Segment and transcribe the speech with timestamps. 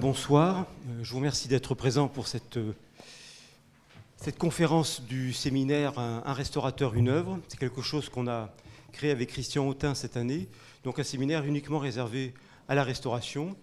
[0.00, 2.72] Bonsoir, euh, je vous remercie d'être présent pour cette, euh,
[4.16, 7.38] cette conférence du séminaire un, restaurateur, une œuvre.
[7.48, 8.48] C'est quelque chose qu'on a
[8.92, 10.48] créé avec Christian Autin cette année,
[10.84, 12.32] donc un séminaire uniquement réservé
[12.66, 13.54] à la restauration,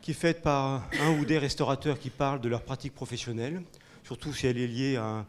[0.00, 3.60] qui est fait par un ou des restaurateurs qui parlent de leur pratique professionnelle,
[4.04, 5.26] surtout si elle est liée à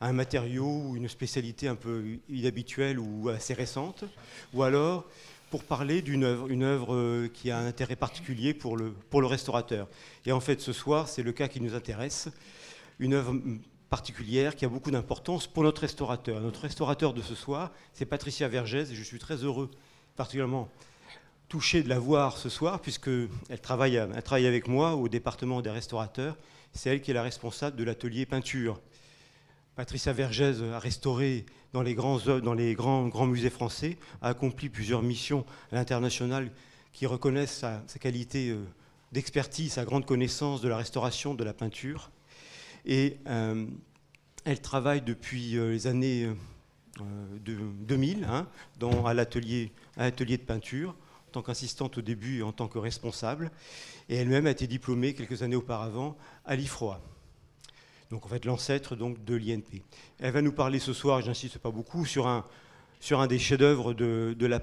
[0.00, 4.04] un matériau ou une spécialité un peu inhabituelle ou assez récente,
[4.54, 5.04] ou alors
[5.52, 9.20] pour parler d'une œuvre, une œuvre euh, qui a un intérêt particulier pour le, pour
[9.20, 9.86] le restaurateur.
[10.24, 12.30] Et en fait, ce soir, c'est le cas qui nous intéresse,
[12.98, 13.36] une œuvre
[13.90, 16.40] particulière qui a beaucoup d'importance pour notre restaurateur.
[16.40, 19.70] Notre restaurateur de ce soir, c'est Patricia Vergès, et je suis très heureux,
[20.16, 20.70] particulièrement
[21.50, 23.28] touché de la voir ce soir, puisqu'elle
[23.60, 26.38] travaille, elle travaille avec moi au département des restaurateurs.
[26.72, 28.80] C'est elle qui est la responsable de l'atelier peinture.
[29.76, 36.50] Patricia Vergès a restauré dans les grands, musées français, a accompli plusieurs missions à l'international
[36.92, 38.62] qui reconnaissent sa, qualité euh,
[39.12, 42.10] d'expertise, sa grande connaissance de la restauration, de la peinture.
[42.84, 43.66] Et euh,
[44.44, 46.28] elle travaille depuis euh, les années
[47.40, 48.46] 2000 hein,
[48.78, 50.94] dans, à l'atelier de peinture,
[51.28, 53.50] en tant qu'assistante au début et en tant que responsable.
[54.10, 57.00] Et elle-même a été diplômée quelques années auparavant à l'IFROA
[58.12, 59.82] donc en fait l'ancêtre donc de l'INP.
[60.20, 64.60] Elle va nous parler ce soir, j'insiste pas beaucoup, sur un, des chefs-d'œuvre de, la,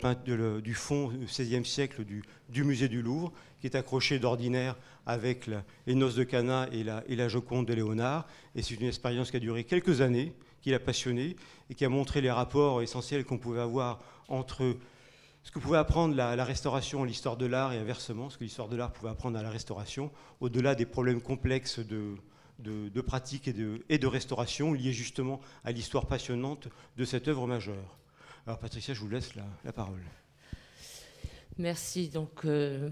[0.62, 5.50] du fond du XVIe siècle du, du, musée du Louvre, qui est accroché d'ordinaire avec
[5.88, 8.28] les noces de Cana et la, et Joconde de Léonard.
[8.56, 11.36] Et c'est une expérience qui a duré quelques années, qui l'a passionné
[11.72, 14.78] et qui a montré les rapports essentiels qu'on pouvait avoir entre
[15.42, 18.68] ce que pouvait apprendre la, la restauration l'histoire de l'art et inversement, ce que l'histoire
[18.68, 22.16] de l'art pouvait apprendre à la restauration, au-delà des problèmes complexes de,
[22.60, 27.48] de, pratique et de, et de, restauration liées justement à l'histoire passionnante de cette œuvre
[27.48, 27.98] majeure.
[28.46, 30.02] Alors Patricia, je vous laisse la, parole.
[31.58, 32.10] Merci.
[32.10, 32.90] Donc euh,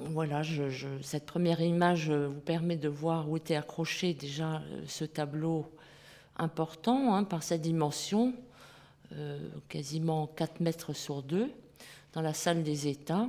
[0.00, 0.42] voilà,
[1.02, 5.70] cette première image vous permet de voir où était accroché déjà euh, ce tableau
[6.36, 8.34] important hein, par sa dimension,
[9.12, 11.50] euh, quasiment 4 mètres sur 2,
[12.12, 13.28] dans la salle des États,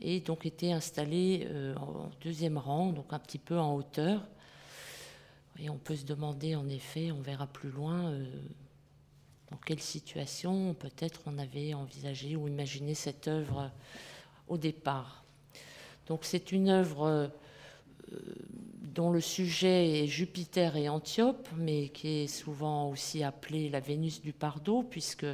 [0.00, 1.46] et donc était installé
[1.76, 4.22] en deuxième rang, donc un petit peu en hauteur.
[5.62, 8.24] Et on peut se demander, en effet, on verra plus loin, euh,
[9.50, 13.70] dans quelle situation peut-être on avait envisagé ou imaginé cette œuvre
[14.48, 15.22] au départ.
[16.06, 17.28] Donc c'est une œuvre euh,
[18.94, 24.22] dont le sujet est Jupiter et Antiope, mais qui est souvent aussi appelée la Vénus
[24.22, 25.26] du Pardo, puisque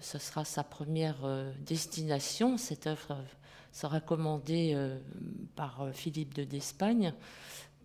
[0.00, 2.56] ce sera sa première euh, destination.
[2.56, 3.18] Cette œuvre
[3.70, 4.76] sera commandée
[5.56, 7.14] par Philippe de d'Espagne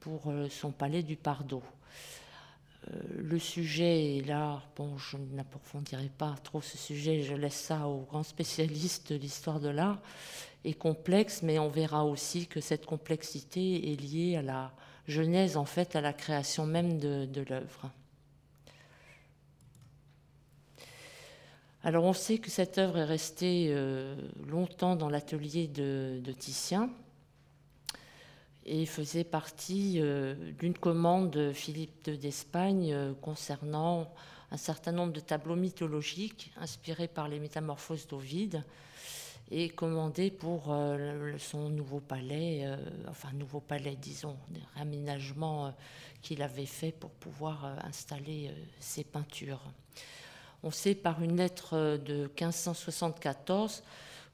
[0.08, 1.62] pour euh, son palais du Pardo.
[2.90, 7.90] Euh, le sujet est là, bon, je n'approfondirai pas trop ce sujet, je laisse ça
[7.90, 10.00] aux grands spécialistes de l'histoire de l'art,
[10.64, 14.72] est complexe, mais on verra aussi que cette complexité est liée à la
[15.10, 17.92] genèse, en fait, à la création même de, l'œuvre.
[21.84, 24.16] Alors on sait que cette œuvre est restée euh,
[24.48, 26.90] longtemps dans l'atelier de, de Titien,
[28.68, 34.14] et faisait partie euh, d'une commande de Philippe d'Espagne euh, concernant
[34.52, 38.64] un certain nombre de tableaux mythologiques inspirés par les métamorphoses d'Ovide
[39.50, 42.70] et commandés pour euh, son nouveau palais,
[43.08, 45.74] enfin nouveau palais disons, des réaménagements
[46.22, 49.62] qu'il avait fait pour pouvoir installer ses peintures.
[50.64, 53.84] On sait par une lettre de 1574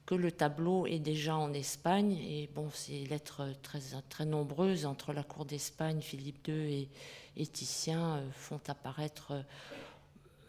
[0.06, 2.12] que le tableau est déjà en Espagne.
[2.12, 6.88] Et bon, ces lettres très, nombreuses entre la cour d'Espagne, Philippe II
[7.36, 9.42] et, Titien euh, font apparaître euh,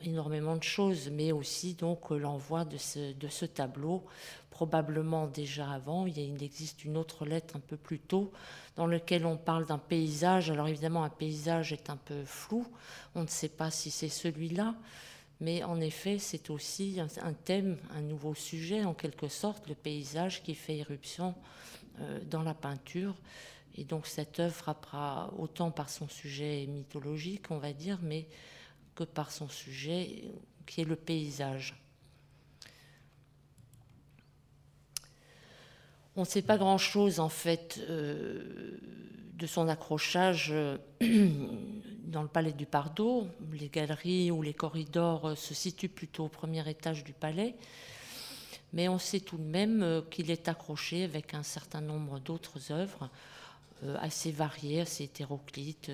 [0.03, 4.03] énormément de choses, mais aussi donc l'envoi de ce, tableau,
[4.51, 6.05] probablement déjà avant.
[6.05, 8.31] Il, il existe une autre lettre un peu plus tôt
[8.75, 10.51] dans laquelle on parle d'un paysage.
[10.51, 12.67] Alors évidemment, un paysage est un peu flou,
[13.15, 14.75] on ne sait pas si c'est celui-là.
[15.41, 20.43] Mais en effet, c'est aussi un, thème, un nouveau sujet en quelque sorte, le paysage
[20.43, 21.35] qui fait éruption
[21.99, 23.15] euh, dans la peinture.
[23.77, 28.27] Et donc cette œuvre frappera autant par son sujet mythologique, on va dire, mais
[28.95, 30.23] que par son sujet
[30.65, 31.75] qui est le paysage.
[36.17, 38.79] On ne sait pas grand-chose en fait euh,
[39.33, 40.77] de son accrochage euh,
[42.05, 43.27] dans le palais du Pardo.
[43.51, 47.55] Les galeries ou les corridors euh, se situent plutôt au premier étage du palais.
[48.71, 53.09] Mais on sait tout de même qu'il est accroché avec un certain nombre d'autres œuvres
[54.01, 55.89] assez variées, assez hétéroclites.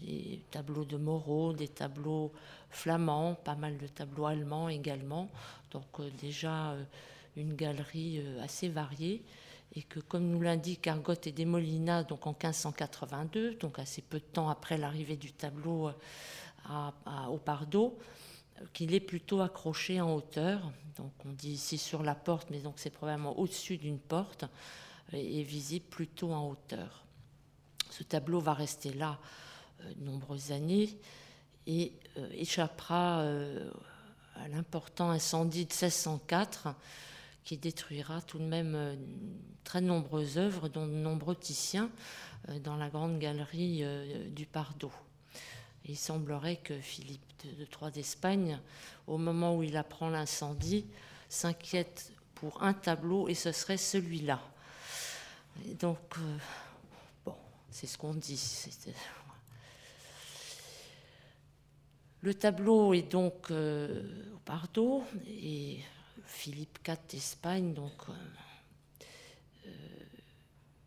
[0.00, 2.32] Des tableaux de Moreau, des tableaux
[2.70, 5.28] flamands, pas mal de tableaux allemands également.
[5.72, 6.74] Donc déjà
[7.36, 9.22] une galerie assez variée.
[9.74, 14.24] et que, comme nous l'indique Argot et Desmolinas, donc en 1582, donc assez peu de
[14.24, 15.90] temps après l'arrivée du tableau
[17.28, 17.98] au Pardo,
[18.72, 20.72] qu'il est plutôt accroché en hauteur.
[20.96, 24.44] Donc on dit ici sur la porte, mais donc c'est probablement au-dessus d'une porte
[25.12, 27.04] et visible plutôt en hauteur.
[27.90, 29.18] Ce tableau va rester là
[29.80, 30.98] euh, de nombreuses années
[31.66, 33.70] et euh, échappera euh,
[34.36, 36.68] à l'important incendie de 1604
[37.48, 38.98] qui détruira tout de même
[39.64, 41.90] très nombreuses œuvres, dont de nombreux Titiens,
[42.62, 43.82] dans la grande galerie
[44.32, 44.92] du Pardo.
[45.86, 47.22] il semblerait que Philippe
[47.58, 48.60] de, Troyes d'Espagne,
[49.06, 50.84] au moment où il apprend l'incendie,
[51.30, 54.42] s'inquiète pour un tableau et ce serait celui-là.
[55.80, 56.18] Donc,
[57.24, 57.34] bon,
[57.70, 58.66] c'est ce qu'on dit.
[62.20, 65.78] Le tableau est donc euh, au Pardo et
[66.28, 68.12] Philippe IV d'Espagne donc euh,
[69.66, 69.70] euh,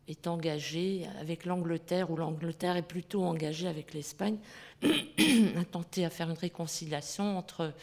[0.08, 4.38] est engagé avec l'Angleterre ou l'Angleterre est plutôt engagée avec l'Espagne
[4.82, 7.74] à tenter à faire une réconciliation entre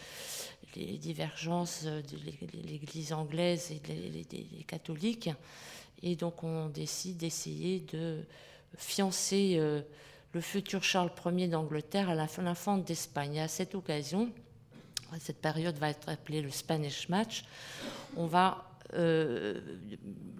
[0.75, 2.17] les divergences de
[2.65, 5.29] l'Église anglaise et des catholiques
[6.01, 8.23] et donc on décide d'essayer de
[8.77, 9.59] fiancer
[10.33, 13.39] le futur Charles Ier d'Angleterre à l'infante d'Espagne.
[13.39, 14.31] À cette occasion,
[15.19, 17.43] cette période va être appelée le Spanish Match,
[18.15, 19.59] on va euh,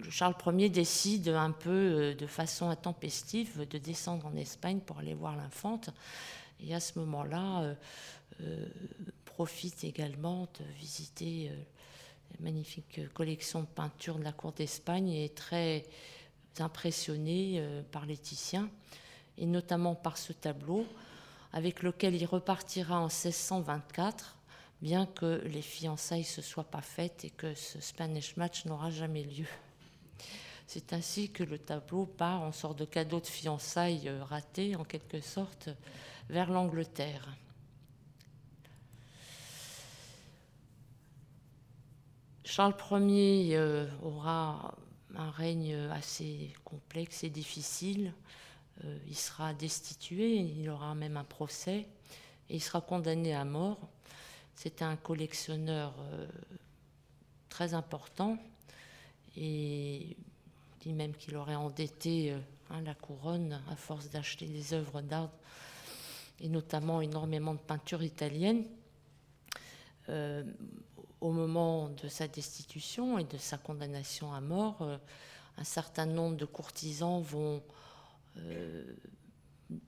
[0.10, 5.14] Charles Ier décide un peu euh, de façon intempestive de descendre en Espagne pour aller
[5.14, 5.92] voir l'infante.
[6.60, 7.76] Et à ce moment-là,
[8.42, 8.66] euh,
[9.26, 11.52] profite également de visiter
[12.32, 15.86] la magnifique collection de peintures de la cour d'Espagne et est très
[16.60, 18.70] impressionné par les Titiens
[19.38, 20.86] et notamment par ce tableau,
[21.54, 24.36] avec lequel il repartira en 1624,
[24.82, 28.90] bien que les fiançailles ne se soient pas faites et que ce Spanish Match n'aura
[28.90, 29.48] jamais lieu.
[30.68, 34.84] C'est ainsi que le tableau part en sorte de cadeau de fiançailles euh, raté, en
[34.84, 35.70] quelque sorte,
[36.30, 37.28] vers l'Angleterre.
[42.44, 44.76] Charles Ier euh, aura
[45.16, 48.14] un règne assez complexe et difficile.
[48.84, 51.88] Euh, il sera destitué, il aura même un procès
[52.50, 53.90] et il sera condamné à mort.
[54.62, 56.28] C'était un collectionneur euh,
[57.48, 58.38] très important
[59.38, 60.18] et
[60.82, 62.40] dit même qu'il aurait endetté euh,
[62.70, 65.30] hein, la couronne à force d'acheter des œuvres d'art
[66.42, 68.66] et notamment énormément de peintures italiennes.
[71.22, 74.82] au moment de sa destitution et de sa condamnation à mort,
[75.58, 77.64] un certain nombre de courtisans vont
[78.36, 78.84] euh,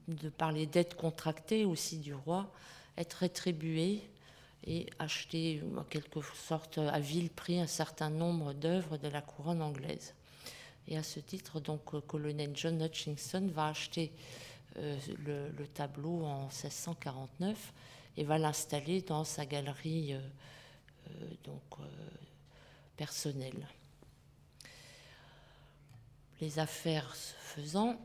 [0.08, 2.50] de par les dettes contractées aussi du roi,
[2.96, 4.08] être rétribué
[4.64, 9.62] et acheter en quelque sorte à vil prix un certain nombre d'œuvres de la couronne
[9.62, 10.14] anglaise.
[10.88, 14.12] Et à ce titre, donc, le colonel John Hutchinson va acheter
[14.76, 17.72] euh, le, tableau en 1649
[18.16, 20.20] et va l'installer dans sa galerie euh,
[21.44, 21.62] donc,
[22.96, 23.66] personnelle.
[26.40, 27.96] Les affaires se faisant,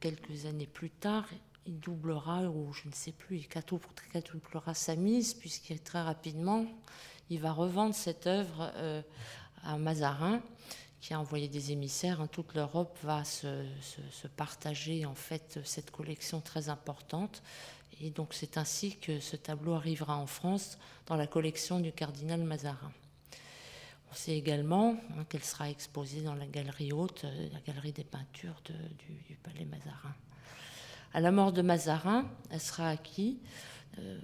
[0.00, 1.28] quelques années plus tard,
[1.70, 6.66] il doublera, ou je ne sais plus, il quadruplera sa mise, puisqu'il très rapidement,
[7.30, 9.02] il va revendre cette œuvre euh,
[9.62, 10.42] à Mazarin,
[11.00, 12.20] qui a envoyé des émissaires.
[12.20, 12.26] Hein.
[12.26, 13.64] Toute l'Europe va se,
[14.36, 17.42] partager en fait cette collection très importante.
[18.00, 22.42] Et donc c'est ainsi que ce tableau arrivera en France dans la collection du cardinal
[22.42, 22.92] Mazarin.
[24.10, 28.02] On sait également hein, qu'elle sera exposée dans la galerie haute, euh, la galerie des
[28.02, 30.14] peintures du, palais Mazarin.
[31.12, 33.36] À la mort de Mazarin, elle sera acquise
[33.98, 34.18] euh,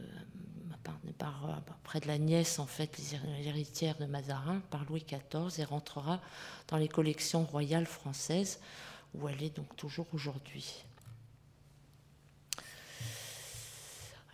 [1.86, 2.98] près de la nièce, en fait,
[3.40, 6.20] l'héritière de Mazarin, par Louis XIV, et rentrera
[6.68, 8.60] dans les collections royales françaises,
[9.14, 10.84] où elle est donc toujours aujourd'hui.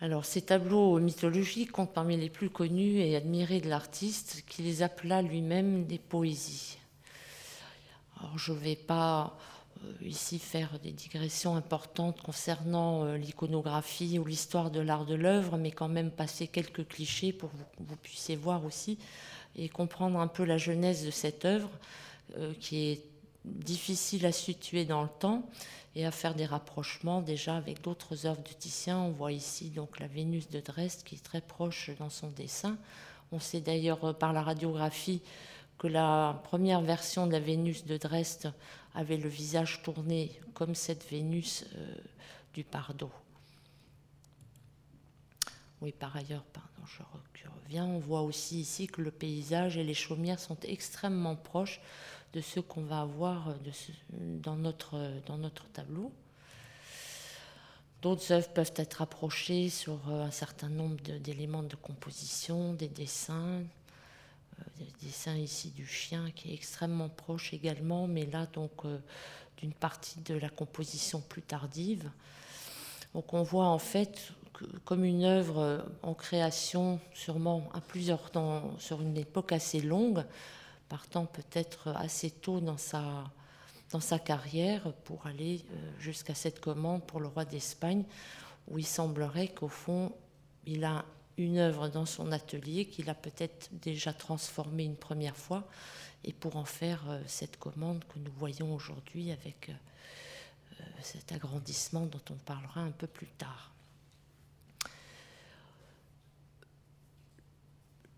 [0.01, 4.81] Alors, ces tableaux mythologiques comptent parmi les plus connus et admirés de l'artiste, qui les
[4.81, 6.77] appela lui-même des poésies.
[8.19, 9.37] Alors, je ne vais pas
[10.01, 15.71] ici faire des digressions importantes concernant euh, l'iconographie ou l'histoire de l'art de l'œuvre, mais
[15.71, 18.97] quand même passer quelques clichés pour que vous, puissiez voir aussi
[19.55, 21.69] et comprendre un peu la genèse de cette œuvre,
[22.37, 23.01] euh, qui est
[23.45, 25.43] difficile à situer dans le temps
[25.95, 28.97] et à faire des rapprochements déjà avec d'autres œuvres de Titien.
[28.99, 32.77] On voit ici donc la Vénus de Dresde qui est très proche dans son dessin.
[33.31, 35.21] On sait d'ailleurs euh, par la radiographie
[35.77, 38.53] que la première version de la Vénus de Dresde
[38.93, 41.95] avait le visage tourné comme cette Vénus euh,
[42.53, 43.11] du Pardo.
[45.81, 47.85] Oui, par ailleurs, pardon, je reviens.
[47.85, 51.81] On voit aussi ici que le paysage et les chaumières sont extrêmement proches
[52.33, 53.55] de ceux qu'on va avoir
[54.09, 56.11] dans, notre, dans notre tableau.
[58.01, 63.61] D'autres œuvres peuvent être approchées sur un certain nombre d'éléments de, composition, des dessins,
[64.77, 68.85] des dessins ici du chien qui est extrêmement proche également, mais là donc
[69.57, 72.09] d'une partie de la composition plus tardive.
[73.13, 74.33] Donc on voit en fait
[74.85, 80.23] comme une œuvre euh, en création, sûrement à plusieurs temps, sur une époque assez longue,
[80.89, 83.23] partant peut-être assez tôt dans sa,
[83.91, 88.03] dans sa carrière pour aller euh, jusqu'à cette commande pour le roi d'Espagne,
[88.67, 90.13] où il semblerait qu'au fond,
[90.65, 91.03] il a
[91.37, 95.67] une œuvre dans son atelier qu'il a peut-être déjà transformée une première fois,
[96.23, 99.71] et pour en faire euh, cette commande que nous voyons aujourd'hui avec
[101.01, 103.73] cet agrandissement dont on parlera un peu plus tard.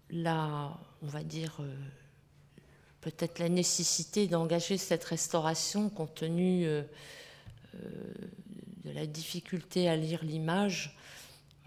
[0.10, 1.76] la, on va dire, euh,
[3.02, 6.84] peut-être la nécessité d'engager cette restauration compte tenu euh,
[7.76, 7.80] euh,
[8.86, 10.98] de la difficulté à lire l'image.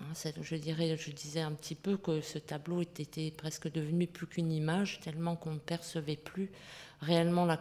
[0.01, 5.01] Hein, je disais un petit peu que ce tableau était presque devenu plus qu'une image,
[5.01, 6.51] tellement qu'on ne percevait plus
[7.01, 7.61] réellement la,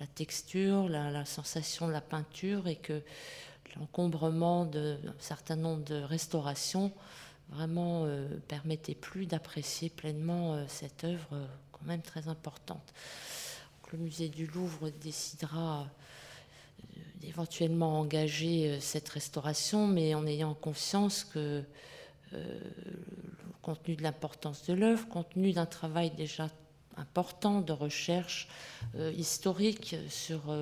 [0.00, 3.02] la texture, la, sensation de la peinture, et que
[3.76, 6.92] l'encombrement d'un certain nombre de restaurations
[7.50, 12.92] vraiment euh, permettait plus d'apprécier pleinement euh, cette œuvre euh, quand même très importante.
[13.92, 15.86] le musée du Louvre décidera
[17.20, 21.62] d'éventuellement engager cette restauration, mais en ayant conscience que
[23.62, 26.48] compte tenu de l'importance de l'œuvre, compte tenu d'un travail déjà
[26.96, 28.48] important de recherche
[29.16, 30.54] historique sur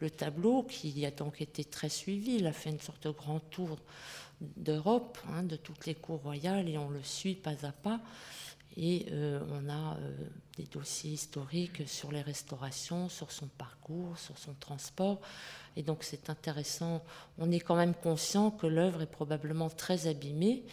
[0.00, 2.36] le tableau, qui a donc été très suivi.
[2.36, 3.78] Il a fait une sorte de grand tour
[4.40, 8.00] d'Europe, hein, de toutes les cours royales, et on le suit pas à pas.
[8.76, 10.14] Et euh, on a euh,
[10.58, 15.20] des dossiers historiques sur les restaurations, sur son parcours, sur son transport.
[15.76, 17.04] Et donc c'est intéressant.
[17.38, 20.64] On est quand même conscient que l'œuvre est probablement très abîmée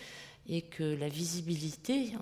[0.48, 2.13] et que la visibilité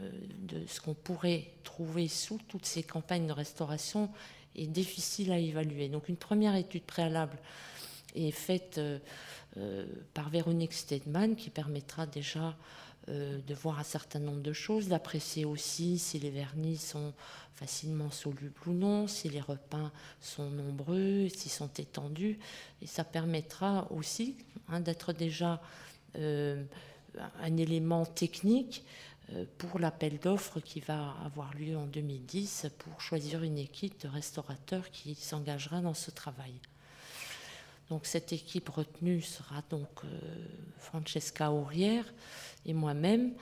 [0.00, 4.10] euh, de ce qu'on pourrait trouver sous toutes ces campagnes de restauration
[4.54, 5.88] est difficile à évaluer.
[5.88, 7.38] Donc une première étude préalable
[8.14, 12.56] est faite euh, par Véronique Stedman qui permettra déjà
[13.08, 17.12] euh, de voir un certain nombre de choses, d'apprécier aussi si les vernis sont
[17.54, 22.38] facilement solubles ou non, si les repeints sont nombreux, s'ils sont étendus.
[22.82, 24.36] Et ça permettra aussi
[24.68, 25.62] hein, d'être déjà
[26.18, 26.64] euh,
[27.40, 28.84] un élément technique
[29.58, 34.90] pour l'appel d'offres qui va avoir lieu en 2010 pour choisir une équipe de restaurateurs
[34.90, 36.54] qui s'engagera dans ce travail.
[37.88, 40.08] Donc cette équipe retenue sera donc euh,
[40.78, 42.04] Francesca Aurière
[42.64, 43.32] et moi-même.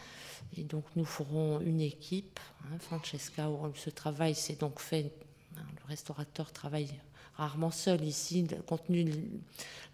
[0.57, 2.39] Et donc nous ferons une équipe.
[2.65, 5.11] Hein, Francesca, ce travail s'est donc fait.
[5.57, 6.91] Hein, le restaurateur travaille
[7.37, 9.19] rarement seul ici, compte tenu de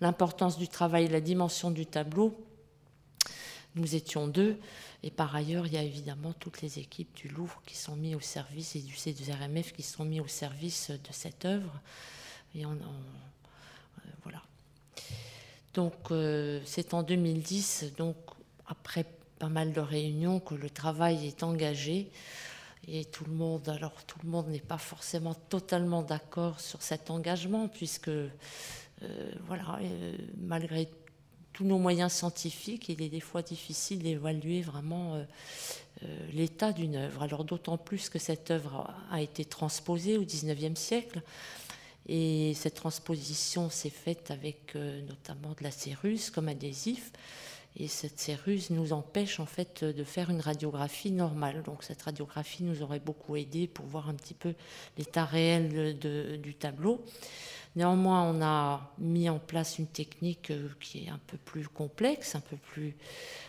[0.00, 2.36] l'importance du travail, la dimension du tableau.
[3.76, 4.58] Nous étions deux.
[5.04, 8.16] Et par ailleurs, il y a évidemment toutes les équipes du Louvre qui sont mises
[8.16, 11.80] au service et du C2RMF qui sont mises au service de cette œuvre.
[12.56, 12.66] Et.
[15.74, 18.16] Donc euh, c'est en 2010, donc
[18.66, 19.06] après
[19.38, 22.10] pas mal de réunions, que le travail est engagé.
[22.88, 27.10] Et tout le monde, alors tout le monde n'est pas forcément totalement d'accord sur cet
[27.10, 28.28] engagement, puisque euh,
[29.46, 30.88] voilà, euh, malgré
[31.52, 35.22] tous nos moyens scientifiques, il est des fois difficile d'évaluer vraiment
[36.32, 37.22] l'état d'une œuvre.
[37.22, 41.22] Alors d'autant plus que cette œuvre a été transposée au XIXe siècle.
[42.08, 47.12] Et cette transposition s'est faite avec euh, notamment de la céruse comme adhésif.
[47.76, 51.62] Et cette céruse nous empêche en fait de faire une radiographie normale.
[51.62, 54.54] Donc cette radiographie nous aurait beaucoup aidé pour voir un petit peu
[54.98, 55.98] l'état réel
[56.40, 57.04] du tableau.
[57.76, 62.34] Néanmoins, on a mis en place une technique euh, qui est un peu plus complexe,
[62.34, 62.96] un peu plus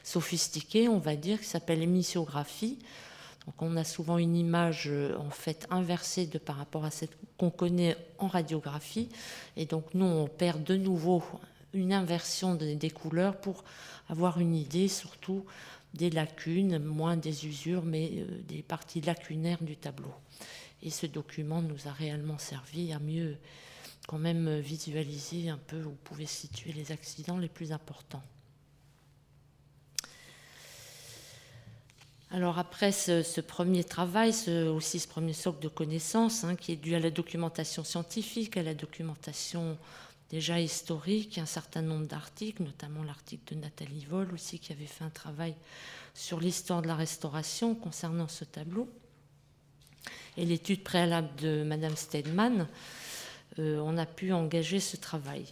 [0.03, 2.77] sophistiquée, on va dire, qui s'appelle l'émissiographie.
[3.45, 7.17] Donc on a souvent une image euh, en fait inversée de par rapport à cette
[7.37, 9.09] qu'on connaît en radiographie.
[9.57, 11.23] Et donc nous, on perd de nouveau
[11.73, 13.63] une inversion des couleurs pour
[14.09, 15.45] avoir une idée surtout
[15.93, 20.13] des lacunes, moins des usures, mais euh, des parties lacunaires du tableau.
[20.83, 23.37] Et ce document nous a réellement servi à mieux
[24.07, 28.23] quand même visualiser un peu où pouvaient situer les accidents les plus importants.
[32.33, 34.29] Alors après ce, premier travail,
[34.69, 38.63] aussi ce premier socle de connaissances, hein, qui est dû à la documentation scientifique, à
[38.63, 39.77] la documentation
[40.29, 45.03] déjà historique, un certain nombre d'articles, notamment l'article de Nathalie Voll aussi, qui avait fait
[45.03, 45.55] un travail
[46.13, 48.87] sur l'histoire de la restauration concernant ce tableau.
[50.37, 52.65] et l'étude préalable de Madame Stedman,
[53.57, 55.45] on a pu engager ce travail.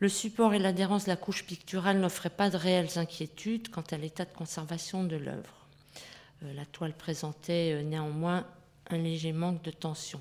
[0.00, 3.98] Le support et l'adhérence de la couche picturale n'offraient pas de réelles inquiétudes quant à
[3.98, 5.66] l'état de conservation de l'œuvre.
[6.40, 8.46] La toile présentait néanmoins
[8.88, 10.20] un léger manque de tension.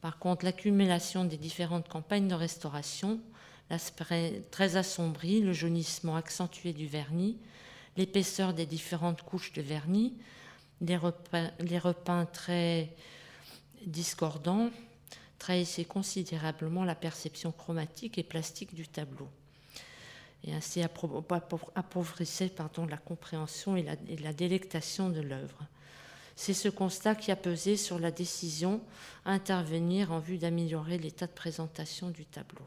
[0.00, 3.20] Par contre, l'accumulation des différentes campagnes de restauration,
[3.68, 7.36] l'aspect très assombri, le jaunissement accentué du vernis,
[7.98, 10.14] l'épaisseur des différentes couches de vernis,
[10.80, 12.96] les repeints, très
[13.86, 14.70] discordants,
[15.42, 19.28] trahissaient considérablement la perception chromatique et plastique du tableau
[20.44, 25.66] et ainsi appauvrissait pardon, la compréhension et la délectation de l'œuvre.
[26.36, 28.80] C'est ce constat qui a pesé sur la décision
[29.24, 32.66] à intervenir en vue d'améliorer l'état de présentation du tableau.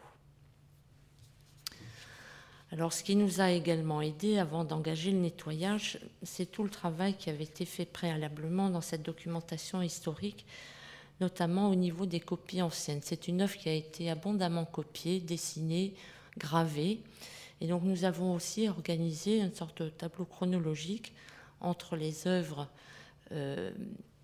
[2.72, 7.15] Alors, ce qui nous a également aidé avant d'engager le nettoyage, c'est tout le travail
[7.15, 10.46] qui avait été fait préalablement dans cette documentation historique,
[11.22, 13.01] notamment au niveau des copies anciennes.
[13.03, 15.93] C'est une œuvre qui a été abondamment copiée, dessinée,
[16.38, 17.01] gravée.
[17.62, 21.13] Et donc, nous avons aussi organisé une sorte de tableau chronologique
[21.62, 22.67] entre les œuvres
[23.31, 23.72] euh,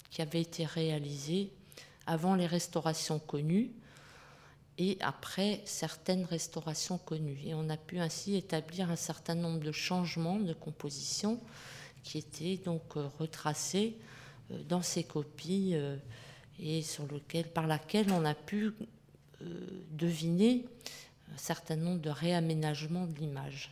[0.10, 1.52] qui avait été réalisé
[2.06, 3.72] avant les restaurations connues
[4.78, 7.40] et après certaines restaurations connues.
[7.46, 11.40] Et on a pu ainsi établir un certain nombre de changements de composition
[12.04, 13.96] qui étaient donc euh, retracés
[14.52, 15.76] euh, dans ces copies
[16.62, 18.72] et sur lequel, par laquelle on a pu
[19.92, 20.66] deviner
[21.34, 23.72] un certain nombre de réaménagements de l'image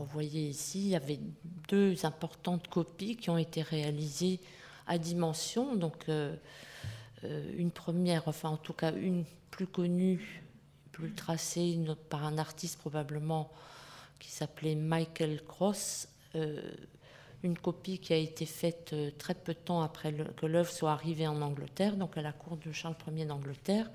[0.00, 1.20] vous voyez ici, il y avait
[1.68, 4.40] deux importantes copies qui ont été réalisées
[4.86, 5.76] à dimension.
[5.76, 6.34] Donc, euh,
[7.24, 10.42] euh, une première, enfin en tout cas une plus connue,
[10.90, 11.78] plus tracée
[12.10, 13.50] par un artiste probablement
[14.18, 16.08] qui s'appelait Michael Cross.
[16.34, 16.60] Euh,
[17.44, 21.26] une copie qui a été faite très peu de temps après que l'œuvre soit arrivée
[21.26, 23.90] en Angleterre, donc à la cour de Charles Ier d'Angleterre.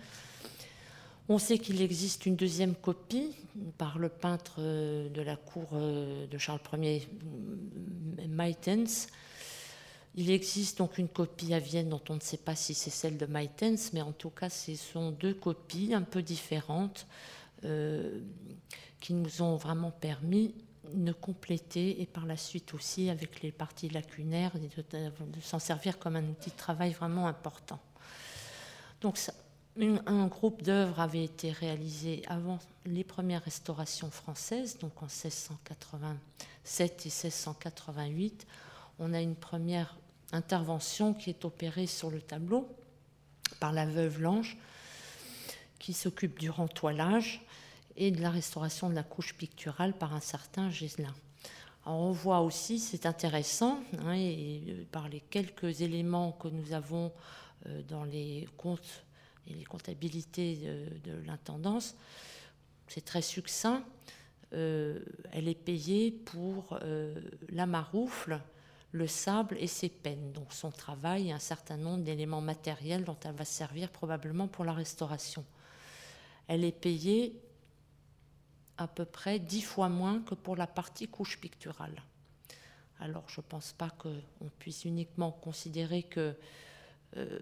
[1.32, 3.36] On sait qu'il existe une deuxième copie
[3.77, 7.07] par le peintre euh, de la cour euh, de Charles Ier,
[8.27, 9.07] Maitens.
[10.16, 13.18] Il existe donc une copie à Vienne dont on ne sait pas si c'est celle
[13.18, 17.05] de Maitens, mais en tout cas, ce sont deux copies un peu différentes
[17.64, 18.22] euh,
[19.00, 20.55] qui nous ont vraiment permis
[20.94, 26.16] de compléter et par la suite aussi avec les parties lacunaires de, s'en servir comme
[26.16, 27.80] un outil de travail vraiment important.
[29.02, 29.20] Donc
[29.78, 37.10] un groupe d'œuvres avait été réalisé avant les premières restaurations françaises, donc en 1687 et
[37.10, 38.48] 1688.
[39.00, 39.96] On a une première
[40.32, 42.68] intervention qui est opérée sur le tableau
[43.60, 44.58] par la veuve Lange,
[45.80, 47.42] qui s'occupe du rentoilage
[48.00, 51.14] et de la restauration de la couche picturale par un certain Gézelin.
[51.85, 57.12] on voit aussi, c'est intéressant, hein, euh, par les quelques éléments que nous avons
[57.68, 59.03] euh, dans les comptes
[59.48, 60.55] et les comptabilités
[61.03, 61.96] de, l'intendance,
[62.88, 63.83] c'est très succinct.
[64.53, 65.00] Euh,
[65.31, 66.79] elle est payée pour
[67.50, 68.40] la maroufle,
[68.92, 73.18] le sable et ses peines, donc son travail et un certain nombre d'éléments matériels dont
[73.25, 75.44] elle va servir probablement pour la restauration.
[76.48, 77.42] Elle est payée
[78.79, 82.01] à peu près dix fois moins que pour la partie couche picturale.
[83.00, 86.33] Alors je ne pense pas qu'on puisse uniquement considérer que
[87.18, 87.39] euh,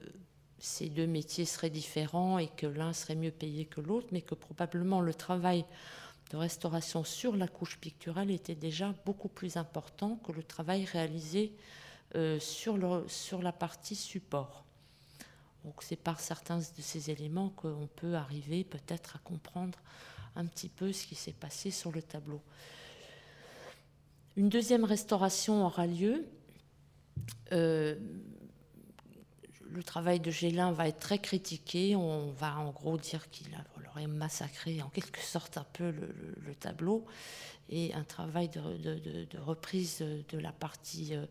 [0.60, 4.36] ces deux métiers seraient différents et que l'un serait mieux payé que l'autre, mais que
[4.36, 5.66] probablement le travail
[6.32, 11.54] de restauration sur la couche picturale était déjà beaucoup plus important que le travail réalisé
[12.16, 14.64] euh, sur, sur la partie support.
[15.64, 19.78] Donc c'est par certains de ces éléments qu'on peut arriver peut-être à comprendre
[20.38, 22.42] un petit peu ce qui s'est passé sur le tableau.
[24.38, 26.26] Une deuxième restauration aura lieu.
[27.52, 27.96] Euh,
[29.72, 31.96] le travail de Gélin va être très critiqué.
[31.96, 33.48] On va en gros dire qu'il
[33.90, 37.06] aurait massacré en quelque sorte un peu le, tableau.
[37.70, 41.26] Et un travail de, reprise de la partie euh,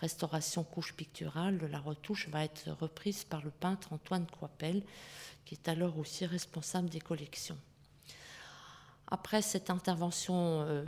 [0.00, 4.82] restauration couche picturale, de la retouche, va être reprise par le peintre Antoine Coipel,
[5.44, 7.56] qui est alors aussi responsable des collections.
[9.10, 10.84] Après cette intervention euh,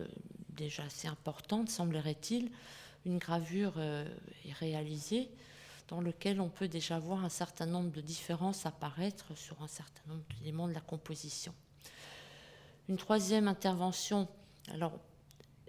[0.50, 2.50] déjà assez importante, semblerait-il,
[3.06, 4.04] une gravure euh,
[4.46, 5.30] est réalisée
[5.88, 10.02] dans lequel on peut déjà voir un certain nombre de différences apparaître sur un certain
[10.08, 11.52] nombre d'éléments de la composition.
[12.88, 14.28] Une troisième intervention
[14.70, 14.92] alors,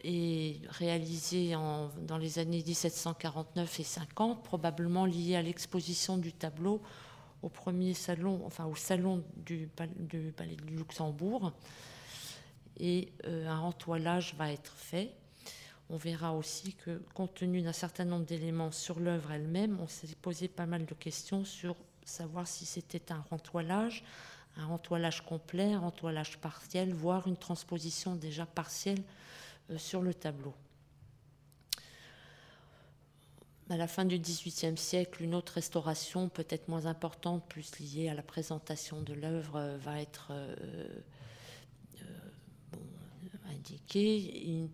[0.04, 6.82] est réalisée dans les années 1749 et 50, probablement liée à l'exposition du tableau
[7.42, 11.54] au premier salon, enfin au salon du, Palais du Luxembourg.
[12.78, 15.14] Et euh, un entoilage va être fait
[15.92, 20.08] on verra aussi que, compte tenu d'un certain nombre d'éléments sur l'œuvre elle-même, on s'est
[20.22, 24.06] posé pas mal de questions sur savoir si c'était un rentoilage,
[24.56, 29.04] un rentoilage complet, un rentoilage partiel, voire une transposition déjà partielle
[29.70, 30.54] euh, sur le tableau.
[33.70, 38.14] À la fin du XVIIIe siècle, une autre restauration, peut-être moins importante, plus liée à
[38.14, 40.32] la présentation de l'œuvre, euh, va être
[43.96, 44.00] euh.
[44.46, 44.70] Une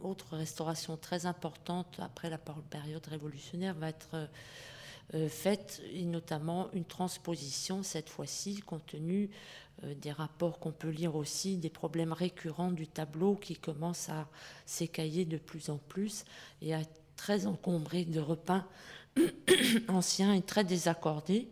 [0.00, 4.28] autre restauration très importante après la période révolutionnaire va être
[5.12, 9.30] euh, faite, et notamment une transposition, cette fois-ci, compte tenu
[9.84, 14.28] euh, des rapports qu'on peut lire aussi, des problèmes récurrents du tableau qui commence à
[14.66, 16.24] s'écailler de plus en plus
[16.62, 18.66] et à être très encombré de repeints
[19.88, 21.48] anciens et très désaccordés.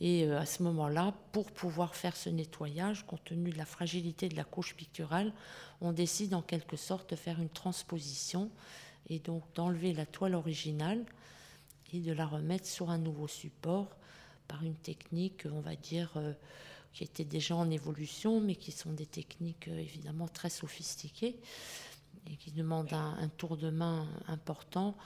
[0.00, 4.28] Et euh, à ce moment-là, pour pouvoir faire ce nettoyage, compte tenu de la fragilité
[4.28, 5.32] de la couche picturale,
[5.80, 8.50] on décide en quelque sorte de faire une transposition
[9.08, 11.04] et donc d'enlever la toile originale
[11.92, 13.88] et de la remettre sur un nouveau support
[14.48, 16.32] par une technique, on va dire, euh,
[16.92, 21.36] qui était déjà en évolution, mais qui sont des techniques euh, évidemment très sophistiquées
[22.30, 24.96] et qui demandent un, tour de main important.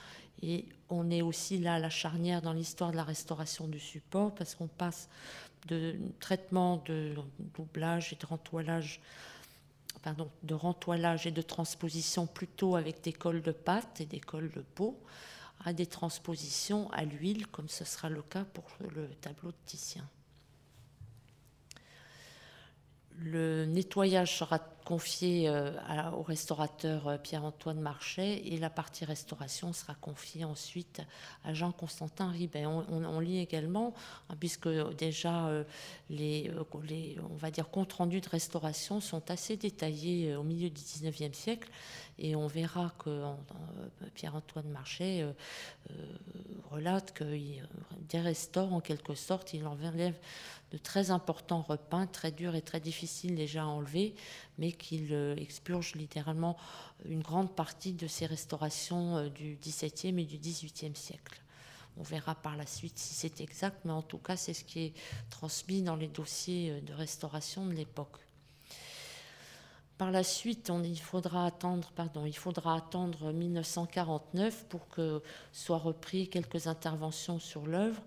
[0.43, 4.35] Et on est aussi là à la charnière dans l'histoire de la restauration du support,
[4.35, 5.09] parce qu'on passe
[5.69, 7.15] de traitement de
[7.57, 9.01] doublage et de rentoilage,
[10.03, 14.51] pardon, de rentoilage et de transposition plutôt avec des cols de pâte et des cols
[14.51, 15.01] de peau,
[15.65, 20.07] à des transpositions à l'huile, comme ce sera le cas pour le tableau de Titien.
[23.17, 25.73] Le nettoyage sera confié euh,
[26.13, 31.03] au restaurateur euh, Pierre-Antoine Marchais et la partie restauration sera confiée ensuite
[31.45, 32.67] à Jean-Constantin Ribet.
[32.67, 33.95] On, lit également,
[34.29, 35.65] hein, puisque déjà euh,
[36.11, 36.51] les,
[37.31, 41.71] on va dire, comptes rendus de restauration sont assez détaillés au milieu du 19e siècle
[42.19, 43.25] et on verra que
[44.15, 45.27] Pierre-Antoine Marchais
[46.71, 47.67] relate qu'il
[48.21, 50.15] restaure en quelque sorte, il enlève
[50.75, 54.15] de très importants repeints, très durs et très difficiles déjà à enlever,
[54.59, 56.57] mais qu'il euh, expurge littéralement
[57.05, 61.41] une grande partie de ces restaurations euh, du XVIIe et du XVIIIe siècle.
[61.97, 64.81] On verra par la suite si c'est exact, mais en tout cas, c'est ce qui
[64.81, 64.93] est
[65.31, 68.19] transmis dans les dossiers euh, de restauration de l'époque.
[69.97, 76.29] Par la suite, il, faudra attendre, pardon, il faudra attendre 1949 pour que soient repris
[76.29, 78.03] quelques interventions sur l'œuvre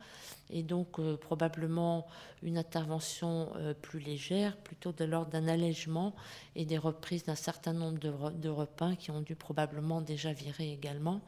[0.49, 2.07] et donc euh, probablement
[2.43, 6.13] une intervention euh, plus légère, plutôt de l'ordre d'un allègement
[6.55, 11.21] et des reprises d'un certain nombre de, de, qui ont dû probablement déjà virer également.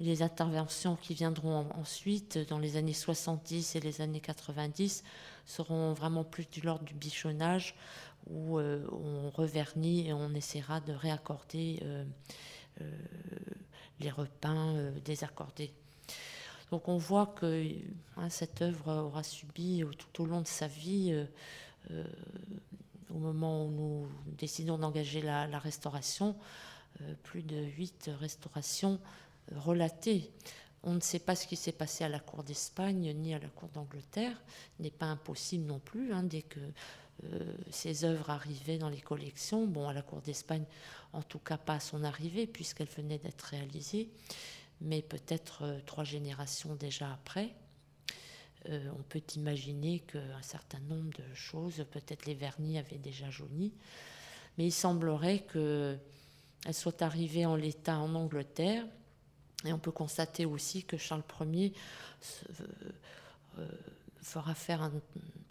[0.00, 5.04] Les interventions qui viendront ensuite, dans les années 70 et les années 90,
[5.46, 7.76] seront vraiment plus de l'ordre du bichonnage,
[8.26, 11.82] où euh, on revernit et on essaiera de réaccorder
[14.00, 15.72] les repeints désaccordés.
[16.74, 17.68] Donc on voit que
[18.16, 21.24] hein, cette œuvre aura subi tout au long de sa vie, euh,
[21.92, 22.04] euh,
[23.10, 26.36] au moment où nous décidons d'engager la, restauration,
[27.00, 28.98] euh, plus de huit restaurations
[29.54, 30.32] relatées.
[30.82, 33.48] On ne sait pas ce qui s'est passé à la cour d'Espagne ni à la
[33.48, 34.36] cour d'Angleterre.
[34.80, 36.58] n'est pas impossible non plus, hein, dès que
[37.70, 39.66] ces œuvres arrivaient dans les collections.
[39.66, 40.64] Bon, à la cour d'Espagne,
[41.12, 44.10] en tout cas pas à son arrivée, puisqu'elle venait d'être réalisée
[44.80, 47.54] mais peut-être euh, trois générations déjà après,
[48.68, 53.72] euh, on peut imaginer qu'un certain nombre de choses, peut-être les vernis avaient déjà jauni,
[54.56, 55.98] mais il semblerait qu'elles
[56.74, 58.84] soient arrivées en l'état en Angleterre,
[59.64, 61.72] et on peut constater aussi que Charles Ier
[63.58, 63.66] euh,
[64.20, 64.92] fera faire un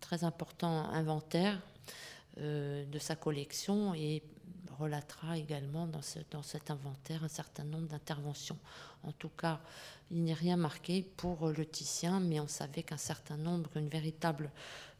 [0.03, 1.59] très important inventaire
[2.37, 4.21] de sa collection et
[4.77, 8.57] relatera également dans, dans cet inventaire un certain nombre d'interventions.
[9.03, 9.61] En tout cas,
[10.11, 14.51] il n'est rien marqué pour le Titien, mais on savait qu'un certain nombre, une véritable,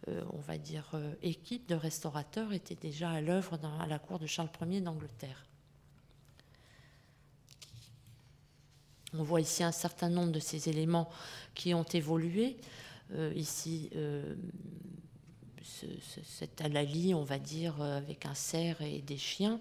[0.08, 4.20] euh, on va dire, euh, équipe de restaurateurs était déjà à l'œuvre à la cour
[4.20, 5.46] de Charles Ier d'Angleterre.
[9.16, 11.10] On voit ici un certain nombre de ces éléments
[11.54, 12.58] qui ont évolué.
[13.14, 13.90] Euh, ici,
[15.64, 19.60] cet alali, on va dire, euh, avec un cerf et des chiens,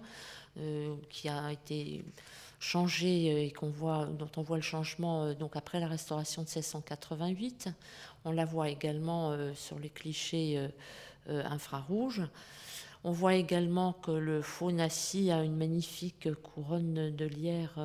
[0.59, 2.03] euh, qui a été
[2.59, 6.47] changé euh, et qu'on voit, dont on voit le changement donc après la restauration de
[6.47, 7.69] 1688.
[8.25, 10.57] On la voit également sur les clichés
[11.27, 12.21] infrarouges.
[13.03, 17.77] On voit également que le faux nassi a une magnifique couronne de lierre,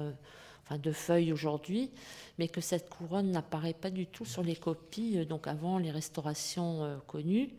[0.68, 1.90] enfin de feuilles aujourd'hui,
[2.38, 7.00] mais que cette couronne n'apparaît pas du tout sur les copies, donc avant les restaurations
[7.06, 7.56] connues.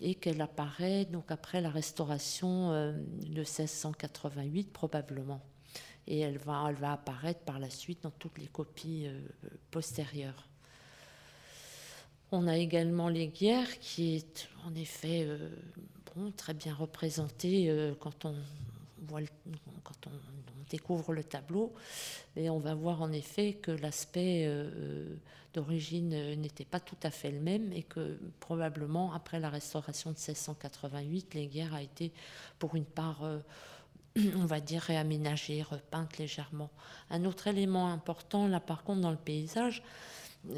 [0.00, 5.42] et qu'elle apparaît donc après la restauration de 1688 probablement.
[6.06, 9.06] Et elle va, elle va apparaître par la suite dans toutes les copies
[9.70, 10.48] postérieures.
[12.32, 15.28] On a également les guerres qui est en effet
[16.16, 18.34] bon, très bien représentée quand on
[19.02, 19.20] voit
[19.84, 20.10] quand on,
[20.70, 21.74] découvre le tableau,
[22.36, 25.16] et on va voir en effet que l'aspect euh,
[25.52, 30.16] d'origine n'était pas tout à fait le même et que probablement après la restauration de
[30.16, 32.12] 1688, les guerres a été
[32.58, 33.38] pour une part, euh,
[34.36, 36.70] on va dire, réaménagée, repeinte légèrement.
[37.10, 39.82] Un autre élément important là par contre dans le paysage,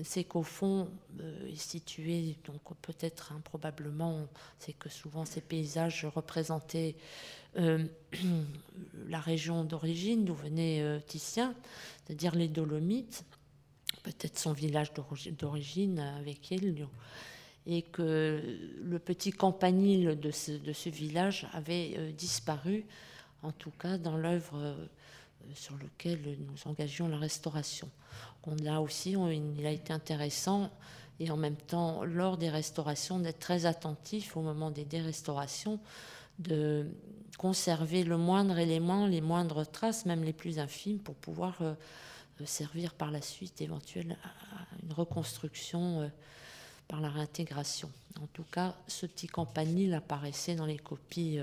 [0.04, 0.88] c'est qu'au fond
[1.20, 6.94] euh, est situé, donc peut-être improbablement, hein, c'est que souvent ces paysages représentaient
[7.58, 7.84] euh,
[9.08, 11.54] la région d'origine d'où venait euh, Titien,
[12.04, 13.24] c'est-à-dire les Dolomites,
[14.04, 14.92] peut-être son village
[15.38, 16.86] d'origine avec elle,
[17.66, 18.40] et que
[18.82, 22.84] le petit campanile de ce, village avait disparu,
[23.42, 24.76] en tout cas dans l'œuvre
[25.54, 27.88] sur laquelle nous engagions la restauration.
[28.44, 29.16] On a aussi,
[29.56, 30.70] il a été intéressant
[31.20, 35.78] et en même temps, lors des restaurations, d'être très attentif au moment des dérestaurations
[36.38, 36.86] de
[37.38, 41.74] conserver le moindre élément, les moindres traces, même les plus infimes, pour pouvoir euh,
[42.40, 46.08] euh, servir par la suite éventuellement à une reconstruction euh,
[46.88, 47.90] par la réintégration.
[48.20, 51.38] En tout cas, ce petit campanile apparaissait dans les copies,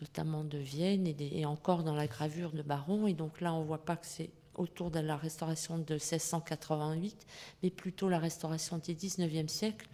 [0.00, 3.06] notamment de Vienne et, encore dans la gravure de Baron.
[3.06, 7.26] Et donc là, on ne voit pas que c'est autour de la restauration de 1688,
[7.62, 9.88] mais plutôt la restauration du 19e siècle,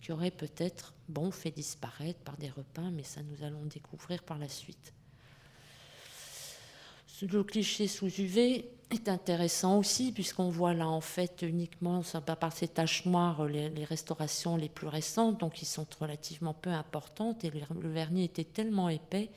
[0.00, 4.38] qui aurait peut-être bon fait disparaître par des repas, mais ça nous allons découvrir par
[4.38, 4.92] la suite.
[7.22, 12.68] Le cliché sous UV est intéressant aussi, puisqu'on voit là en fait uniquement par ces
[12.68, 17.88] taches noires les, restaurations les plus récentes, donc qui sont relativement peu importantes, et le
[17.88, 19.30] vernis était tellement épais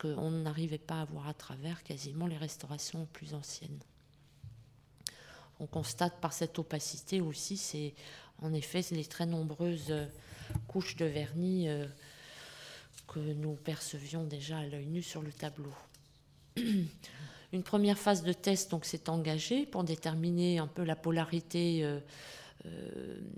[0.00, 3.80] qu'on n'arrivait pas à voir à travers quasiment les restaurations plus anciennes.
[5.60, 7.94] On constate par cette opacité aussi, c'est
[8.42, 10.06] en effet, les très nombreuses euh,
[10.66, 11.86] couches de vernis euh,
[13.06, 15.72] que nous percevions déjà à l'œil nu sur le tableau.
[17.52, 22.00] Une première phase de test donc s'est engagée pour déterminer un peu la polarité euh,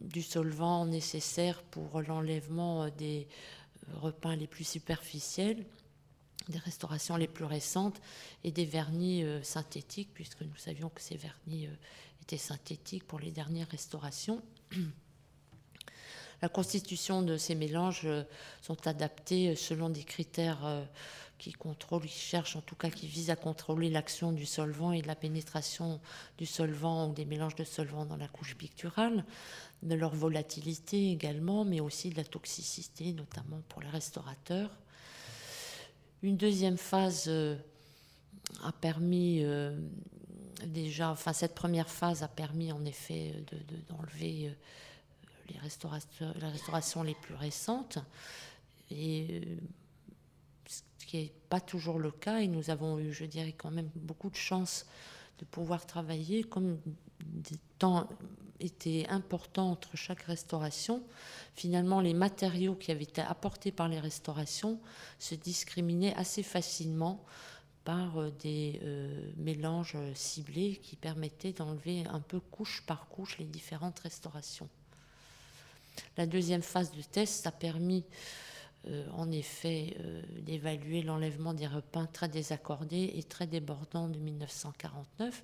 [0.03, 3.27] du solvant nécessaire pour l'enlèvement des
[3.95, 5.65] repeints les plus superficiels,
[6.49, 8.01] des restaurations les plus récentes
[8.45, 11.69] et des vernis synthétiques, puisque nous savions que ces vernis
[12.21, 14.43] étaient synthétiques pour les dernières restaurations.
[16.45, 18.23] La constitution de ces mélanges euh,
[18.61, 20.85] sont adaptés selon des critères euh,
[21.45, 25.03] qui contrôlent, qui cherchent en tout cas, qui visent à contrôler l'action du solvant et
[25.03, 26.01] de la pénétration
[26.39, 29.27] du solvant ou des mélanges de solvants dans la couche picturale,
[29.83, 34.71] de leur volatilité également, mais aussi de la toxicité, notamment pour les restaurateurs.
[36.23, 37.57] Une deuxième phase euh,
[38.63, 39.45] a permis
[40.67, 43.35] déjà, enfin cette première phase a permis en effet
[43.91, 47.99] d'enlever de, les, restaurations, les restaurations les plus récentes.
[48.91, 49.57] Et euh,
[51.49, 54.87] pas toujours le cas, et nous avons eu, je dirais, quand même beaucoup de chance
[55.39, 56.79] de pouvoir travailler comme
[57.21, 58.09] des temps
[58.61, 61.03] étaient importants entre chaque restauration.
[61.55, 64.81] Finalement, les matériaux qui avaient été apportés par les restaurations
[65.19, 67.25] se discriminaient assez facilement
[67.85, 73.45] par euh, des euh, mélanges ciblés qui permettaient d'enlever un peu couche par couche les
[73.45, 74.69] différentes restaurations.
[76.17, 78.05] La deuxième phase de test a permis
[78.89, 79.97] euh, en effet
[80.41, 85.43] d'évaluer l'enlèvement des repeints très désaccordés et très débordants de 1949,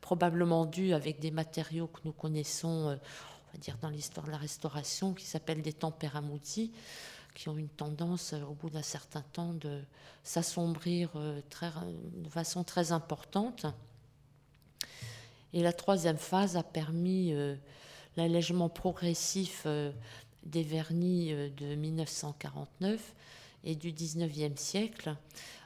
[0.00, 4.38] probablement dû avec des matériaux que nous connaissons, on va dire dans l'histoire de la
[4.38, 6.72] restauration, qui s'appellent des tempéramoutis,
[7.34, 9.82] qui ont une tendance, euh, au bout d'un certain temps, de
[10.22, 11.40] s'assombrir euh,
[12.14, 13.66] de façon très importante.
[15.52, 17.56] Et la troisième phase a permis euh,
[18.16, 19.66] l'allègement progressif
[20.44, 23.14] des vernis de 1949
[23.64, 25.16] et du 19e siècle,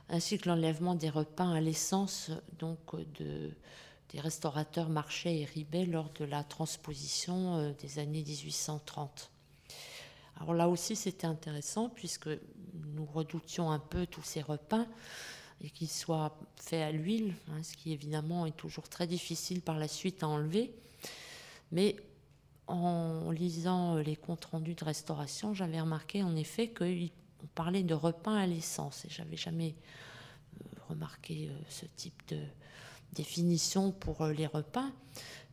[0.08, 2.78] ainsi que l'enlèvement des repeints à l'essence donc
[3.18, 3.50] de,
[4.10, 9.30] des restaurateurs Marchais et Ribet lors de la transposition des années 1830.
[10.40, 14.86] Alors là aussi, c'était intéressant puisque nous redoutions un peu tous ces repas
[15.60, 19.78] et qu'ils soient faits à l'huile, hein, ce qui évidemment est toujours très difficile par
[19.78, 20.72] la suite à enlever.
[21.72, 21.96] Mais
[22.68, 28.36] en lisant les comptes rendus de restauration, j'avais remarqué en effet qu'on parlait de repas
[28.36, 29.74] à l'essence et j'avais jamais
[30.60, 32.38] euh, remarqué euh, ce type de
[33.14, 34.90] définition pour euh, les repas.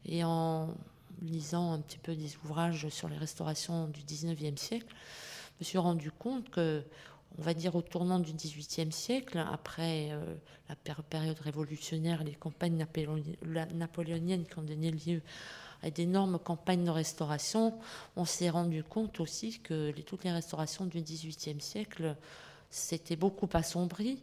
[0.06, 0.75] Et en
[1.21, 4.93] lisant un petit peu des ouvrages sur les restaurations du 19e siècle,
[5.60, 6.84] me suis rendu compte que,
[7.38, 10.36] on va dire au tournant du XVIIIe siècle, après euh,
[10.69, 12.86] la période révolutionnaire, les campagnes
[13.73, 15.21] napoléoniennes qui ont donné lieu
[15.86, 17.78] à d'énormes campagnes de restauration,
[18.15, 22.15] on s'est rendu compte aussi que toutes les restaurations du XVIIIe siècle
[22.71, 24.19] s'étaient beaucoup assombries.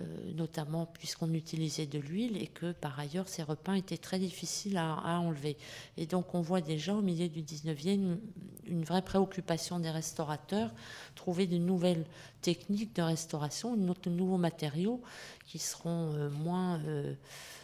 [0.00, 4.78] Euh, notamment puisqu'on utilisait de l'huile et que par ailleurs ces repas étaient très difficiles
[4.78, 5.58] à, enlever.
[5.98, 8.16] Et donc on voit déjà au milieu du 19e
[8.64, 10.70] une, vraie préoccupation des restaurateurs,
[11.14, 12.06] trouver de nouvelles
[12.40, 15.02] techniques de restauration, de nouveaux matériaux
[15.44, 17.12] qui seront euh, moins euh,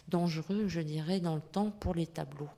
[0.07, 2.49] dangereux, je dirais, dans le temps pour les tableaux.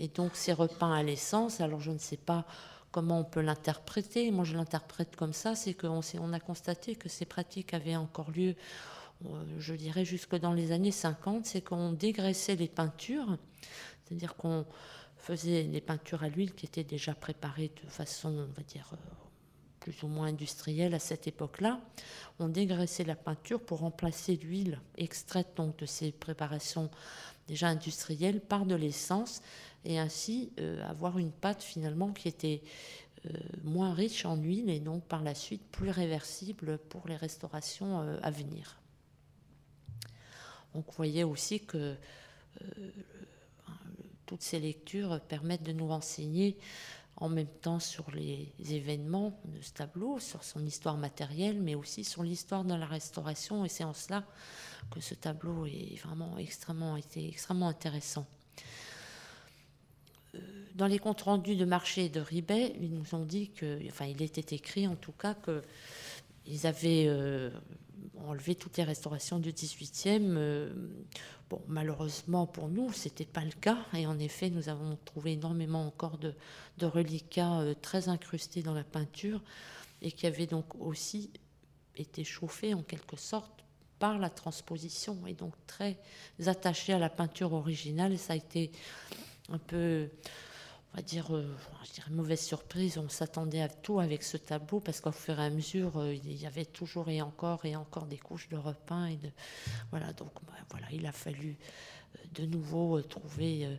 [0.00, 2.44] Et donc ces repas à l'essence, alors je ne sais pas
[2.90, 7.08] comment on peut l'interpréter, moi je l'interprète comme ça, c'est qu'on on a constaté que
[7.08, 8.56] ces pratiques avaient encore lieu
[9.26, 13.36] euh, je dirais jusque dans les années 50, c'est qu'on dégraissait les peintures,
[14.04, 14.64] c'est-à-dire qu'on
[15.16, 18.96] faisait les peintures à l'huile qui étaient déjà préparées de façon, on va dire, euh,
[19.80, 21.80] plus ou moins industrielle à cette époque-là.
[22.38, 26.90] On dégraissait la peinture pour remplacer l'huile extraite donc de ces préparations
[27.48, 29.42] déjà industrielles par de l'essence
[29.84, 32.62] et ainsi euh, avoir une pâte finalement qui était
[33.64, 38.30] moins riche en huile et donc par la suite plus réversible pour les restaurations à
[38.30, 38.80] venir.
[40.74, 41.96] Vous voyez aussi que
[42.62, 42.90] euh,
[44.26, 46.56] toutes ces lectures permettent de nous renseigner
[47.20, 52.02] en même temps sur les événements de ce tableau, sur son histoire matérielle, mais aussi
[52.02, 53.64] sur l'histoire de la restauration.
[53.64, 54.24] Et c'est en cela
[54.90, 58.26] que ce tableau est vraiment extrêmement, extrêmement intéressant.
[60.34, 60.38] Euh,
[60.74, 64.22] dans les comptes rendus de marché de Ribet, ils nous ont dit que, enfin, il
[64.22, 65.62] était écrit en tout cas que
[66.50, 67.50] ils avaient euh,
[68.26, 70.20] enlevé toutes les restaurations du 18e.
[70.36, 70.72] Euh,
[71.48, 73.78] bon, malheureusement pour nous, ce n'était pas le cas.
[73.94, 76.34] Et en effet, nous avons trouvé énormément encore de,
[76.80, 79.42] reliquats euh, très incrustés dans la peinture
[80.02, 81.30] et qui avaient donc aussi
[81.96, 83.64] été chauffés en quelque sorte
[83.98, 85.98] par la transposition et donc très
[86.46, 88.18] attachés à la peinture originale.
[88.18, 88.72] Ça a été
[89.50, 90.08] un peu
[90.92, 91.46] on va dire, euh,
[91.84, 92.98] je dirais mauvaise surprise.
[92.98, 96.40] On s'attendait à tout avec ce tableau parce qu'au fur et à mesure, euh, il
[96.40, 99.18] y avait toujours et encore et encore des couches de repeint et
[99.90, 100.12] voilà.
[100.12, 101.56] Donc bah, voilà, il a fallu
[102.16, 103.78] euh, de nouveau trouver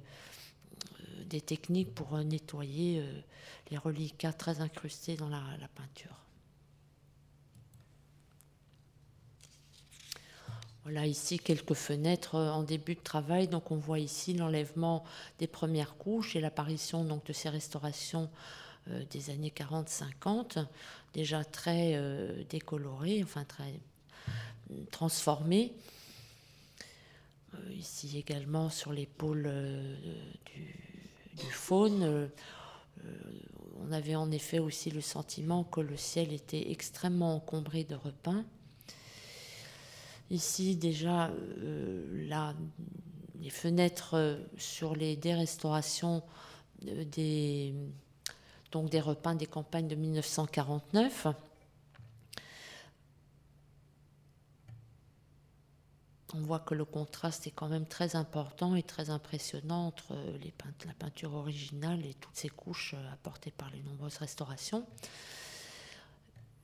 [1.26, 3.04] des techniques pour nettoyer
[3.70, 6.21] les reliquats très incrustés dans la peinture.
[10.84, 13.48] Voilà ici quelques fenêtres euh, en début de travail.
[13.48, 15.04] Donc on voit ici l'enlèvement
[15.38, 18.30] des premières couches et l'apparition donc de ces restaurations
[18.90, 20.66] euh, des années 40-50,
[21.14, 23.80] déjà très euh, décolorées, enfin très
[24.90, 25.74] transformées.
[27.74, 29.52] ici également sur l'épaule
[30.46, 32.30] du, du, faune.
[33.82, 38.46] on avait en effet aussi le sentiment que le ciel était extrêmement encombré de repins.
[40.32, 42.54] Ici, déjà, euh,
[43.42, 46.24] les fenêtres euh, sur les dérestaurations
[46.88, 47.74] euh, des,
[48.72, 51.28] donc des repeints des campagnes de 1949.
[56.34, 60.16] On voit que le contraste est quand même très important et très impressionnant entre
[60.86, 64.88] la peinture originale et toutes ces couches apportées par les nombreuses restaurations.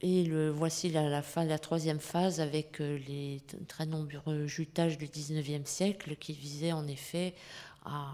[0.02, 6.16] Et voici la, la, troisième phase avec euh, les très nombreux jutages du 19e siècle
[6.18, 7.34] qui visaient en effet
[7.84, 8.12] à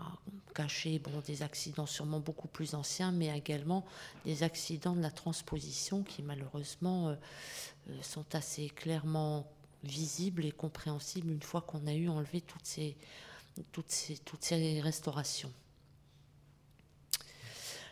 [0.55, 3.83] cacher des accidents sûrement beaucoup plus anciens, mais également
[4.23, 7.15] des accidents de la transposition qui malheureusement euh,
[7.89, 9.45] euh, sont assez clairement
[9.83, 12.95] visibles et compréhensibles une fois qu'on a eu enlevé toutes ces
[14.79, 15.51] restaurations.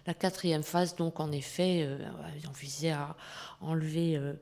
[0.07, 1.97] La quatrième phase, donc, en effet, euh,
[2.49, 3.15] on visait à
[3.59, 4.33] enlever, euh,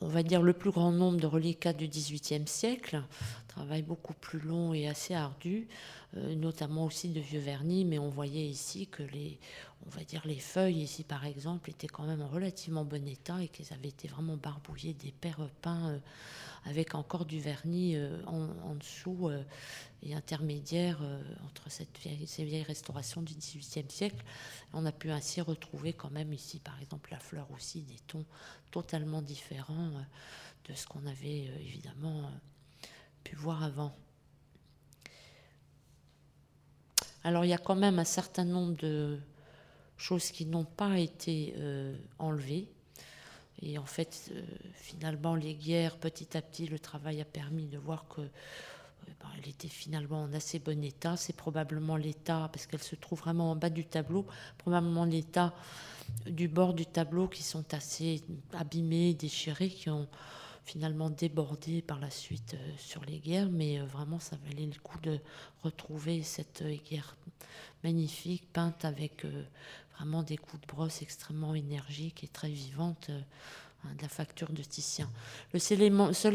[0.00, 3.02] on va dire, le plus grand nombre de reliquats du XVIIIe siècle.
[3.48, 5.66] Travail beaucoup plus long et assez ardu,
[6.14, 9.38] notamment aussi de vieux vernis, mais on voyait ici que les,
[9.86, 13.42] on va dire, les feuilles ici, par exemple, étaient quand même en relativement bon état
[13.42, 16.00] et qu'elles avaient été vraiment barbouillées d'épais repeints
[16.64, 17.96] avec encore du vernis
[18.26, 19.30] en, dessous
[20.02, 24.24] et intermédiaire euh, entre cette ces vieilles restaurations du XVIIIe siècle.
[24.72, 28.24] On a pu ainsi retrouver quand même ici, par exemple, la fleur aussi, des tons
[28.70, 32.30] totalement différents euh, de ce qu'on avait euh, évidemment
[33.24, 33.94] pu voir avant.
[37.24, 39.18] Alors il y a quand même un certain nombre de
[39.96, 41.54] choses qui n'ont pas été
[42.18, 42.68] enlevées.
[43.62, 44.32] Et en fait,
[44.74, 49.48] finalement, les guerres, petit à petit, le travail a permis de voir que ben, elle
[49.50, 51.18] était finalement en assez bon état.
[51.18, 55.52] C'est probablement l'état, parce qu'elle se trouve vraiment en bas du tableau, probablement l'état
[56.24, 58.22] du bord du tableau qui sont assez
[58.54, 60.08] abîmés, déchirés, qui ont
[60.70, 64.78] finalement débordé par la suite euh, sur les guerres, mais euh, vraiment ça valait le
[64.80, 65.18] coup de
[65.64, 67.16] retrouver cette euh, guerre
[67.82, 69.24] magnifique, peinte avec
[69.96, 74.62] vraiment des coups de brosse extrêmement énergiques et très vivantes hein, de la facture de
[74.62, 75.10] Titien.
[75.52, 75.80] Le seul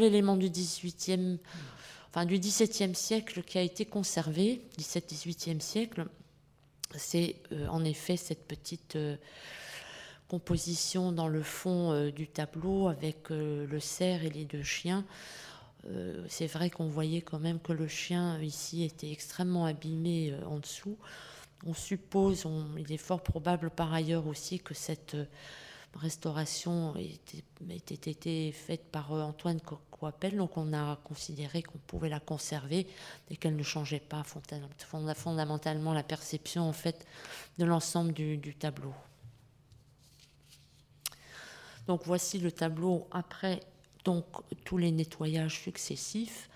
[0.02, 1.38] élément, du 18e,
[2.10, 6.06] enfin du 17e siècle qui a été conservé, 17-18e siècle,
[6.96, 7.36] c'est
[7.70, 8.98] en effet cette petite
[10.28, 15.04] composition dans le fond euh, du tableau avec euh, le cerf et les deux chiens.
[15.88, 20.58] Euh, c'est vrai qu'on voyait quand même que le chien ici était extrêmement abîmé en
[20.58, 20.96] dessous.
[21.64, 22.46] On suppose,
[22.76, 25.16] il est fort probable par ailleurs aussi que cette
[25.94, 27.18] restauration ait
[27.76, 29.60] été faite par Antoine
[29.90, 32.86] Coppel, donc on a considéré qu'on pouvait la conserver
[33.30, 34.22] et qu'elle ne changeait pas
[35.16, 37.06] fondamentalement la perception en fait
[37.58, 38.92] de l'ensemble du tableau.
[41.86, 43.60] Donc voici le tableau après
[44.04, 44.24] donc
[44.64, 46.48] tous les nettoyages successifs.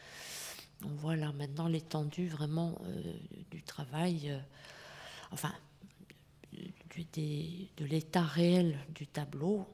[0.84, 3.12] On voit là maintenant l'étendue vraiment euh,
[3.50, 4.38] du travail, euh,
[5.30, 5.52] enfin
[7.16, 9.66] de l'état réel du tableau.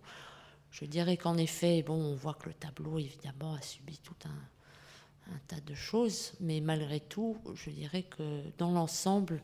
[0.70, 5.38] Je dirais qu'en effet, bon, on voit que le tableau évidemment a subi tout un
[5.48, 9.42] tas de choses, mais malgré tout, je dirais que dans l'ensemble,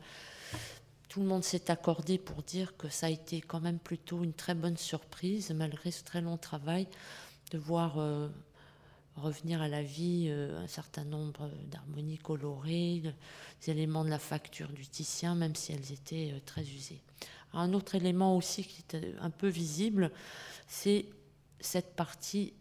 [1.12, 4.32] tout le monde s'est accordé pour dire que ça a été quand même plutôt une
[4.32, 6.88] très bonne surprise, malgré ce très long travail,
[7.50, 8.30] de voir euh,
[9.16, 13.02] revenir à la vie euh, un certain nombre d'harmonies colorées,
[13.60, 17.02] des éléments de la facture du Titien, même si elles étaient euh, très usées.
[17.52, 20.12] un autre élément aussi qui est un peu visible,
[20.66, 21.04] c'est
[21.60, 22.54] cette partie,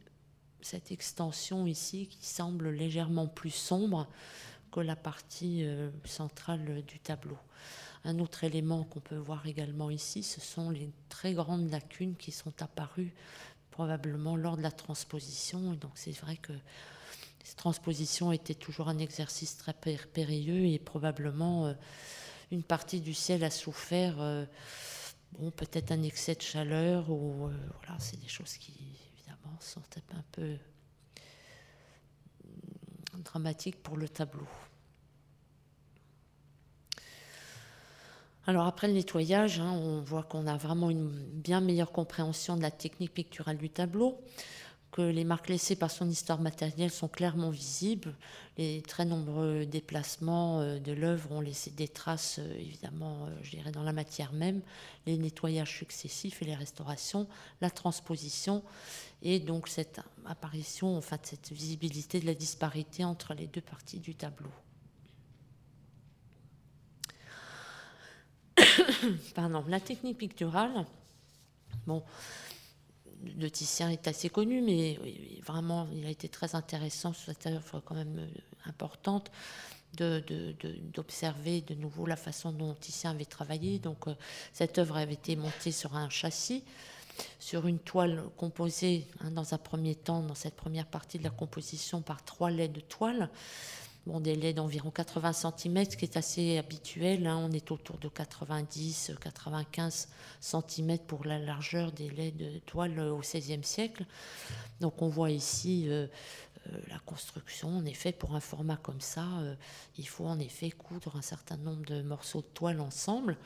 [0.60, 4.10] cette extension ici qui semble légèrement plus sombre
[4.74, 5.66] que la partie
[6.04, 7.38] centrale du tableau.
[8.04, 12.32] Un autre élément qu'on peut voir également ici, ce sont les très grandes lacunes qui
[12.32, 13.14] sont apparues
[13.70, 15.74] probablement lors de la transposition.
[15.74, 16.54] Et donc c'est vrai que
[17.44, 21.74] cette transposition était toujours un exercice très périlleux et probablement euh,
[22.52, 24.46] une partie du ciel a souffert, euh,
[25.34, 28.74] bon, peut-être un excès de chaleur ou euh, voilà, c'est des choses qui
[29.16, 29.82] évidemment sont
[30.14, 30.58] un peu
[33.24, 34.48] dramatiques pour le tableau.
[38.52, 42.62] Alors après le nettoyage, hein, on voit qu'on a vraiment une bien meilleure compréhension de
[42.62, 44.20] la technique picturale du tableau,
[44.92, 48.14] que les marques laissées par son histoire matérielle sont clairement visibles.
[48.58, 53.52] Les très nombreux déplacements euh, de l'œuvre ont laissé des traces, euh, évidemment, euh, je
[53.52, 54.60] dirais, dans la matière même,
[55.06, 57.28] les nettoyages successifs et les restaurations,
[57.62, 58.64] la transposition,
[59.22, 64.14] et donc cette apparition, enfin cette visibilité de la disparité entre les deux parties du
[64.14, 64.52] tableau.
[69.36, 70.86] Pardon, la technique picturale,
[71.88, 72.04] bon,
[73.38, 74.98] le Titien est assez connu, mais
[75.46, 78.28] vraiment, il a été très intéressant cette œuvre quand même euh,
[78.66, 79.32] importante
[79.94, 83.78] d'observer de, de, nouveau la façon dont Titien avait travaillé.
[83.78, 84.16] Donc, euh,
[84.54, 86.64] cette œuvre avait été montée sur un châssis,
[87.40, 91.30] sur une toile composée, hein, dans un premier temps, dans cette première partie de la
[91.30, 93.30] composition, par trois laits de toile
[94.06, 97.28] bon, des laits d'environ 80 cm, ce qui est assez habituel.
[97.28, 97.38] Hein.
[97.38, 100.08] on est autour de 90-95
[100.40, 104.06] cm pour la largeur des laits de toile au XVIe siècle.
[104.80, 106.08] Donc on voit ici euh,
[106.68, 107.78] euh, la construction.
[107.78, 109.56] En effet, pour un format comme ça, euh,
[109.98, 113.38] il faut en effet coudre un certain nombre de morceaux de toile ensemble.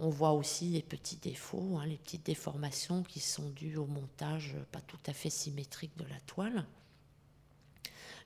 [0.00, 4.56] On voit aussi les petits défauts, hein, les petites déformations qui sont dues au montage
[4.72, 6.64] pas tout à fait symétrique de la toile.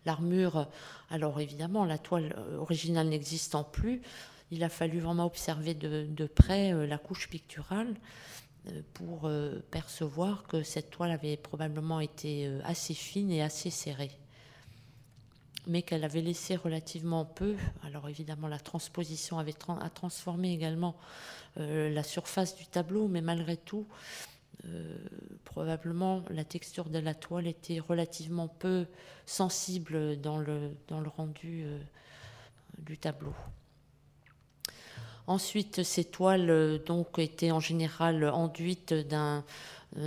[0.09, 0.68] L'armure,
[1.11, 4.00] alors évidemment, la toile euh, originale n'existant plus,
[4.50, 7.94] il a fallu vraiment observer de, près euh, la couche picturale
[8.68, 9.30] euh, pour
[9.70, 14.12] percevoir que cette toile avait probablement été assez fine et assez serrée,
[15.66, 17.54] mais qu'elle avait laissé relativement peu.
[17.84, 20.96] Alors évidemment, la transposition avait a transformé également
[21.56, 23.86] la surface du tableau, mais malgré tout,
[25.44, 28.86] probablement la texture de la toile était relativement peu
[29.26, 31.78] sensible dans le, dans le rendu euh,
[32.78, 33.34] du tableau.
[35.26, 39.44] Ensuite, ces toiles donc étaient en général enduites d'un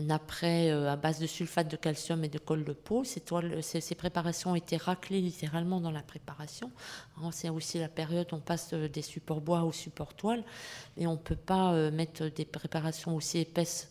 [0.09, 3.03] après à base de sulfate de calcium et de colle de peau.
[3.03, 6.71] Ces, toiles, ces, préparations étaient raclées littéralement dans la préparation.
[7.17, 10.43] Hein, c'est aussi la période où on passe des supports bois aux supports toiles
[10.97, 13.89] et on ne peut pas mettre des préparations aussi épaisses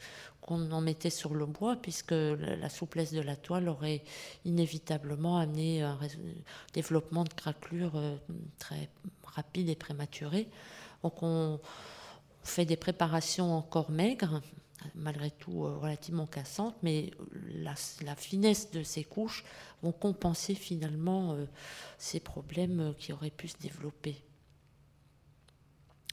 [0.50, 4.02] qu'on en mettait sur le bois, puisque la souplesse de la toile aurait
[4.44, 5.96] inévitablement amené un
[6.74, 8.16] développement de craquelures euh,
[8.58, 8.88] très
[9.22, 10.48] rapide et prématuré.
[11.04, 11.60] Donc on
[12.42, 14.42] fait des préparations encore maigres,
[14.96, 17.12] malgré tout euh, relativement cassantes, mais
[17.54, 17.76] la,
[18.16, 19.44] finesse de ces couches
[19.84, 21.46] vont compenser finalement euh,
[21.96, 24.16] ces problèmes qui auraient pu se développer.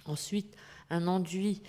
[0.05, 0.55] Ensuite,
[0.89, 1.61] un enduit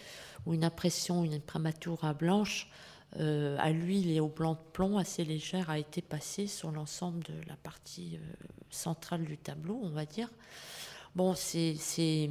[0.46, 2.68] ou une impression, une imprimatura blanche
[3.16, 7.24] euh, à l'huile et au blanc de plomb assez légère a été passée sur l'ensemble
[7.24, 10.28] de la partie euh, centrale du tableau, on va dire.
[11.16, 12.30] Bon, ces, ces,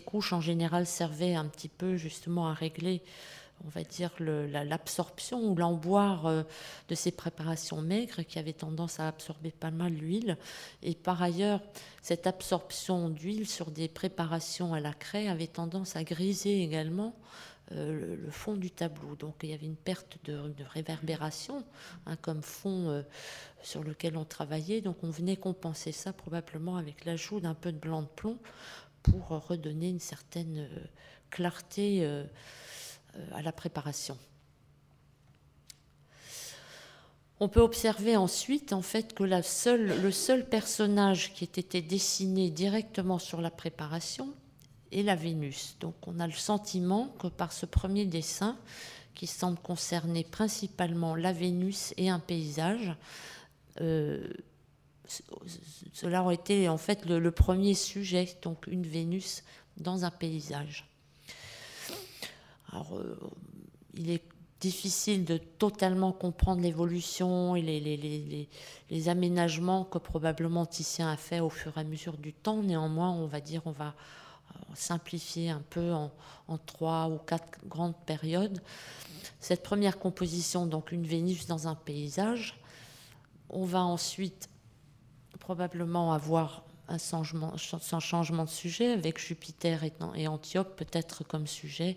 [0.00, 3.02] couches en général servaient un petit peu justement à régler
[3.64, 6.42] on va dire, l'absorption ou l'emboire euh,
[6.88, 10.36] de ces préparations maigres qui avaient tendance à absorber pas mal l'huile.
[10.82, 11.60] Et par ailleurs,
[12.02, 17.14] cette absorption d'huile sur des préparations à la craie avait tendance à griser également
[17.72, 19.14] euh, le, fond du tableau.
[19.14, 20.40] Donc il y avait une perte de,
[20.70, 21.64] réverbération
[22.06, 23.02] hein, comme fond euh,
[23.62, 24.80] sur lequel on travaillait.
[24.80, 28.38] Donc on venait compenser ça probablement avec l'ajout d'un peu de blanc de plomb
[29.02, 30.68] pour redonner une certaine
[31.30, 32.06] clarté
[33.32, 34.16] à la préparation.
[37.40, 43.18] On peut observer ensuite en fait que le seul personnage qui ait été dessiné directement
[43.18, 44.32] sur la préparation
[44.92, 45.76] est la Vénus.
[45.80, 48.56] Donc on a le sentiment que par ce premier dessin,
[49.14, 52.94] qui semble concerner principalement la Vénus et un paysage,
[53.80, 54.32] euh,
[55.92, 59.42] cela aurait été en fait le, premier sujet, donc une Vénus
[59.76, 60.88] dans un paysage.
[62.72, 63.18] Alors, euh,
[63.94, 64.22] il est
[64.60, 71.76] difficile de totalement comprendre l'évolution et les, aménagements que probablement Titien a fait au fur
[71.76, 72.62] et à mesure du temps.
[72.62, 76.10] Néanmoins, on va dire, on va euh, simplifier un peu en,
[76.64, 78.62] trois ou quatre grandes périodes.
[79.40, 82.60] Cette première composition, donc une Vénus dans un paysage,
[83.50, 84.48] on va ensuite
[85.40, 89.82] probablement avoir un changement, changement de sujet avec Jupiter
[90.14, 91.96] et Antiope peut-être comme sujet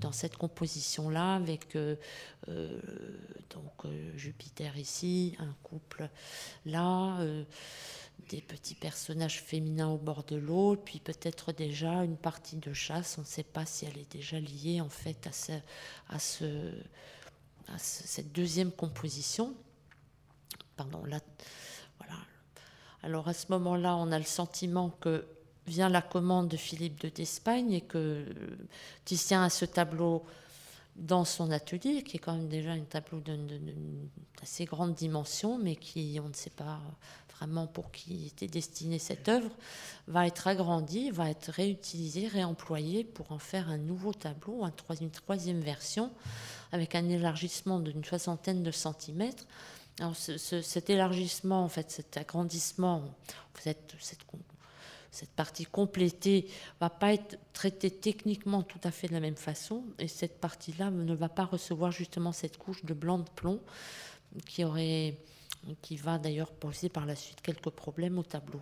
[0.00, 1.96] dans cette composition-là, avec euh,
[2.48, 2.80] euh,
[3.50, 6.08] donc Jupiter ici, un couple
[6.66, 7.18] là,
[8.28, 13.16] des petits personnages féminins au bord de l'eau, puis peut-être déjà une partie de chasse.
[13.18, 15.52] On ne sait pas si elle est déjà liée en fait à, ce,
[16.08, 16.72] à, ce,
[17.76, 19.54] cette deuxième composition.
[20.76, 21.20] Pardon, là,
[21.98, 22.16] voilà.
[23.02, 25.26] Alors à ce moment-là, on a le sentiment que
[25.66, 28.24] vient la commande de Philippe de d'Espagne et que
[29.04, 30.24] Titien a ce tableau
[30.96, 34.08] dans son atelier, qui est quand même déjà un tableau d'une
[34.42, 36.80] assez grande dimension, mais qui, on ne sait pas
[37.36, 39.50] vraiment pour qui était destinée cette œuvre,
[40.06, 44.64] va être agrandi, va être réutilisé, réemployé pour en faire un nouveau tableau,
[45.00, 46.12] une troisième version,
[46.70, 49.46] avec un élargissement d'une soixantaine de centimètres.
[49.98, 53.02] Alors cet élargissement, en fait, cet agrandissement,
[53.58, 54.24] cette, cette
[55.14, 56.48] cette partie complétée
[56.80, 60.90] va pas être traitée techniquement tout à fait de la même façon et cette partie-là
[60.90, 63.60] ne va pas recevoir justement cette couche de blanc de plomb
[64.44, 65.14] qui aurait
[65.82, 68.60] qui va d'ailleurs poser par la suite quelques problèmes au tableau.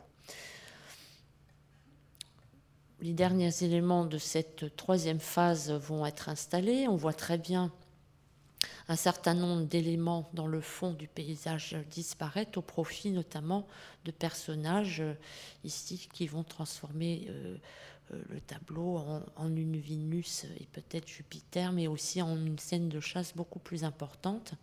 [3.00, 6.86] Les derniers éléments de cette troisième phase vont être installés.
[6.86, 7.72] On voit très bien
[8.88, 13.66] un certain nombre d'éléments dans le fond du paysage disparaître au profit notamment
[14.04, 15.14] de personnages euh,
[15.64, 17.56] ici qui vont transformer euh,
[18.12, 18.98] euh, le tableau
[19.36, 23.84] en, une Vénus et peut-être Jupiter, mais aussi en une scène de chasse beaucoup plus
[23.84, 24.54] importante.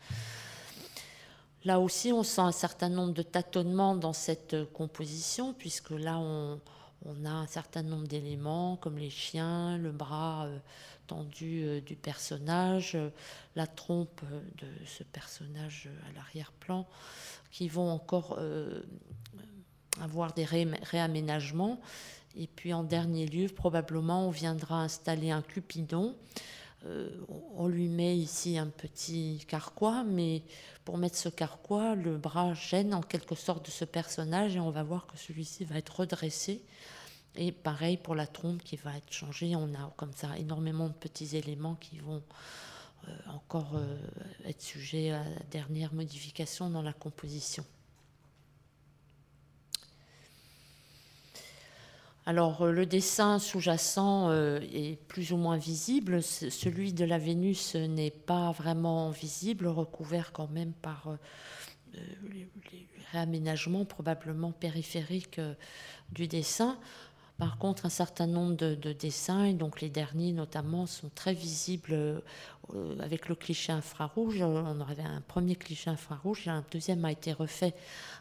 [1.66, 6.60] Là aussi, on sent un certain nombre de tâtonnements dans cette composition, puisque là, on,
[7.06, 10.48] on a un certain nombre d'éléments comme les chiens, le bras
[11.42, 13.10] euh, du personnage, euh,
[13.56, 16.88] la trompe euh, de ce personnage à l'arrière-plan,
[17.52, 18.40] qui vont encore
[20.02, 21.80] avoir des réaménagements.
[22.38, 26.16] Et puis en dernier lieu, probablement, on viendra installer un cupidon.
[27.56, 30.44] on lui met ici un petit carquois, mais
[30.86, 34.70] pour mettre ce carquois, le bras gêne en quelque sorte de ce personnage et on
[34.70, 36.62] va voir que celui-ci va être redressé
[37.36, 39.56] et pareil pour la trompe qui va être changée.
[39.56, 42.24] On a comme ça énormément de petits éléments qui vont
[43.08, 43.98] euh, encore euh,
[44.46, 47.66] être sujets à la dernière modification dans la composition.
[52.26, 56.22] Alors le dessin sous-jacent est plus ou moins visible.
[56.22, 61.18] Celui de la Vénus n'est pas vraiment visible, recouvert quand même par
[61.96, 62.48] les
[63.12, 65.42] réaménagements probablement périphériques
[66.12, 66.78] du dessin.
[67.40, 71.94] Par contre, un certain nombre de, dessins, et donc les derniers notamment, sont très visibles
[71.94, 72.20] euh,
[73.00, 74.42] avec le cliché infrarouge.
[74.42, 77.74] On avait un premier cliché infrarouge, et un deuxième a été refait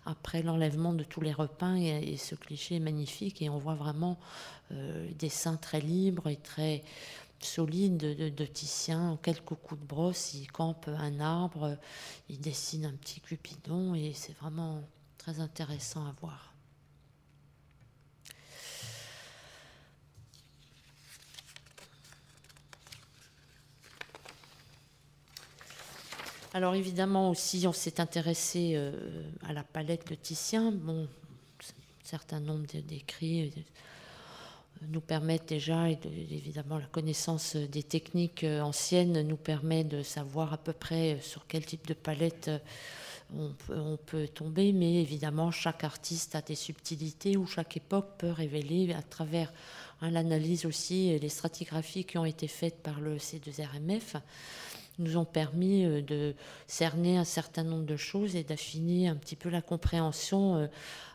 [0.07, 4.21] après l'enlèvement de tous les repeints, et, ce cliché est magnifique, et on voit vraiment
[4.71, 6.85] euh, des dessins très libres et très
[7.41, 9.11] solides de, de, Titien.
[9.11, 11.77] En quelques coups de brosse, il campe un arbre,
[12.29, 14.81] il dessine un petit cupidon, et c'est vraiment
[15.19, 16.48] très intéressant à voir.
[26.55, 28.93] Alors évidemment aussi, on s'est intéressé euh,
[29.47, 30.73] à la palette de Titien.
[30.73, 33.61] Bon, un certain nombre d'écrits euh,
[34.89, 35.99] nous permettent déjà, et
[36.31, 41.47] évidemment la connaissance des techniques euh, anciennes nous permet de savoir à peu près sur
[41.47, 42.51] quel type de palette
[43.37, 48.95] on peut, tomber, mais évidemment chaque artiste a des subtilités ou chaque époque peut révéler
[48.95, 49.53] à travers
[50.01, 54.17] hein, l'analyse aussi les stratigraphies qui ont été faites par le C2RMF
[54.99, 56.35] nous ont permis euh, de
[56.67, 60.67] cerner un certain nombre de choses et d'affiner un petit peu la compréhension euh,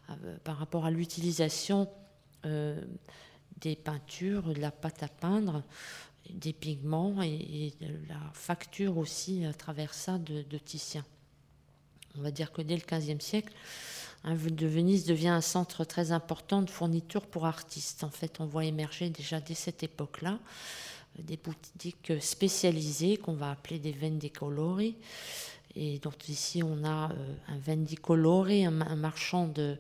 [0.10, 1.90] euh, par rapport à l'utilisation
[3.62, 5.64] des peintures, de la pâte à peindre,
[6.30, 11.06] des pigments et, de la facture aussi à travers ça de, Titien.
[12.18, 13.54] On va dire que dès le XVe siècle,
[14.26, 18.04] de Venise devient un centre très important de fourniture pour artistes.
[18.04, 20.38] En fait, on voit émerger déjà dès cette époque-là
[21.20, 24.96] des boutiques spécialisées qu'on va appeler des vendicolori.
[25.76, 29.78] Et donc ici, on a euh, un vendicolori, un, un marchand de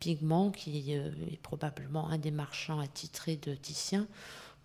[0.00, 4.06] pigments qui euh, est probablement un des marchands attitrés de Titien.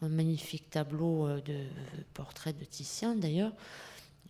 [0.02, 1.58] Un magnifique tableau euh, de
[2.14, 3.54] portrait de Titien d'ailleurs,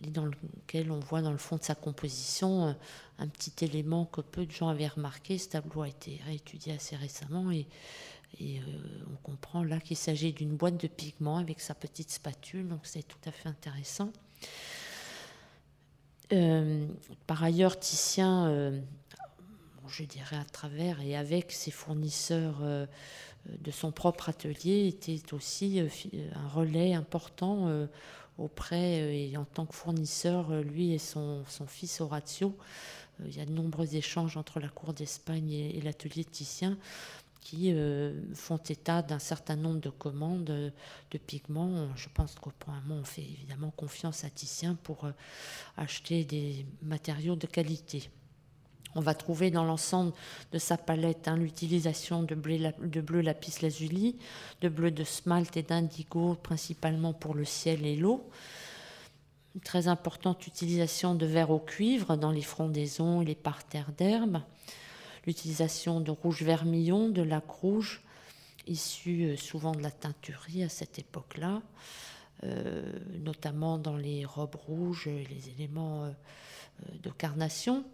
[0.00, 2.76] dans lequel on voit dans le fond de sa composition
[3.18, 5.38] un petit élément que peu de gens avaient remarqué.
[5.38, 7.66] Ce tableau a été réétudié assez récemment et
[8.40, 8.62] et euh,
[9.12, 13.02] on comprend là qu'il s'agit d'une boîte de pigments avec sa petite spatule, donc c'est
[13.02, 14.12] tout à fait intéressant.
[16.32, 16.86] Euh,
[17.26, 18.80] par ailleurs, Titien, euh,
[19.88, 22.62] je dirais à travers et avec ses fournisseurs
[23.46, 25.80] de son propre atelier, était aussi
[26.34, 27.86] un relais important
[28.38, 32.56] auprès et en tant que fournisseur, lui et son, fils Horatio.
[33.26, 36.78] il y a de nombreux échanges entre la cour d'Espagne et, et l'atelier Titien
[37.42, 41.88] qui euh, font état d'un certain nombre de commandes de pigments.
[41.96, 45.12] Je pense qu'au point on fait évidemment confiance à Titien pour euh,
[45.76, 48.08] acheter des matériaux de qualité.
[48.94, 50.12] On va trouver dans l'ensemble
[50.52, 54.16] de sa palette hein, l'utilisation de bleu, de bleu lapis lazuli,
[54.60, 58.28] de bleu de smalt et d'indigo, principalement pour le ciel et l'eau.
[59.64, 64.42] Très importante utilisation de verre au cuivre dans les frondaisons et les parterres d'herbes
[65.26, 68.02] l'utilisation de rouge vermillon, de lac rouge,
[68.66, 71.62] issu euh, souvent de la teinturerie à cette époque-là,
[72.44, 76.10] euh, notamment dans les robes rouges et les éléments euh,
[77.02, 77.84] de carnation,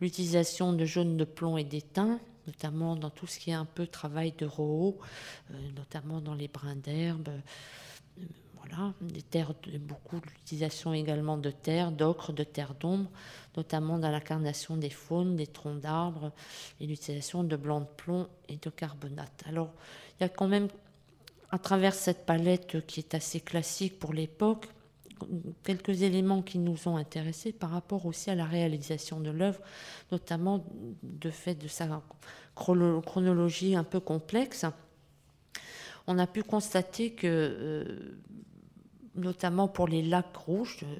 [0.00, 3.86] l'utilisation de jaune de plomb et d'étain, notamment dans tout ce qui est un peu
[3.86, 4.98] travail de roho,
[5.74, 7.30] notamment dans les brins d'herbe.
[9.80, 13.10] Beaucoup d'utilisation également de terre, d'ocre, de terre d'ombre,
[13.56, 16.32] notamment dans l'incarnation des faunes, des troncs d'arbres
[16.80, 19.44] et l'utilisation de blanc de plomb et de carbonate.
[19.48, 19.70] Alors,
[20.18, 20.68] il y a quand même,
[21.50, 24.68] à travers cette palette qui est assez classique pour l'époque,
[25.62, 29.60] quelques éléments qui nous ont intéressés par rapport aussi à la réalisation de l'œuvre,
[30.12, 30.64] notamment
[31.02, 32.02] de fait de sa
[32.54, 34.66] chronologie un peu complexe.
[36.06, 38.18] On a pu constater que, euh,
[39.16, 40.96] notamment pour les lacs rouges, euh,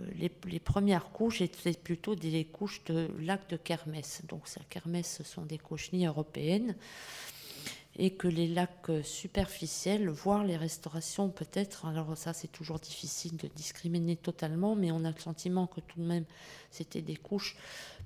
[0.00, 4.22] euh, les, premières couches étaient plutôt des couches de lacs de Kermès.
[4.28, 6.74] Donc, ces Kermès, ce sont des cochenilles européennes.
[8.00, 13.48] Et que les lacs superficiels, voire les restaurations peut-être, alors ça c'est toujours difficile de
[13.48, 16.24] discriminer totalement, mais on a le sentiment que tout de même
[16.70, 17.56] c'était des couches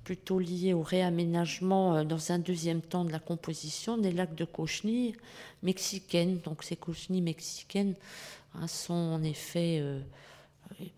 [0.03, 4.45] plutôt liées au réaménagement euh, dans un deuxième temps de la composition des lacs de
[4.45, 5.15] cochenilles
[5.61, 6.39] mexicaines.
[6.39, 7.95] Donc ces cochenilles mexicaines
[8.55, 9.79] hein, sont en effet...
[9.81, 9.99] Euh,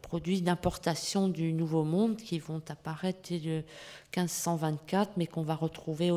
[0.02, 3.66] produits d'importation du Nouveau Monde qui vont apparaître dès
[4.16, 6.12] 1524, mais qu'on va retrouver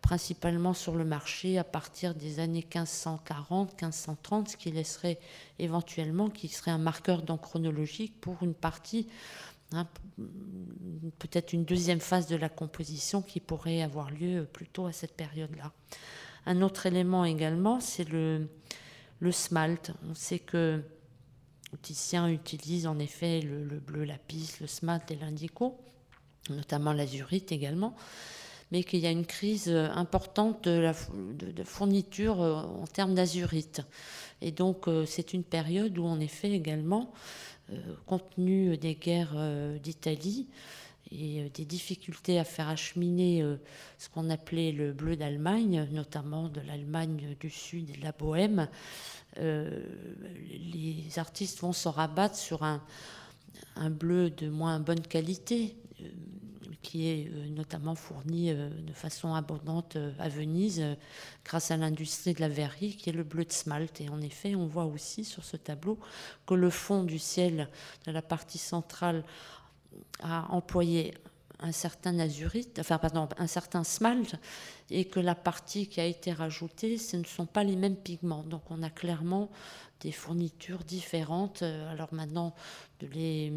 [0.00, 5.18] principalement sur le marché à partir des années 1540, 1530, ce qui laisserait
[5.58, 9.08] éventuellement, qui serait un marqueur chronologique pour une partie,
[9.72, 9.86] hein,
[11.18, 15.72] peut-être une deuxième phase de la composition qui pourrait avoir lieu plutôt à cette période-là.
[16.46, 18.48] Un autre élément également, c'est le,
[19.20, 19.92] le smalt.
[20.08, 20.82] On sait que
[21.82, 25.78] Titien utilise en effet le, bleu lapis, le smalt et l'indico,
[26.48, 27.94] notamment l'azurite également,
[28.72, 30.92] mais qu'il y a une crise importante de,
[31.64, 33.82] fourniture euh, en termes d'azurite.
[34.40, 37.12] Et donc euh, c'est une période où en effet également,
[37.72, 39.36] euh, compte tenu des guerres
[39.80, 40.48] d'Italie,
[41.12, 43.44] et des difficultés à faire acheminer
[43.98, 48.68] ce qu'on appelait le bleu d'Allemagne, notamment de l'Allemagne du Sud et de la Bohème,
[49.38, 49.82] euh,
[50.50, 52.80] les artistes vont se rabattre sur un,
[53.90, 56.04] bleu de moins bonne qualité, euh,
[56.82, 60.82] qui est euh, notamment fourni de façon abondante à Venise
[61.44, 64.00] grâce à l'industrie de la verrerie, qui est le bleu de smalt.
[64.00, 65.98] Et en effet, on voit aussi sur ce tableau
[66.46, 67.68] que le fond du ciel
[68.06, 69.24] de la partie centrale
[70.20, 71.14] a employé
[71.58, 74.36] un certain azurite, enfin pardon, un certain smalt,
[74.90, 78.42] et que la partie qui a été rajoutée, ce ne sont pas les mêmes pigments.
[78.42, 79.50] Donc on a clairement
[80.00, 81.62] des fournitures différentes.
[81.62, 82.54] Alors maintenant,
[83.00, 83.52] de les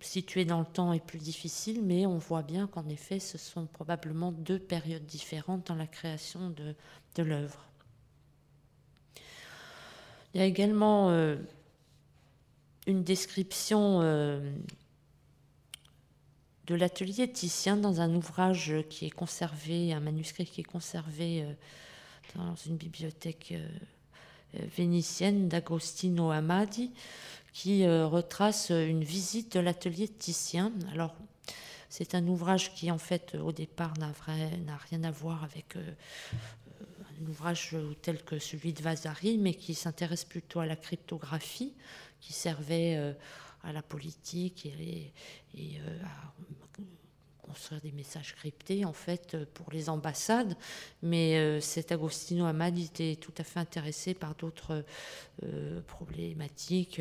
[0.00, 3.66] situer dans le temps est plus difficile, mais on voit bien qu'en effet, ce sont
[3.66, 6.74] probablement deux périodes différentes dans la création de,
[7.16, 7.66] de l'œuvre.
[10.34, 11.36] Il y a également euh,
[12.86, 14.40] une description euh,
[16.66, 21.52] de l'atelier Titien dans un ouvrage qui est conservé, un manuscrit qui est conservé euh,
[22.36, 23.68] dans une bibliothèque euh,
[24.76, 26.92] vénitienne d'Agostino Amadi,
[27.52, 30.72] qui retrace une visite de l'atelier Titien.
[30.90, 31.14] Alors,
[31.90, 34.12] c'est un ouvrage qui, en fait, au départ, n'a
[34.90, 40.60] rien à voir avec un ouvrage tel que celui de Vasari, mais qui s'intéresse plutôt
[40.60, 41.74] à la cryptographie,
[42.22, 43.14] qui servait
[43.64, 45.12] à la politique et,
[45.54, 46.32] et euh, à
[47.42, 50.56] construire des messages cryptés en fait pour les ambassades.
[51.02, 54.84] Mais euh, cet Agostino Amad était tout à fait intéressé par d'autres
[55.42, 57.00] euh, problématiques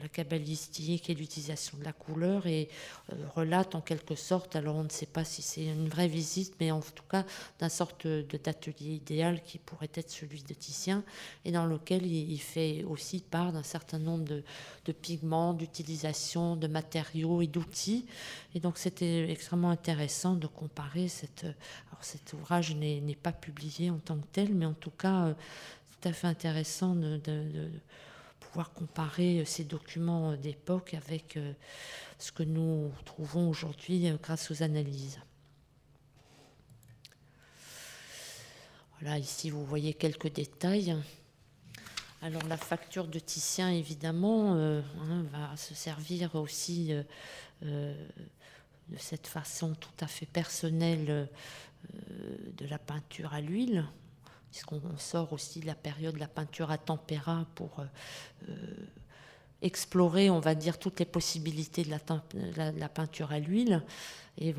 [0.00, 2.68] la cabalistique et l'utilisation de la couleur, et
[3.12, 6.54] euh, relate en quelque sorte, alors on ne sait pas si c'est une vraie visite,
[6.60, 7.24] mais en tout cas
[7.58, 11.04] d'un sorte d'atelier idéal qui pourrait être celui de Titien,
[11.44, 17.42] et dans lequel il, fait aussi part d'un certain nombre de, pigments, d'utilisation de matériaux
[17.42, 18.06] et d'outils.
[18.54, 21.44] Et donc c'était extrêmement intéressant de comparer cette...
[21.44, 25.34] Alors cet ouvrage n'est pas publié en tant que tel, mais en tout cas,
[25.90, 27.20] tout à fait intéressant de
[28.64, 31.52] comparer euh, ces documents euh, d'époque avec euh,
[32.18, 35.20] ce que nous trouvons aujourd'hui grâce aux analyses.
[38.98, 40.96] Voilà, ici vous voyez quelques détails.
[42.22, 44.82] Alors la facture de Titien, évidemment, hein,
[45.30, 46.94] va se servir aussi
[47.60, 47.94] de
[48.96, 51.28] cette façon tout à fait personnelle
[52.56, 53.84] de la peinture à l'huile
[54.50, 57.84] puisqu'on sort aussi de la période de la peinture à tempéra pour euh,
[58.48, 58.54] euh,
[59.62, 63.82] explorer, on va dire, toutes les possibilités de la, peinture à l'huile
[64.38, 64.54] et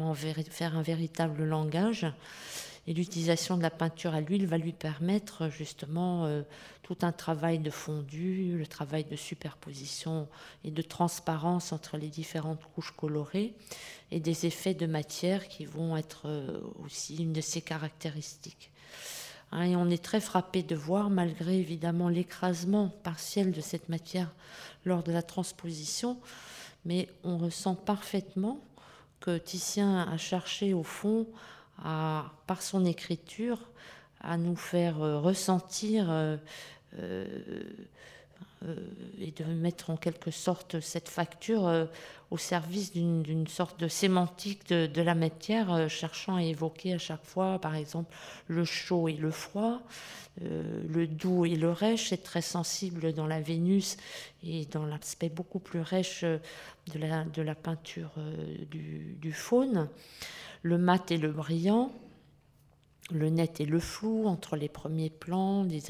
[0.50, 2.06] faire un véritable langage.
[2.88, 6.42] Et l'utilisation de la peinture à l'huile va lui permettre justement euh,
[6.84, 10.28] tout un travail de fondu, le travail de superposition
[10.64, 13.54] et de transparence entre les différentes couches colorées
[14.12, 16.30] et des effets de matière qui vont être
[16.84, 18.72] aussi une de ses caractéristiques.
[19.52, 24.34] Hein, et on est très frappé de voir, malgré évidemment l'écrasement partiel de cette matière
[24.86, 26.18] lors de la transposition,
[26.86, 28.60] mais on ressent parfaitement
[29.20, 31.28] que Titien a cherché au fond,
[31.78, 33.60] par son écriture,
[34.22, 36.38] à nous faire euh, ressentir euh,
[37.00, 37.26] euh,
[39.20, 41.86] et de mettre en quelque sorte cette facture euh,
[42.32, 47.24] au service d'une sorte de sémantique de, la matière, euh, cherchant à évoquer à chaque
[47.24, 48.16] fois, par exemple,
[48.48, 49.82] le chaud et le froid,
[50.42, 52.10] le doux et le rêche.
[52.10, 53.98] C'est très sensible dans la Vénus
[54.44, 58.12] et dans l'aspect beaucoup plus rêche de la, peinture
[58.70, 59.90] du faune.
[60.62, 61.92] Le mat et le brillant
[63.12, 65.82] le net et le flou entre les premiers plans, des,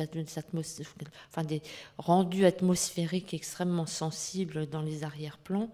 [1.97, 5.69] rendus atmosphériques extrêmement sensibles dans les arrière-plans,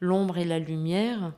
[0.00, 1.32] l'ombre et la lumière,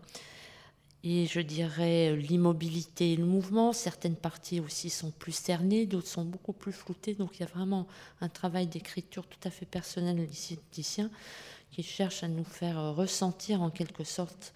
[1.07, 3.75] et je dirais l'immobilité et le mouvement.
[3.75, 7.13] Certaines parties aussi sont plus cernées, d'autres sont beaucoup plus floutées.
[7.13, 7.87] Donc il y a vraiment
[8.23, 13.69] un travail d'écriture tout à fait personnel ici qui cherche à nous faire ressentir en
[13.69, 14.55] quelque sorte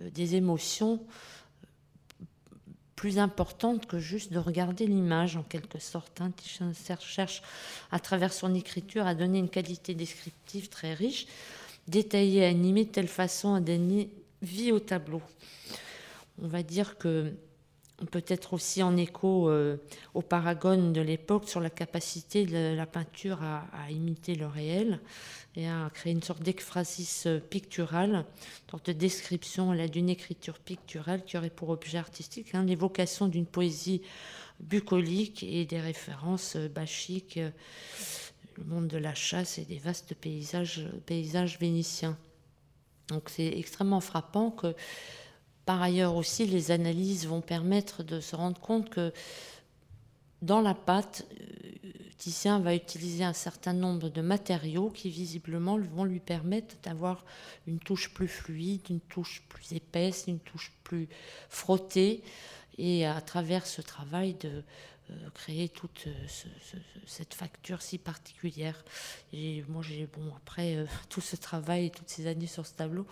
[0.00, 1.00] euh, des émotions
[2.96, 6.20] plus importante que juste de regarder l'image en quelque sorte.
[6.20, 6.32] Hein.
[7.00, 7.42] cherche
[7.90, 11.26] à travers son écriture à donner une qualité descriptive très riche,
[11.88, 14.10] détaillée, animée de telle façon à donner
[14.42, 15.22] vie au tableau.
[16.42, 17.32] On va dire que
[18.10, 19.76] peut-être aussi en écho euh,
[20.14, 25.00] au paragone de l'époque sur la capacité de la peinture à, imiter le réel
[25.56, 28.24] et à créer une sorte d'ephrasis picturale,
[28.64, 33.46] une sorte de description d'une écriture picturale qui aurait pour objet artistique hein, l'évocation d'une
[33.46, 34.02] poésie
[34.58, 37.38] bucolique et des références bachiques,
[38.56, 42.16] le monde de la chasse et des vastes paysages vénitiens.
[43.08, 44.74] Donc c'est extrêmement frappant que
[45.66, 49.12] par ailleurs aussi, les analyses vont permettre de se rendre compte que
[50.42, 51.88] dans la pâte, euh,
[52.18, 57.24] Titien va utiliser un certain nombre de matériaux qui visiblement vont lui permettre d'avoir
[57.66, 61.08] une touche plus fluide, une touche plus épaisse, une touche plus
[61.48, 62.22] frottée.
[62.76, 64.64] Et à travers ce travail de,
[65.34, 66.12] créer toute euh,
[67.06, 68.84] cette facture si particulière.
[69.32, 72.72] Et moi, j'ai bon après euh, tout ce travail et toutes ces années sur ce
[72.72, 73.06] tableau,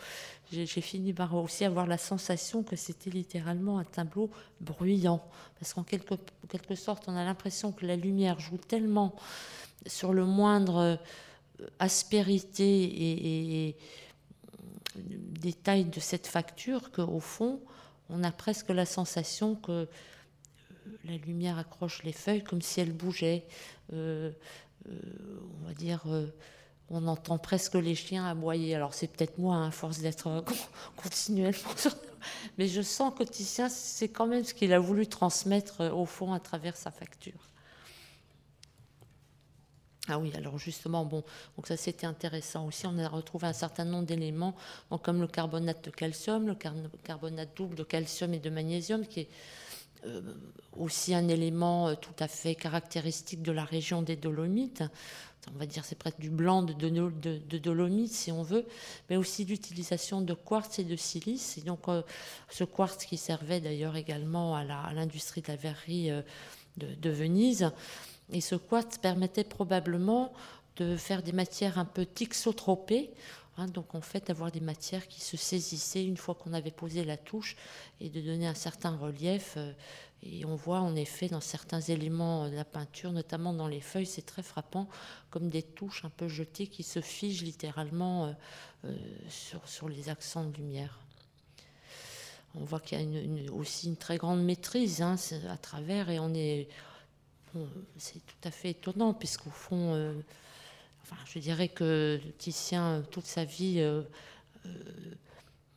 [0.50, 4.30] j'ai fini par aussi avoir la sensation que c'était littéralement un tableau
[4.60, 5.24] bruyant,
[5.58, 6.14] parce qu'en quelque,
[6.48, 9.14] quelque sorte, on a l'impression que la lumière joue tellement
[9.86, 11.00] sur le moindre
[11.78, 13.76] aspérité et, et
[14.96, 17.60] détail de cette facture qu'au fond,
[18.10, 19.88] on a presque la sensation que
[21.04, 23.44] la lumière accroche les feuilles comme si elles bougeaient.
[23.92, 24.30] Euh,
[24.88, 24.92] euh,
[25.60, 26.26] on va dire, euh,
[26.90, 28.74] on entend presque les chiens aboyer.
[28.74, 30.44] Alors c'est peut-être moi, hein, à force d'être
[30.96, 31.74] continuellement
[32.58, 36.32] mais je sens que Titien, c'est quand même ce qu'il a voulu transmettre au fond
[36.32, 37.48] à travers sa facture.
[40.08, 41.22] Ah oui, alors justement, bon,
[41.56, 42.86] donc ça c'était intéressant aussi.
[42.86, 44.56] On a retrouvé un certain nombre d'éléments,
[45.02, 49.28] comme le carbonate de calcium, le carbonate double de calcium et de magnésium, qui est
[50.76, 54.82] aussi un élément euh, tout à fait caractéristique de la région des Dolomites.
[55.52, 58.64] On va dire c'est presque du blanc de, de, Dolomites si on veut,
[59.10, 61.58] mais aussi l'utilisation de quartz et de silice.
[61.58, 62.02] Et donc euh,
[62.48, 66.10] ce quartz qui servait d'ailleurs également à l'industrie de la verrerie
[66.76, 67.70] de, Venise.
[68.30, 70.32] Et ce quartz permettait probablement
[70.76, 73.10] de faire des matières un peu tixotropées,
[73.58, 77.04] Hein, donc en fait, avoir des matières qui se saisissaient une fois qu'on avait posé
[77.04, 77.56] la touche
[78.00, 79.54] et de donner un certain relief.
[79.56, 79.72] Euh,
[80.22, 84.06] et on voit en effet dans certains éléments de la peinture, notamment dans les feuilles,
[84.06, 84.88] c'est très frappant,
[85.30, 88.32] comme des touches un peu jetées qui se figent littéralement euh,
[88.84, 88.96] euh,
[89.66, 91.00] sur, les accents de lumière.
[92.54, 95.16] On voit qu'il y a aussi une très grande maîtrise hein,
[95.50, 96.68] à travers et on est.
[97.96, 100.22] c'est tout à fait étonnant, puisqu'au fond
[101.26, 104.02] je dirais que Titien, toute sa vie, euh,
[104.66, 104.70] euh,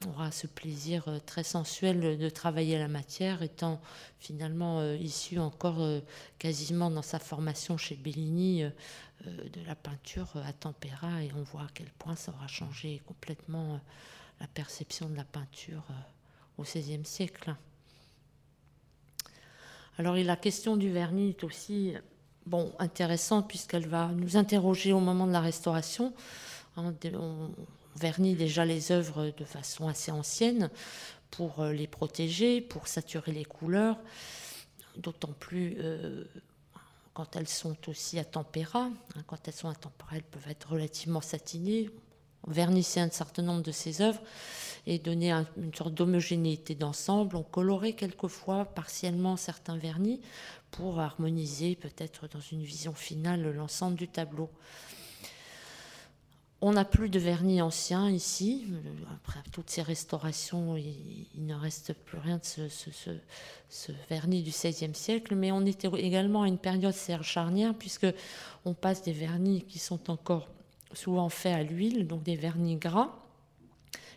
[0.07, 3.81] aura ce plaisir euh, très sensuel de travailler la matière, étant
[4.19, 6.01] finalement issu encore
[6.39, 8.63] quasiment dans sa formation chez Bellini
[9.25, 13.79] de la peinture à tempéra, et on voit à quel point ça aura changé complètement
[14.39, 15.83] la perception de la peinture
[16.57, 17.55] au XVIe siècle.
[19.97, 21.93] Alors, la question du vernis est aussi
[22.45, 26.13] bon, intéressante puisqu'elle va nous interroger au moment de la restauration.
[26.77, 27.49] Hein, on
[27.95, 30.69] vernit déjà les œuvres de façon assez ancienne
[31.31, 33.97] pour euh, les protéger, pour saturer les couleurs,
[34.97, 36.25] d'autant plus euh,
[37.13, 38.89] quand elles sont aussi à tempéra.
[39.15, 41.89] Hein, quand elles sont à tempéra, elles peuvent être relativement satinées.
[42.47, 44.21] On vernissait un certain nombre de ces œuvres
[44.85, 47.35] et donner une sorte d'homogénéité d'ensemble.
[47.37, 50.21] On colorait quelquefois partiellement certains vernis
[50.77, 54.49] pour harmoniser peut-être dans une vision finale l'ensemble du tableau.
[56.61, 58.65] On n'a plus de vernis ancien ici.
[59.13, 65.35] Après toutes ces restaurations, il, ne reste plus rien de ce, vernis du XVIe siècle.
[65.35, 68.07] Mais on était également à une période charnière, puisque
[68.63, 70.47] on passe des vernis qui sont encore
[70.93, 73.13] souvent faits à l'huile, donc des vernis gras.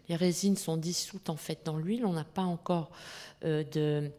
[0.09, 2.07] Les résines sont dissoutes en fait dans l'huile.
[2.07, 2.91] On n'a pas encore
[3.45, 4.11] euh, de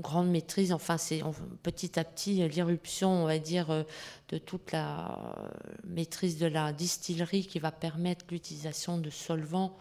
[0.00, 1.22] grande maîtrise, enfin c'est
[1.62, 3.82] petit à petit l'irruption, on va dire, euh,
[4.30, 5.48] de toute la euh,
[5.84, 9.76] maîtrise de la distillerie qui va permettre l'utilisation de solvants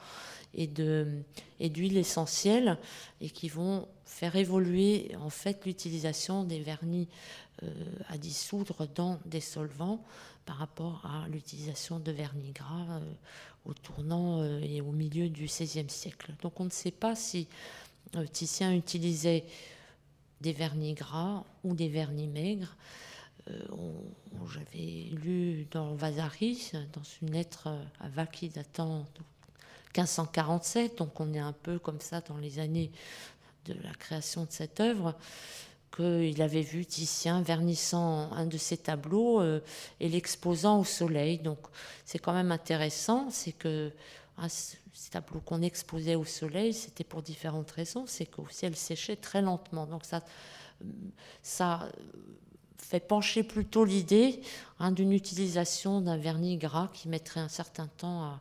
[0.56, 2.78] et d'huiles essentielles
[3.22, 7.08] et qui vont faire évoluer en fait l'utilisation des vernis
[7.62, 7.68] euh,
[8.08, 10.04] à dissoudre dans des solvants
[10.46, 13.00] par rapport à l'utilisation de vernis gras
[13.66, 16.34] au tournant et au milieu du XVIe siècle.
[16.42, 17.48] Donc on ne sait pas si
[18.32, 19.46] Titien utilisait
[20.42, 22.76] des vernis gras ou des vernis maigres.
[23.50, 23.60] Euh,
[24.54, 27.68] j'avais lu dans Vasari, dans une lettre
[28.00, 29.24] à Vaki datant de
[29.96, 32.92] 1547, donc on est un peu comme ça dans les années
[33.66, 35.16] de la création de cette œuvre,
[35.96, 39.60] qu'il avait vu Titien vernissant un de ses tableaux euh,
[40.00, 41.40] et l'exposant au soleil.
[41.40, 41.60] Donc
[42.06, 43.92] c'est quand même intéressant, c'est que
[44.40, 48.06] hein, ces tableaux qu'on exposait au soleil, c'était pour différentes raisons.
[48.08, 49.86] C'est qu'au ciel séchait très lentement.
[49.86, 50.24] Donc ça,
[51.42, 51.90] ça
[52.78, 54.42] fait pencher plutôt l'idée
[54.80, 58.40] hein, d'une utilisation d'un vernis gras qui mettrait un certain temps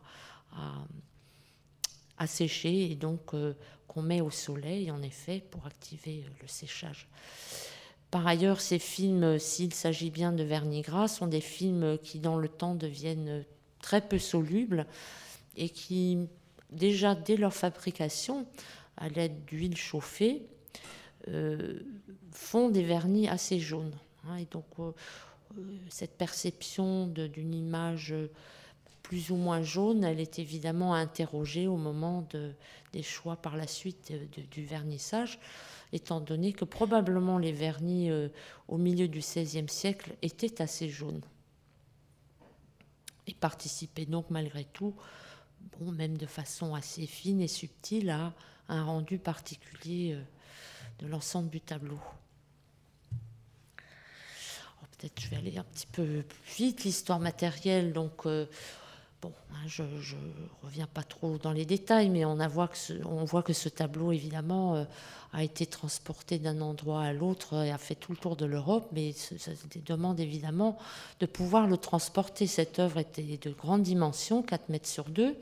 [0.53, 3.53] à, sécher et donc euh,
[3.87, 7.07] qu'on met au soleil, en effet, pour activer le séchage.
[8.11, 12.37] Par ailleurs, ces films, s'il s'agit bien de vernis gras, sont des films qui, dans
[12.37, 13.45] le temps, deviennent
[13.81, 14.85] très peu solubles
[15.59, 16.17] et qui,
[16.71, 18.47] déjà dès leur fabrication,
[18.97, 20.41] à l'aide d'huile chauffée,
[21.27, 21.79] euh,
[22.31, 23.93] font des vernis assez jaunes.
[24.25, 24.37] Hein.
[24.37, 24.91] et donc, euh,
[25.57, 28.13] euh, cette perception d'une image
[29.03, 32.53] plus ou moins jaune, elle est évidemment interrogée au moment de,
[32.93, 34.13] des choix par la suite
[34.51, 35.39] du vernissage,
[35.91, 38.11] étant donné que probablement les vernis
[38.67, 41.21] au milieu du XVIe siècle étaient assez jaunes
[43.25, 44.93] et participaient donc malgré tout,
[45.77, 48.33] bon, même de façon assez fine et subtile, à
[48.67, 50.17] un rendu particulier
[50.99, 51.99] de l'ensemble du tableau.
[54.99, 56.83] Peut-être je vais aller un petit peu plus vite.
[56.83, 58.47] L'histoire matérielle, donc, euh,
[59.21, 59.87] bon, hein, je ne
[60.63, 64.83] reviens pas trop dans les détails, mais on, voit, que ce, tableau, évidemment, euh,
[65.33, 68.87] a été transporté d'un endroit à l'autre et a fait tout le tour de l'Europe,
[68.93, 69.51] mais ça
[69.85, 70.77] demande évidemment
[71.19, 72.47] de pouvoir le transporter.
[72.47, 75.35] Cette œuvre était de grande dimension, 4 mètres sur 2,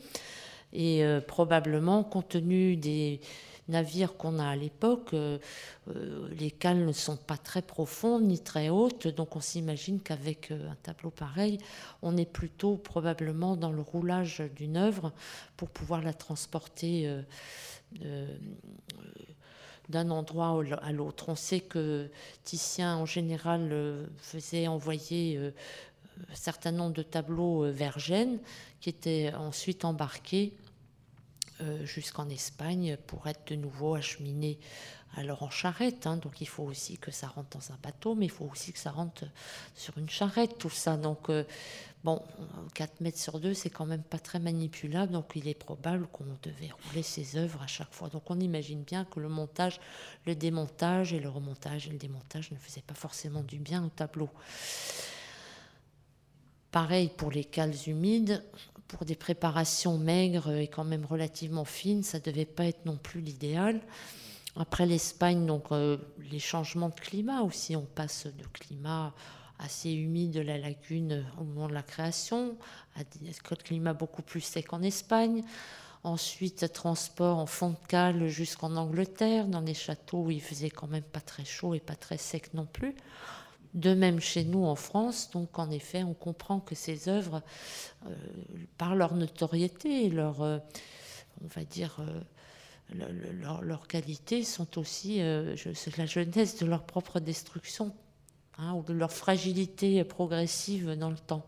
[0.73, 3.21] et euh, probablement, compte tenu des
[3.70, 5.38] navires qu'on a à l'époque, euh,
[5.89, 10.51] euh, les cales ne sont pas très profondes ni très hautes, donc on s'imagine qu'avec
[10.51, 11.57] euh, un tableau pareil,
[12.01, 15.11] on est plutôt probablement dans le roulage d'une œuvre
[15.55, 17.11] pour pouvoir la transporter
[19.89, 21.30] d'un endroit à l'autre.
[21.30, 22.09] On sait que
[22.43, 28.39] Titien, en général, faisait envoyer un certain nombre de tableaux vers Gênes,
[28.82, 30.53] qui étaient ensuite embarqués
[31.83, 34.59] jusqu'en Espagne pour être de nouveau acheminé
[35.15, 36.07] alors en charrette.
[36.07, 36.17] Hein.
[36.17, 38.79] donc il faut aussi que ça rentre dans un bateau, mais il faut aussi que
[38.79, 39.25] ça rentre
[39.75, 40.97] sur une charrette, tout ça.
[40.97, 41.43] Donc euh,
[42.03, 42.21] bon,
[42.75, 46.25] 4 mètres sur 2, c'est quand même pas très manipulable, donc il est probable qu'on
[46.43, 48.09] devait rouler ses œuvres à chaque fois.
[48.09, 49.79] Donc on imagine bien que le montage,
[50.25, 53.89] le démontage et le remontage et le démontage ne faisaient pas forcément du bien au
[53.89, 54.29] tableau.
[56.72, 58.43] Pareil pour les cales humides,
[58.88, 62.97] pour des préparations maigres et quand même relativement fines, ça ne devait pas être non
[62.97, 63.82] plus l'idéal.
[64.55, 65.97] Après l'Espagne, donc euh,
[66.32, 69.13] les changements de climat aussi, on passe de climat
[69.59, 72.57] assez humide de la lagune au moment de la création
[72.95, 73.32] à des
[73.63, 75.43] climats beaucoup plus secs en Espagne.
[76.03, 80.88] Ensuite, transport en fond de cale jusqu'en Angleterre, dans des châteaux où il faisait quand
[80.88, 82.95] même pas très chaud et pas très sec non plus.
[83.74, 87.41] De même chez nous en France, donc en effet, on comprend que ces œuvres,
[88.05, 88.15] euh,
[88.78, 90.59] par leur notoriété leur, euh,
[91.43, 97.93] on va dire, euh, leur, qualité, sont aussi la jeunesse de leur propre destruction
[98.57, 101.45] hein, ou de leur fragilité progressive dans le temps.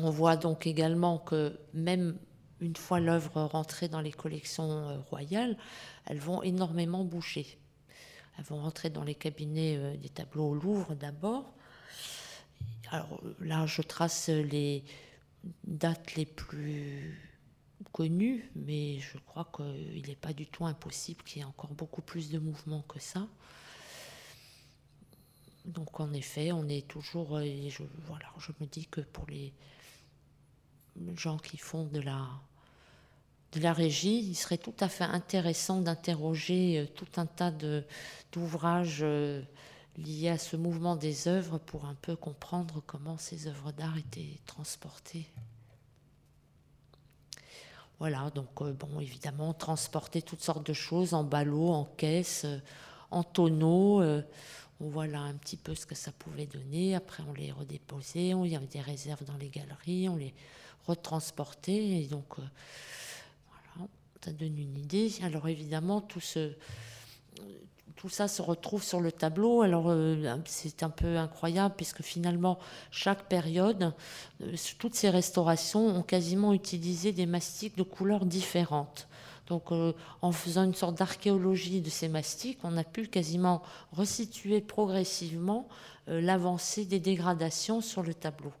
[0.00, 2.18] On voit donc également que même
[2.60, 5.56] une fois l'œuvre rentrée dans les collections royales,
[6.06, 7.58] elles vont énormément bouger.
[8.38, 11.52] Elles vont rentrer dans les cabinets euh, des tableaux au Louvre d'abord.
[12.90, 14.84] Alors là, je trace les
[15.64, 17.18] dates les plus
[17.92, 22.02] connues, mais je crois qu'il n'est pas du tout impossible qu'il y ait encore beaucoup
[22.02, 23.26] plus de mouvements que ça.
[25.64, 27.36] Donc en effet, on est toujours.
[27.36, 27.68] Euh,
[28.06, 29.52] voilà, je me dis que pour les
[31.16, 32.28] gens qui font de la
[33.52, 37.52] de la régie, il serait tout à fait intéressant d'interroger euh, tout un tas
[38.32, 39.42] d'ouvrages euh,
[39.98, 44.38] liés à ce mouvement des œuvres pour un peu comprendre comment ces œuvres d'art étaient
[44.46, 45.26] transportées.
[47.98, 52.46] Voilà, donc euh, bon, évidemment, transporter toutes sortes de choses en ballots, en caisses,
[53.10, 54.02] en tonneaux.
[54.80, 56.94] on voit là un petit peu ce que ça pouvait donner.
[56.94, 58.30] Après, on les redéposait.
[58.30, 60.08] Il y avait des réserves dans les galeries.
[60.08, 60.34] On les
[60.86, 62.00] retransportait.
[62.00, 62.38] Et donc,
[64.24, 65.12] ça donne une idée.
[65.22, 66.52] Alors évidemment, tout, ce,
[67.96, 69.62] tout ça se retrouve sur le tableau.
[69.62, 72.58] Alors euh, c'est un peu incroyable puisque finalement,
[72.90, 73.94] chaque période,
[74.42, 79.08] euh, toutes ces restaurations ont quasiment utilisé des mastiques de couleurs différentes.
[79.48, 79.92] Donc, euh,
[80.22, 83.60] en faisant une sorte d'archéologie de ces mastiques, on a pu quasiment
[83.90, 85.68] resituer progressivement
[86.06, 88.52] l'avancée des dégradations sur le tableau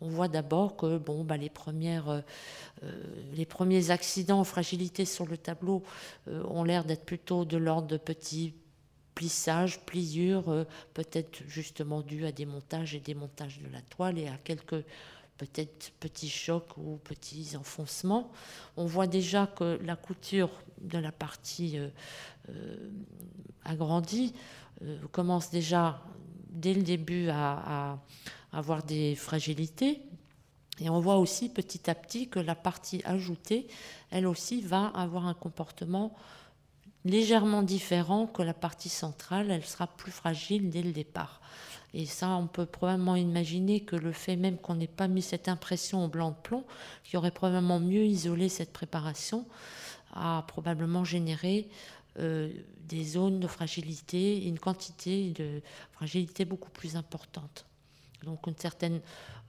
[0.00, 2.20] on voit d'abord que bon, bah, les, premières, euh,
[2.84, 3.02] euh,
[3.34, 5.82] les premiers accidents, fragilités sur le tableau
[6.28, 8.54] euh, ont l'air d'être plutôt de l'ordre de petits
[9.14, 14.36] plissages, pliures, peut-être justement dus à des montages et démontages de la toile et à
[14.36, 14.84] quelques
[15.38, 18.30] peut-être petits chocs ou petits enfoncements.
[18.76, 21.80] On voit déjà que la couture de la partie
[23.64, 24.34] agrandie
[25.10, 26.00] commence déjà
[26.50, 27.98] dès le début à,
[28.52, 30.02] avoir des fragilités.
[30.80, 33.66] Et on voit aussi petit à petit que la partie ajoutée,
[34.10, 36.14] elle aussi, va avoir un comportement
[37.04, 39.50] légèrement différent que la partie centrale.
[39.50, 41.40] Elle sera plus fragile dès le départ.
[41.94, 45.48] Et ça, on peut probablement imaginer que le fait même qu'on n'ait pas mis cette
[45.48, 46.64] impression au blanc de plomb,
[47.02, 49.46] qui aurait probablement mieux isolé cette préparation,
[50.14, 51.68] a probablement généré
[52.18, 52.50] euh,
[52.80, 55.60] des zones de fragilité, une quantité de
[55.92, 57.66] fragilité beaucoup plus importante.
[58.24, 59.00] Donc une certaine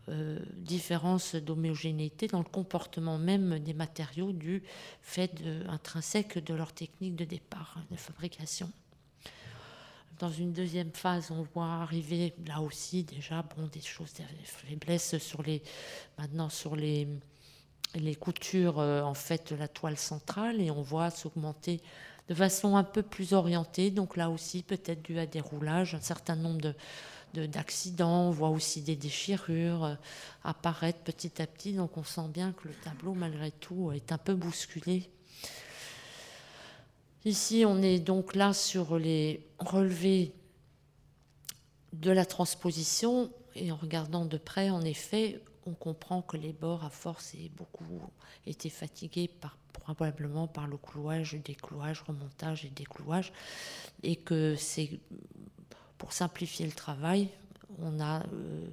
[0.10, 4.64] euh, différence d'homogénéité dans le comportement même des matériaux du
[5.02, 8.70] fait intrinsèque de leur technique de départ, de fabrication.
[10.20, 15.18] Dans une deuxième phase, on voit arriver là aussi déjà bon, des choses, des faiblesses
[15.18, 15.64] sur les,
[16.18, 17.08] maintenant sur les,
[17.96, 21.82] les coutures euh, en fait de la toile centrale et on voit s'augmenter
[22.30, 23.92] de façon un peu plus orientée.
[23.92, 26.74] Donc là aussi, peut-être dû à des roulages, un certain nombre
[27.34, 29.96] de, d'accidents, on voit aussi des déchirures euh,
[30.44, 31.74] apparaître petit à petit.
[31.74, 35.10] Donc on sent bien que le tableau, malgré tout, est un peu bousculé
[37.26, 40.32] Ici, on est donc là sur les relevés
[41.92, 46.84] de la transposition et en regardant de près, en effet, on comprend que les bords,
[46.84, 48.02] à force, aient beaucoup
[48.46, 53.32] été fatigués par, probablement par le clouage, déclouage, remontage et déclouage,
[54.04, 55.00] et que c'est
[55.98, 57.30] pour simplifier le travail,
[57.78, 58.68] on a euh,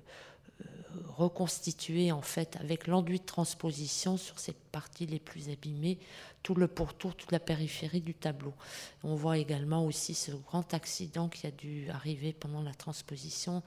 [1.16, 5.99] reconstitué en fait avec l'enduit de transposition sur cette partie les plus abîmées,
[6.42, 8.55] tout le pourtour, toute la périphérie du tableau.
[9.03, 13.61] On voit également aussi ce grand accident qui a dû arriver pendant la transposition euh,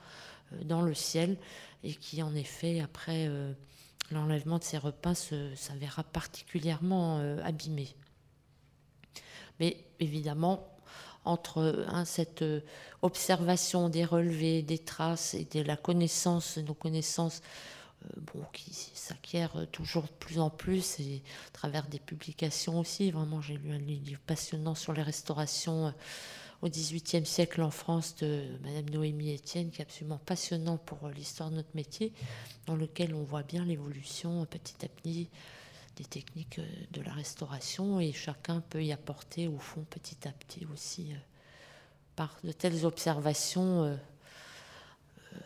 [0.63, 1.37] dans le ciel
[1.83, 3.53] et qui en effet après euh,
[4.11, 5.15] l'enlèvement de ces repas
[5.55, 7.95] s'avérera particulièrement euh, abîmé.
[9.59, 10.67] Mais évidemment,
[11.25, 12.61] entre hein, cette euh,
[13.01, 17.41] observation des relevés, des traces et de la connaissance, nos connaissances
[18.05, 23.11] euh, bon, qui s'acquièrent toujours de plus en plus et à travers des publications aussi.
[23.11, 25.91] Vraiment, j'ai lu un livre passionnant sur les restaurations euh,
[26.61, 31.49] au XVIIIe siècle en France de Madame Noémie Etienne, qui est absolument passionnant pour l'histoire
[31.49, 32.11] de notre métier,
[32.65, 35.29] dans lequel on voit bien l'évolution petit à petit
[35.99, 40.31] des techniques euh, de la restauration et chacun peut y apporter au fond petit à
[40.31, 41.17] petit aussi euh,
[42.15, 43.95] par de telles observations euh,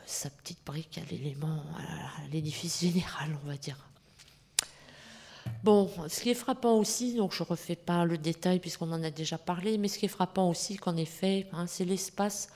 [0.05, 3.77] sa petite brique à l'élément, à l'édifice général, on va dire.
[5.63, 9.01] Bon, ce qui est frappant aussi, donc je ne refais pas le détail puisqu'on en
[9.01, 12.49] a déjà parlé, mais ce qui est frappant aussi, qu'en effet, hein, c'est l'espace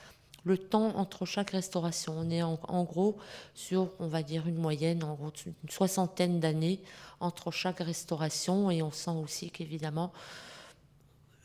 [0.44, 2.14] le temps entre chaque restauration.
[2.18, 3.16] On est en, gros
[3.54, 6.80] sur, on va dire, une moyenne, en gros, une soixantaine d'années
[7.20, 8.70] entre chaque restauration.
[8.70, 10.12] Et on sent aussi qu'évidemment,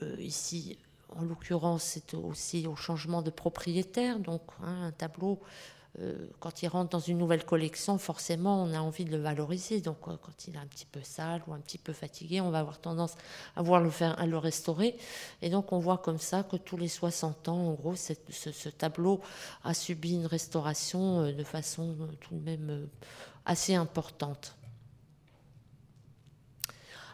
[0.01, 0.77] euh, ici,
[1.15, 4.19] en l'occurrence, c'est aussi au changement de propriétaire.
[4.19, 5.39] Donc, hein, un tableau
[6.39, 9.79] quand il rentre dans une nouvelle collection, forcément, on a envie de le valoriser.
[9.79, 12.49] Donc, euh, quand il est un petit peu sale ou un petit peu fatigué, on
[12.49, 13.13] va avoir tendance
[13.55, 14.97] à le faire, à le restaurer.
[15.43, 19.21] Et donc, on voit comme ça que tous les 60 ans, en gros, ce, tableau
[19.63, 22.87] a subi une restauration euh, de façon tout de même
[23.45, 24.55] assez importante.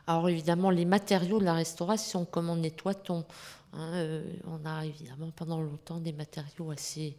[0.08, 3.26] Alors, évidemment, les matériaux de la restauration, comment nettoie-t-on?
[3.74, 7.16] Hein, On a évidemment pendant longtemps des matériaux assez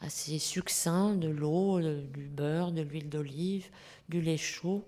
[0.00, 3.66] assez succinct, de l'eau, du beurre, de l'huile d'olive,
[4.08, 4.84] du lait chaud,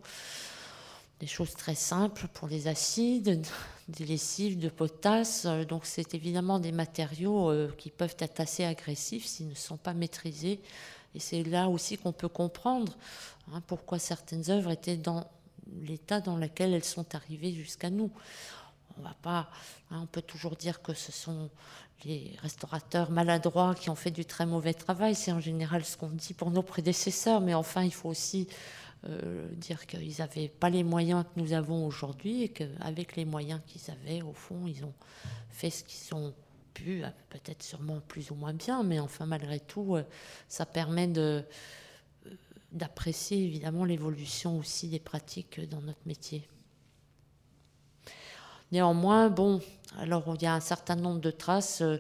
[1.19, 3.45] des choses très simples pour les acides,
[3.89, 5.47] des lessives de potasse.
[5.69, 9.95] Donc c'est évidemment des matériaux euh, qui peuvent être assez agressifs s'ils ne sont pas
[9.95, 10.61] maîtrisés.
[11.15, 12.97] Et c'est là aussi qu'on peut comprendre
[13.53, 15.27] hein, pourquoi certaines œuvres étaient dans
[15.83, 18.11] l'état dans lequel elles sont arrivées jusqu'à nous.
[19.01, 19.49] On va pas,
[19.91, 21.49] hein, on peut toujours dire que ce sont
[22.05, 25.15] les restaurateurs maladroits qui ont fait du très mauvais travail.
[25.15, 28.47] C'est en général ce qu'on dit pour nos prédécesseurs, mais enfin, il faut aussi
[29.07, 33.61] euh, dire qu'ils n'avaient pas les moyens que nous avons aujourd'hui et qu'avec les moyens
[33.67, 34.95] qu'ils avaient, au fond, ils ont
[35.49, 36.35] fait ce qu'ils ont
[36.75, 40.05] pu, peut-être sûrement plus ou moins bien, mais enfin, malgré tout, euh,
[40.49, 41.41] ça permet euh,
[42.73, 46.47] d'apprécier évidemment l'évolution aussi des pratiques dans notre métier.
[48.73, 49.61] Néanmoins, bon,
[49.99, 51.99] alors il y a un certain nombre de traces euh,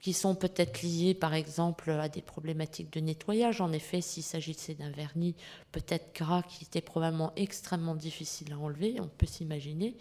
[0.00, 3.60] qui sont peut-être liées, par exemple, à des problématiques de nettoyage.
[3.60, 5.34] En effet, s'il s'agissait d'un vernis
[5.72, 9.96] peut-être gras qui était probablement extrêmement difficile à enlever, on peut s'imaginer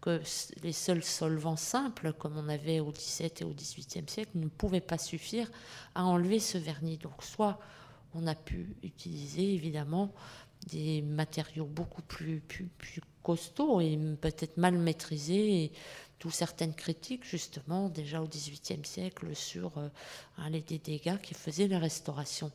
[0.00, 0.20] que
[0.62, 4.80] les seuls solvants simples, comme on avait au XVIIe et au XVIIIe siècle, ne pouvaient
[4.80, 5.50] pas suffire
[5.94, 6.98] à enlever ce vernis.
[6.98, 7.58] Donc, soit
[8.12, 10.12] on a pu utiliser évidemment
[10.66, 15.64] des matériaux beaucoup plus, plus, plus costauds et peut-être mal maîtrisés.
[15.64, 15.72] Et
[16.20, 19.88] d'où certaines critiques, justement, déjà au XVIIIe siècle, sur euh,
[20.48, 22.52] les dégâts qui faisaient les restaurations.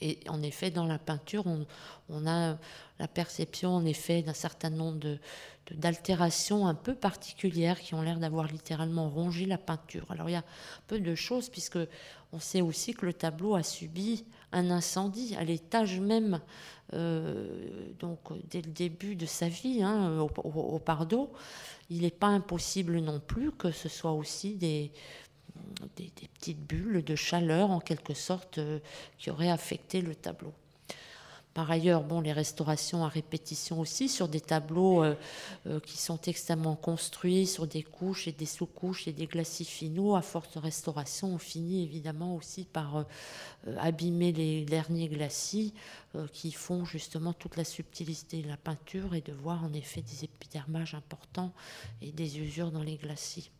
[0.00, 1.44] Et en effet, dans la peinture,
[2.08, 2.56] on, a
[2.98, 5.18] la perception, en effet, d'un certain nombre
[5.72, 10.06] d'altérations un peu particulières qui ont l'air d'avoir littéralement rongé la peinture.
[10.10, 10.44] Alors il y a
[10.86, 11.78] peu de choses, puisque
[12.32, 16.40] on sait aussi que le tableau a subi un incendie à l'étage même,
[16.92, 18.18] euh, donc
[18.48, 21.32] dès le début de sa vie, hein, au, au, Pardo.
[21.88, 24.92] Il n'est pas impossible non plus que ce soit aussi des,
[25.96, 28.78] petites bulles de chaleur en quelque sorte euh,
[29.18, 30.52] qui auraient affecté le tableau.
[31.54, 35.14] Par ailleurs, bon, les restaurations à répétition aussi sur des tableaux euh,
[35.66, 40.14] euh, qui sont extrêmement construits sur des couches et des sous-couches et des glacis finaux.
[40.14, 43.04] À force de restauration, on finit évidemment aussi par
[43.78, 45.74] abîmer les derniers glacis
[46.32, 50.24] qui font justement toute la subtilité de la peinture et de voir en effet des
[50.24, 51.52] épidermages importants
[52.00, 53.50] et des usures dans les glacis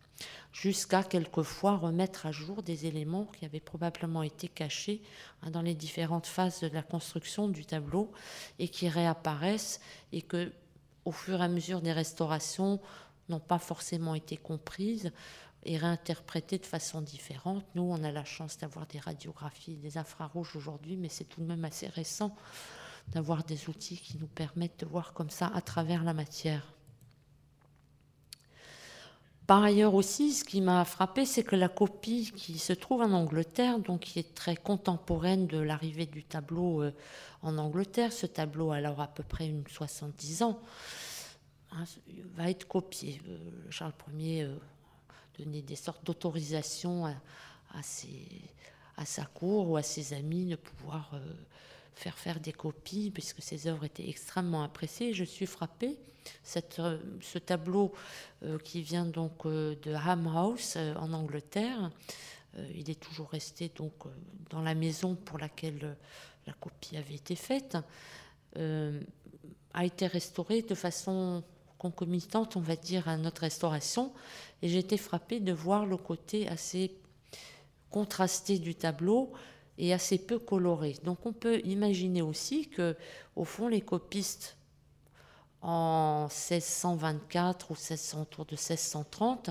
[0.52, 5.02] jusqu'à quelquefois remettre à jour des éléments qui avaient probablement été cachés
[5.42, 8.10] hein, dans les différentes phases de la construction du tableau
[8.58, 9.80] et qui réapparaissent
[10.12, 10.52] et que,
[11.04, 12.80] au fur et à mesure des restaurations,
[13.28, 15.12] n'ont pas forcément été comprises
[15.64, 17.64] et réinterprétées de façon différente.
[17.74, 21.46] Nous, on a la chance d'avoir des radiographies, des infrarouges aujourd'hui, mais c'est tout de
[21.46, 22.34] même assez récent
[23.08, 26.62] d'avoir des outils qui nous permettent de voir comme ça à travers la matière.
[29.50, 33.10] Par ailleurs aussi, ce qui m'a frappé, c'est que la copie qui se trouve en
[33.10, 36.94] Angleterre, donc qui est très contemporaine de l'arrivée du tableau euh,
[37.42, 40.60] en Angleterre, ce tableau alors à peu près une 70 ans,
[41.72, 41.82] hein,
[42.36, 43.20] va être copié.
[43.26, 43.38] Euh,
[43.70, 44.54] Charles Ier euh,
[45.36, 47.14] donnait des sortes d'autorisation à,
[47.74, 51.10] à, sa cour ou à ses amis de pouvoir
[52.00, 55.12] faire faire des copies, puisque ses œuvres étaient extrêmement appréciées.
[55.12, 55.98] Je suis frappée
[56.78, 57.92] euh, ce tableau
[58.42, 61.90] euh, qui vient donc euh, de Ham House en Angleterre,
[62.74, 63.92] il est toujours resté donc
[64.50, 65.96] dans la maison pour laquelle
[66.48, 67.78] la copie avait été faite,
[68.56, 71.44] a été restauré de façon
[71.78, 74.12] concomitante, on va dire, à notre restauration.
[74.62, 76.98] Et j'ai été frappée de voir le côté assez
[77.88, 79.32] contrasté du tableau
[79.80, 80.94] et assez peu coloré.
[81.04, 82.96] Donc on peut imaginer aussi que,
[83.34, 84.56] au fond, les copistes
[85.62, 89.50] en 1624 ou 1600, autour de 1630,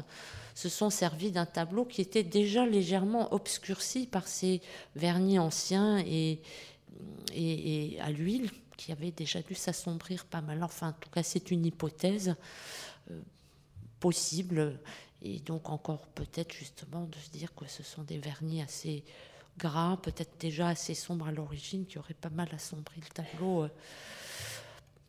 [0.54, 4.62] se sont servis d'un tableau qui était déjà légèrement obscurci par ces
[4.96, 6.42] vernis anciens et,
[7.34, 10.64] et, à l'huile qui avait déjà dû s'assombrir pas mal.
[10.64, 12.36] Enfin, en tout cas, c'est une hypothèse
[13.10, 13.20] euh,
[14.00, 14.80] possible
[15.22, 19.04] et donc encore peut-être justement de se dire que ce sont des vernis assez
[19.60, 23.70] gras, peut-être déjà assez sombres à l'origine, qui auraient pas mal assombri le tableau euh,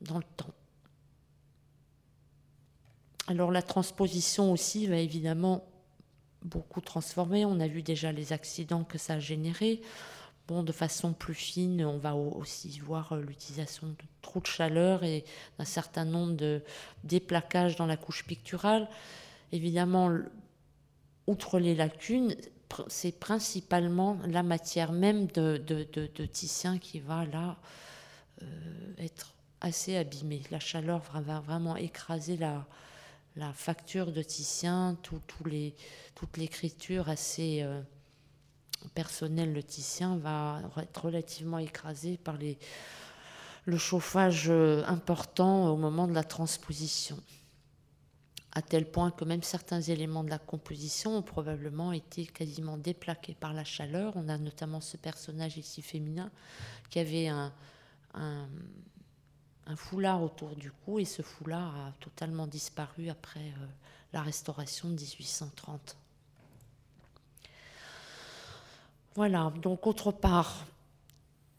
[0.02, 0.52] dans le temps.
[3.28, 5.64] Alors la transposition aussi va évidemment
[6.42, 7.44] beaucoup transformer.
[7.44, 9.80] On a vu déjà les accidents que ça a généré.
[10.48, 15.04] Bon, de façon plus fine, on va aussi voir euh, l'utilisation de trop de chaleur
[15.04, 15.24] et
[15.58, 16.62] d'un certain nombre de
[17.04, 18.88] déplaquages dans la couche picturale.
[19.52, 20.10] Évidemment,
[21.28, 22.34] outre les lacunes,
[22.88, 27.56] c'est principalement la matière même de, Titien qui va là
[28.42, 28.46] euh,
[28.98, 30.42] être assez abîmée.
[30.50, 32.66] La chaleur va vraiment écraser la,
[33.54, 37.80] facture de Titien, toute l'écriture assez euh,
[38.94, 42.38] personnelle de Titien va être relativement écrasée par
[43.64, 47.18] le chauffage euh, important au moment de la transposition.
[48.52, 53.36] À tel point que même certains éléments de la composition ont probablement été quasiment déplaqués
[53.38, 54.12] par la chaleur.
[54.16, 56.30] On a notamment ce personnage ici féminin
[56.90, 57.52] qui avait un
[59.76, 63.66] foulard autour du cou et ce foulard a totalement disparu après euh,
[64.12, 65.96] la restauration de 1830.
[69.14, 70.66] Voilà, donc autre part,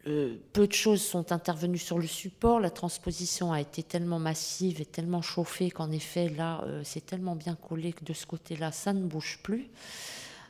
[0.08, 2.60] euh, peu de choses sont intervenues sur le support.
[2.60, 7.36] La transposition a été tellement massive et tellement chauffée qu'en effet, là, euh, c'est tellement
[7.36, 9.70] bien collé que de ce côté-là, ça ne bouge plus.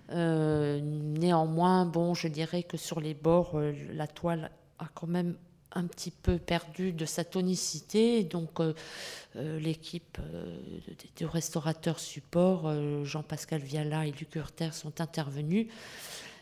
[0.09, 3.59] néanmoins, bon, je dirais que sur les bords,
[3.93, 5.35] la toile a quand même
[5.73, 8.23] un petit peu perdu de sa tonicité.
[8.23, 8.73] Donc, euh,
[9.35, 10.57] euh, l'équipe euh,
[11.17, 12.71] de restaurateurs support,
[13.05, 15.67] Jean-Pascal Viala et Luc Hurter, sont intervenus.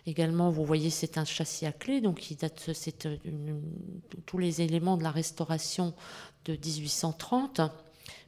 [0.05, 3.07] Également, vous voyez, c'est un châssis à clé, donc il date, c'est
[4.25, 5.93] tous les éléments de la restauration
[6.45, 7.61] de 1830.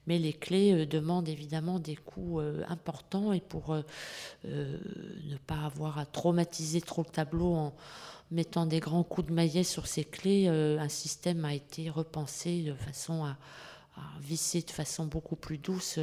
[0.07, 3.76] Mais les clés demandent évidemment des coûts importants et pour
[4.43, 7.73] ne pas avoir à traumatiser trop le tableau en,
[8.31, 12.73] mettant des grands coups de maillet sur ces clés, un système a été repensé de
[12.73, 13.38] façon à,
[14.19, 15.99] visser de façon beaucoup plus douce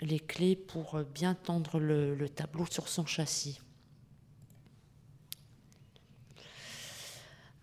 [0.00, 3.60] les clés pour bien tendre le tableau sur son châssis.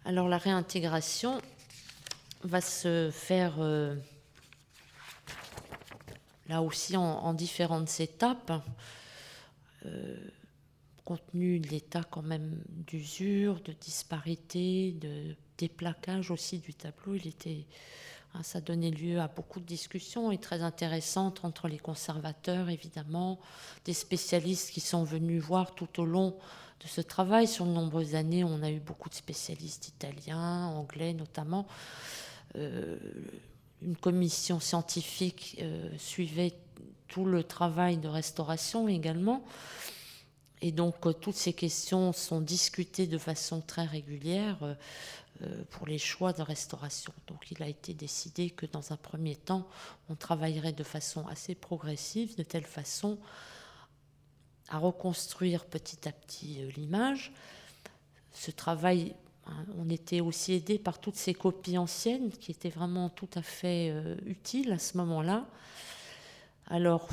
[0.07, 1.41] Alors la réintégration
[2.43, 3.95] va se faire euh,
[6.47, 8.53] là aussi en, différentes étapes.
[9.87, 10.15] Euh,
[11.05, 17.25] compte tenu de l'état quand même d'usure, de disparité, de déplaquage aussi du tableau, il
[17.25, 17.65] était,
[18.35, 23.39] hein, ça donnait lieu à beaucoup de discussions et très intéressantes entre les conservateurs évidemment,
[23.85, 26.37] des spécialistes qui sont venus voir tout au long
[26.81, 27.47] de ce travail.
[27.47, 31.67] Sur de nombreuses années, on a eu beaucoup de spécialistes italiens, anglais notamment.
[32.57, 32.97] Euh,
[33.81, 36.53] une commission scientifique euh, suivait
[37.07, 39.43] tout le travail de restauration également.
[40.61, 44.57] Et donc, euh, toutes ces questions sont discutées de façon très régulière
[45.69, 47.11] pour les choix de restauration.
[47.27, 49.67] Donc, il a été décidé que dans un premier temps,
[50.09, 53.19] on travaillerait de façon assez progressive, de telle façon
[54.69, 57.31] à reconstruire petit à petit euh, l'image.
[58.31, 59.15] Ce travail,
[59.47, 63.41] hein, on était aussi aidé par toutes ces copies anciennes qui étaient vraiment tout à
[63.41, 65.45] fait euh, utiles à ce moment-là.
[66.67, 67.07] Alors,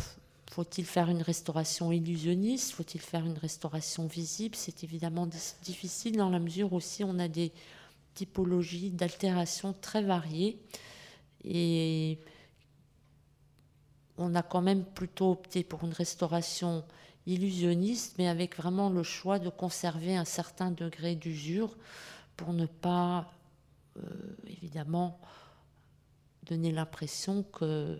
[0.50, 2.72] faut-il faire une restauration illusionniste?
[2.72, 4.54] Faut-il faire une restauration visible?
[4.54, 5.26] C'est évidemment
[5.62, 7.52] difficile dans la mesure aussi on a des
[8.14, 10.58] typologies d'altération très variées.
[11.44, 12.18] Et
[14.18, 16.84] on a quand même plutôt opté pour une restauration
[17.26, 21.76] illusionniste, mais avec vraiment le choix de conserver un certain degré d'usure
[22.36, 23.30] pour ne pas,
[23.96, 24.02] euh,
[24.46, 25.20] évidemment,
[26.44, 27.98] donner l'impression que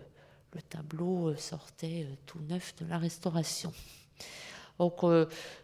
[0.53, 3.73] le tableau euh, sortait euh, tout neuf de la restauration.
[4.79, 5.01] Donc,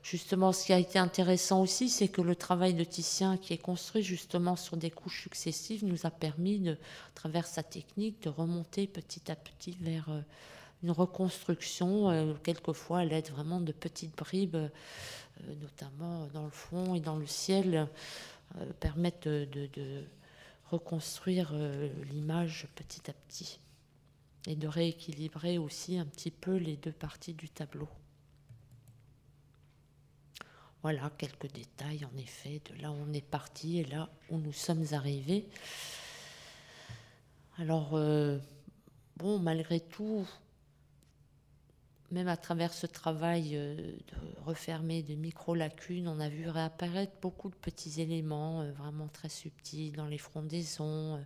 [0.04, 3.58] justement, ce qui a été intéressant aussi, c'est que le travail de Titien, qui est
[3.58, 8.30] construit justement sur des couches successives, nous a permis, de, à travers sa technique, de
[8.30, 10.10] remonter petit à petit vers
[10.84, 14.70] une reconstruction, euh, quelquefois à l'aide vraiment de petites bribes, euh,
[15.62, 17.88] notamment dans le fond et dans le ciel,
[18.58, 20.04] euh, permettent de,
[20.66, 21.52] reconstruire
[22.12, 23.60] l'image petit à petit
[24.46, 27.90] et de rééquilibrer aussi un petit peu les deux parties du tableau.
[30.84, 34.54] Voilà quelques détails en effet de là où on est parti et là où nous
[34.54, 35.50] sommes arrivés.
[37.58, 38.00] Alors,
[39.18, 40.28] bon, malgré tout,
[42.12, 47.56] même à travers ce travail euh, de de micro-lacunes, on a vu réapparaître beaucoup de
[47.56, 51.22] petits éléments euh, vraiment très subtils dans les frondaisons, euh,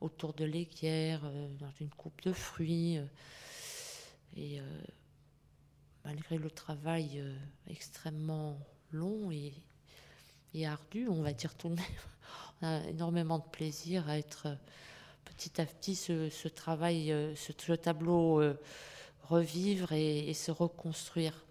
[0.00, 1.22] autour de l'équerre,
[1.58, 3.00] dans une coupe de fruits.
[4.36, 4.60] Et
[6.04, 7.20] malgré le travail
[7.66, 8.60] extrêmement
[8.92, 11.84] long et, ardu, on va dire tout de même,
[12.62, 14.56] on a énormément de plaisir à être
[15.24, 18.40] petit à petit ce, travail, ce tableau
[19.28, 21.44] revivre et, se reconstruire.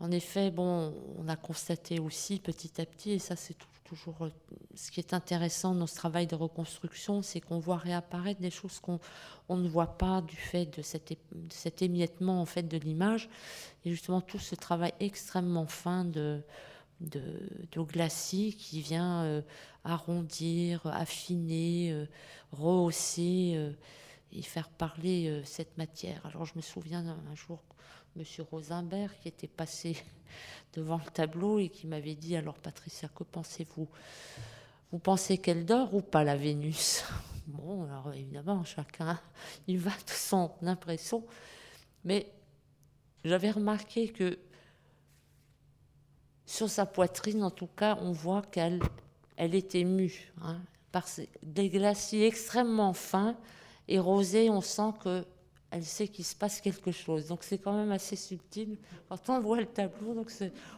[0.00, 4.30] En effet, bon, on a constaté aussi petit à petit, et ça c'est toujours euh,
[4.74, 8.78] ce qui est intéressant dans ce travail de reconstruction, c'est qu'on voit réapparaître des choses
[8.78, 9.00] qu'on
[9.48, 13.28] on ne voit pas du fait de cet, émiettement en fait de l'image,
[13.84, 16.40] et justement tout ce travail extrêmement fin de,
[17.00, 17.22] de,
[17.72, 19.42] de glacis qui vient euh,
[19.84, 22.06] arrondir, affiner, euh,
[22.52, 23.74] rehausser
[24.32, 26.24] et faire parler euh, cette matière.
[26.26, 27.62] Alors je me souviens un jour,
[28.16, 29.96] Monsieur Rosenberg qui était passé
[30.74, 33.88] devant le tableau et qui m'avait dit alors Patricia, que pensez-vous?
[34.90, 37.04] Vous pensez qu'elle dort ou pas la Vénus?
[37.48, 39.18] Bon, alors évidemment, chacun
[39.66, 41.24] il va de son impression,
[42.04, 42.30] mais
[43.24, 44.38] j'avais remarqué que
[46.44, 48.80] sur sa poitrine, en tout cas, on voit qu'elle
[49.38, 50.60] elle est émue hein,
[50.92, 51.06] par
[51.42, 53.36] des glaciers extrêmement fins
[53.88, 57.26] et Rosée, on sent qu'elle sait qu'il se passe quelque chose.
[57.26, 58.78] Donc c'est quand même assez subtil
[59.08, 60.14] quand on voit le tableau.
[60.14, 60.30] Donc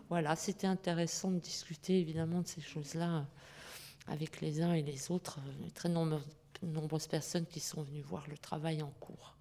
[0.08, 3.26] voilà, c'était intéressant de discuter évidemment de ces choses-là
[4.06, 5.40] avec les uns et les autres,
[5.74, 9.36] très nombreuses personnes qui sont venues voir le travail en cours.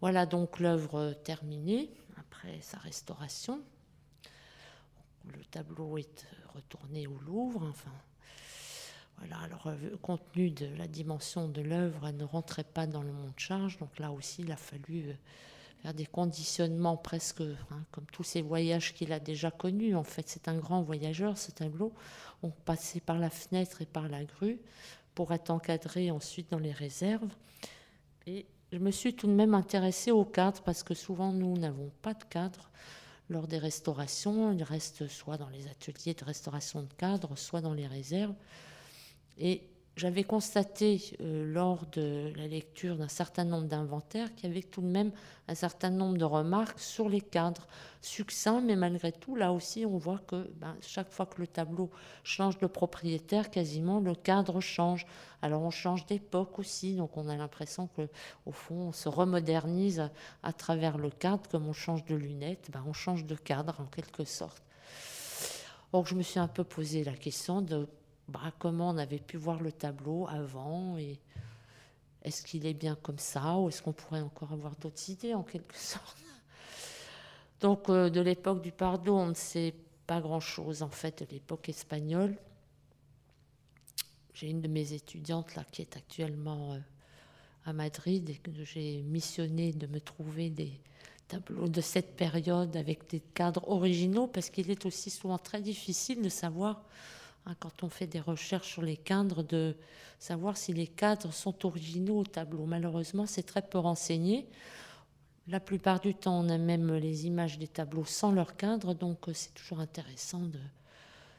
[0.00, 3.62] Voilà donc l'œuvre terminée après sa restauration.
[5.24, 7.92] Le tableau est retourné au Louvre, enfin
[9.18, 13.02] voilà, alors, euh, compte tenu de la dimension de l'œuvre, elle ne rentrait pas dans
[13.02, 13.78] le monte charge.
[13.78, 15.14] Donc là aussi, il a fallu euh,
[15.82, 19.94] faire des conditionnements presque hein, comme tous ces voyages qu'il a déjà connus.
[19.94, 21.92] En fait, c'est un grand voyageur, ce tableau.
[22.42, 24.58] On passait par la fenêtre et par la grue
[25.14, 27.30] pour être encadré ensuite dans les réserves.
[28.26, 31.90] Et je me suis tout de même intéressée au cadre parce que souvent, nous n'avons
[32.02, 32.70] pas de cadre.
[33.30, 34.52] lors des restaurations.
[34.52, 38.34] Il reste soit dans les ateliers de restauration de cadres, soit dans les réserves.
[39.38, 39.62] Et
[39.96, 44.80] j'avais constaté euh, lors de la lecture d'un certain nombre d'inventaires qu'il y avait tout
[44.80, 45.12] de même
[45.46, 47.68] un certain nombre de remarques sur les cadres
[48.00, 51.90] succincts, mais malgré tout, là aussi, on voit que ben, chaque fois que le tableau
[52.24, 55.06] change de propriétaire, quasiment le cadre change.
[55.42, 58.08] Alors on change d'époque aussi, donc on a l'impression que
[58.46, 60.10] au fond, on se remodernise
[60.42, 63.86] à, travers le cadre, comme on change de lunettes, ben, on change de cadre en
[63.86, 64.62] quelque sorte.
[65.92, 67.86] Donc je me suis un peu posé la question de
[68.28, 71.20] bah, comment on avait pu voir le tableau avant et
[72.22, 75.42] est-ce qu'il est bien comme ça ou est-ce qu'on pourrait encore avoir d'autres idées en
[75.42, 76.18] quelque sorte?
[77.60, 79.74] Donc euh, de l'époque du Pardo, on ne sait
[80.06, 82.36] pas grand-chose en fait de l'époque espagnole.
[84.32, 86.78] J'ai une de mes étudiantes là qui est actuellement euh,
[87.66, 90.72] à Madrid et que j'ai missionné de me trouver des
[91.28, 96.20] tableaux de cette période avec des cadres originaux parce qu'il est aussi souvent très difficile
[96.20, 96.82] de savoir
[97.60, 99.76] quand on fait des recherches sur les cadres, de
[100.18, 102.64] savoir si les cadres sont originaux au tableau.
[102.64, 104.48] Malheureusement, c'est très peu renseigné.
[105.48, 109.28] La plupart du temps, on a même les images des tableaux sans leur cadre, donc
[109.28, 110.58] euh, c'est toujours intéressant de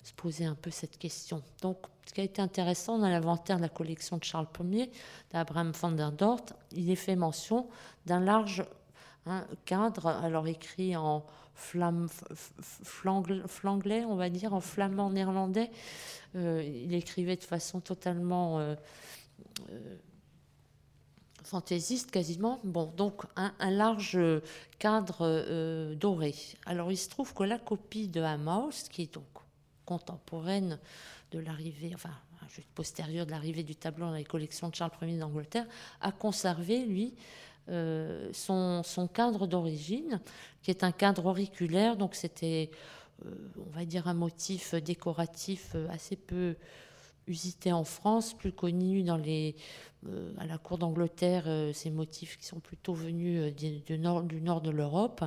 [0.04, 1.42] se poser un peu cette question.
[1.64, 4.92] Donc, ce qui a été intéressant dans l'inventaire de la collection de Charles Ier,
[5.32, 7.68] d'Abraham van der Dort, il est fait mention
[8.06, 8.64] d'un large
[9.26, 11.26] hein, cadre, alors écrit en
[11.56, 12.08] flam,
[13.48, 15.72] flanglais, on va dire, en flamand néerlandais.
[16.36, 18.76] Euh, il écrivait de façon totalement euh,
[19.72, 19.96] euh,
[21.44, 22.60] fantaisiste quasiment.
[22.64, 24.20] Bon, donc un, large
[24.80, 26.36] cadre doré.
[26.66, 29.26] Alors il se trouve que la copie de Hammaus, qui est donc
[29.86, 30.80] contemporaine
[31.32, 32.12] de l'arrivée, enfin
[32.50, 35.66] juste postérieure de l'arrivée du tableau dans les collections de Charles Ier d'Angleterre,
[36.02, 37.16] a conservé, lui,
[37.70, 40.22] euh, son, cadre d'origine,
[40.62, 42.70] qui est un cadre auriculaire, donc c'était,
[43.26, 46.56] euh, on va dire, un motif décoratif euh, assez peu
[47.26, 49.56] usité en France, plus connu dans les,
[50.38, 54.70] à la cour d'Angleterre, ces motifs qui sont plutôt venus du, nord, du nord de
[54.70, 55.24] l'Europe.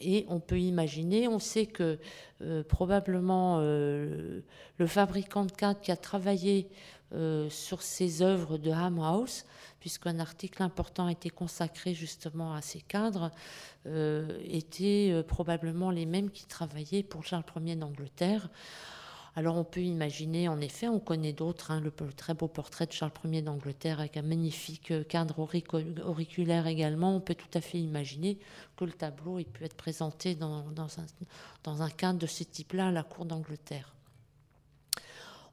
[0.00, 2.00] Et on peut imaginer, on sait que
[2.68, 6.68] probablement le fabricant de cadres qui a travaillé
[7.48, 9.44] sur ces œuvres de Hamhouse
[9.80, 13.30] puisqu'un article important a été consacré justement à ces cadres,
[13.86, 18.48] euh, étaient euh, probablement les mêmes qui travaillaient pour Charles Ier d'Angleterre.
[19.36, 22.92] Alors on peut imaginer, en effet, on connaît d'autres, hein, le, très beau portrait de
[22.92, 25.38] Charles Ier d'Angleterre avec un magnifique euh, cadre
[26.04, 27.14] auriculaire également.
[27.14, 28.38] On peut tout à fait imaginer
[28.76, 31.06] que le tableau ait pu être présenté dans, un,
[31.62, 33.94] dans un cadre de ce type-là à la cour d'Angleterre.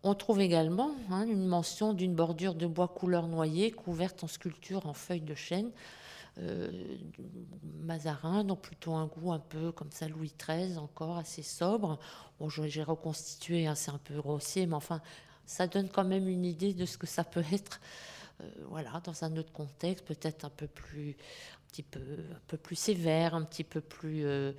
[0.07, 4.85] On trouve également hein, une mention d'une bordure de bois couleur noyer couverte en sculpture
[4.85, 5.71] en feuilles de chêne.
[6.37, 6.69] Euh,
[7.81, 11.97] Mazarin, donc plutôt un goût un peu comme ça, Louis XIII, encore assez sobre.
[12.39, 15.01] Bon, j'ai reconstitué, hein, c'est un peu grossier, mais enfin,
[15.47, 17.81] ça donne quand même une idée de ce que ça peut être.
[18.41, 22.57] Euh, voilà, dans un autre contexte, peut-être un peu plus, un petit peu, un peu
[22.57, 24.51] plus sévère, un petit peu plus, euh,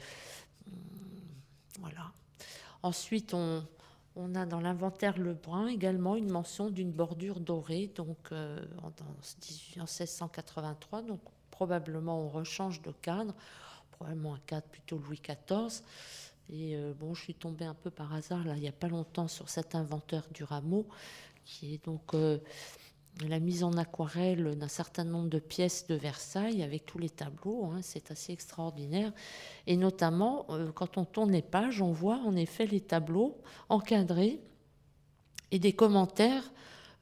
[1.79, 2.11] voilà.
[2.83, 3.63] Ensuite, on,
[4.17, 8.91] on a dans l'inventaire Lebrun également une mention d'une bordure dorée, donc euh, en,
[9.77, 11.21] 1683, donc
[11.51, 13.35] probablement on rechange de cadre,
[13.93, 15.83] probablement un cadre plutôt Louis XIV.
[16.49, 18.89] Et euh, bon, je suis tombée un peu par hasard là, il n'y a pas
[18.89, 20.87] longtemps sur cet inventeur du rameau,
[21.45, 22.39] qui est donc euh,
[23.25, 27.67] la mise en aquarelle d'un certain nombre de pièces de Versailles avec tous les tableaux.
[27.67, 29.13] Hein, c'est assez extraordinaire.
[29.67, 34.41] Et notamment, euh, quand on tourne les pages, on voit en effet les tableaux encadrés
[35.51, 36.45] et des commentaires.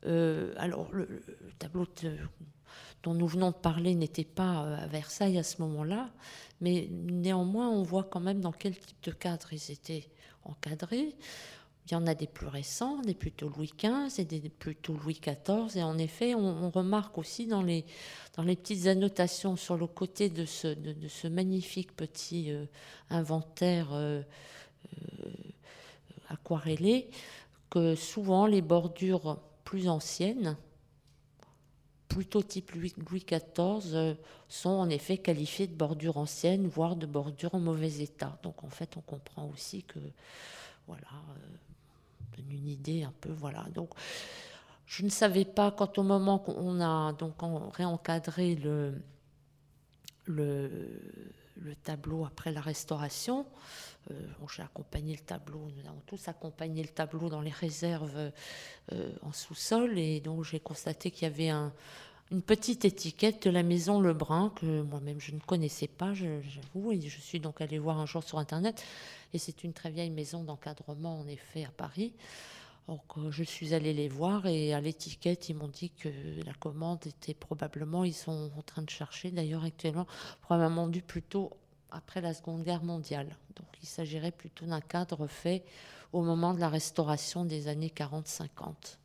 [0.07, 1.23] Euh, alors, le,
[1.59, 1.86] tableau
[3.03, 6.11] dont nous venons de parler n'était pas euh, à Versailles à ce moment-là,
[6.61, 10.09] mais néanmoins, on voit quand même dans quel type de cadre ils étaient
[10.45, 11.16] encadrés.
[11.86, 15.20] Il y en a des plus récents, des plutôt Louis XV et des plutôt Louis
[15.20, 15.77] XIV.
[15.77, 17.85] Et en effet, on, remarque aussi dans les,
[18.36, 22.65] dans les petites annotations sur le côté de ce, de, ce magnifique petit euh,
[23.11, 24.23] inventaire euh,
[24.94, 25.31] euh,
[26.31, 27.11] aquarellé
[27.69, 30.56] que souvent les bordures plus anciennes,
[32.09, 34.16] plutôt type Louis, Louis XIV,
[34.48, 38.39] sont en effet qualifiées de bordures anciennes, voire de bordures en mauvais état.
[38.43, 39.98] Donc en fait, on comprend aussi que
[40.86, 41.09] voilà
[42.51, 43.65] une idée un peu, voilà.
[43.74, 43.90] Donc,
[44.86, 47.35] je ne savais pas quand au moment qu'on a donc
[47.74, 48.94] réencadré le,
[50.27, 51.01] le,
[51.56, 53.47] le, tableau après la restauration,
[54.11, 54.15] euh,
[54.55, 58.31] j'ai accompagné le tableau, nous avons tous accompagné le tableau dans les réserves
[58.93, 61.73] euh, en sous-sol, et donc j'ai constaté qu'il y avait un,
[62.30, 67.01] une petite étiquette de la maison Lebrun que moi-même je ne connaissais pas, j'avoue, et
[67.01, 68.84] je suis donc allée voir un jour sur Internet.
[69.32, 72.14] Et c'est une très vieille maison d'encadrement, en effet, à Paris.
[72.88, 76.09] Donc, euh, je suis allée les voir et à l'étiquette, ils m'ont dit que
[76.44, 80.06] la commande était probablement, ils sont en train de chercher d'ailleurs actuellement,
[80.42, 81.51] probablement dû plutôt
[81.90, 83.36] après la Seconde Guerre mondiale.
[83.56, 85.64] Donc, il s'agirait plutôt d'un cadre fait
[86.12, 88.98] au moment de la restauration des années 40-50.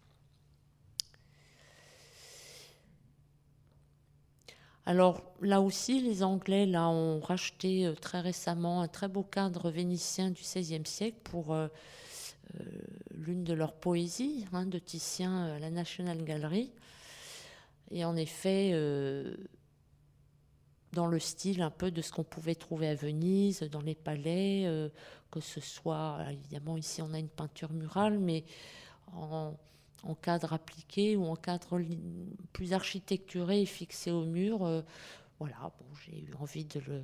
[4.89, 9.69] Alors là aussi, les Anglais là, ont racheté euh, très récemment un très beau cadre
[9.69, 11.67] vénitien du XVIe siècle pour euh,
[12.59, 12.63] euh,
[13.11, 16.71] l'une de leurs poésies hein, de Titien à la National Gallery.
[17.91, 18.73] Et en effet,
[20.93, 24.89] dans le style un peu de ce qu'on pouvait trouver à Venise, dans les palais,
[25.29, 28.43] que ce soit, évidemment ici on a une peinture murale, mais
[29.13, 29.53] en,
[30.03, 31.81] en cadre appliqué ou en cadre
[32.53, 34.65] plus architecturé et fixé au mur.
[34.65, 34.81] Euh,
[35.39, 35.71] voilà,
[36.05, 37.03] j'ai eu envie de le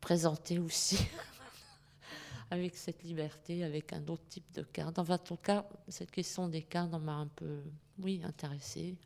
[0.00, 0.98] présenter aussi
[2.50, 5.00] avec cette liberté, avec un autre type de cadre.
[5.00, 7.60] Enfin, en tout cas, cette question des cadres m'a un peu,
[8.00, 8.96] oui, intéressée.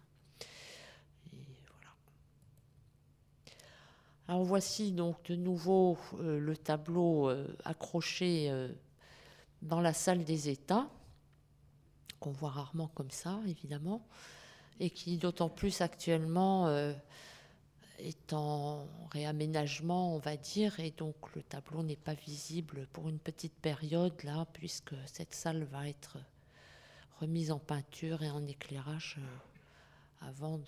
[4.28, 8.48] Alors voici donc de nouveau euh, le tableau euh, accroché
[9.60, 10.88] dans la salle des États
[12.20, 14.06] qu'on voit rarement comme ça, évidemment,
[14.78, 16.92] et qui d'autant plus actuellement euh,
[17.98, 23.18] est en réaménagement, on va dire, et donc le tableau n'est pas visible pour une
[23.18, 26.18] petite période là, puisque cette salle va être
[27.20, 30.58] remise en peinture et en éclairage euh, avant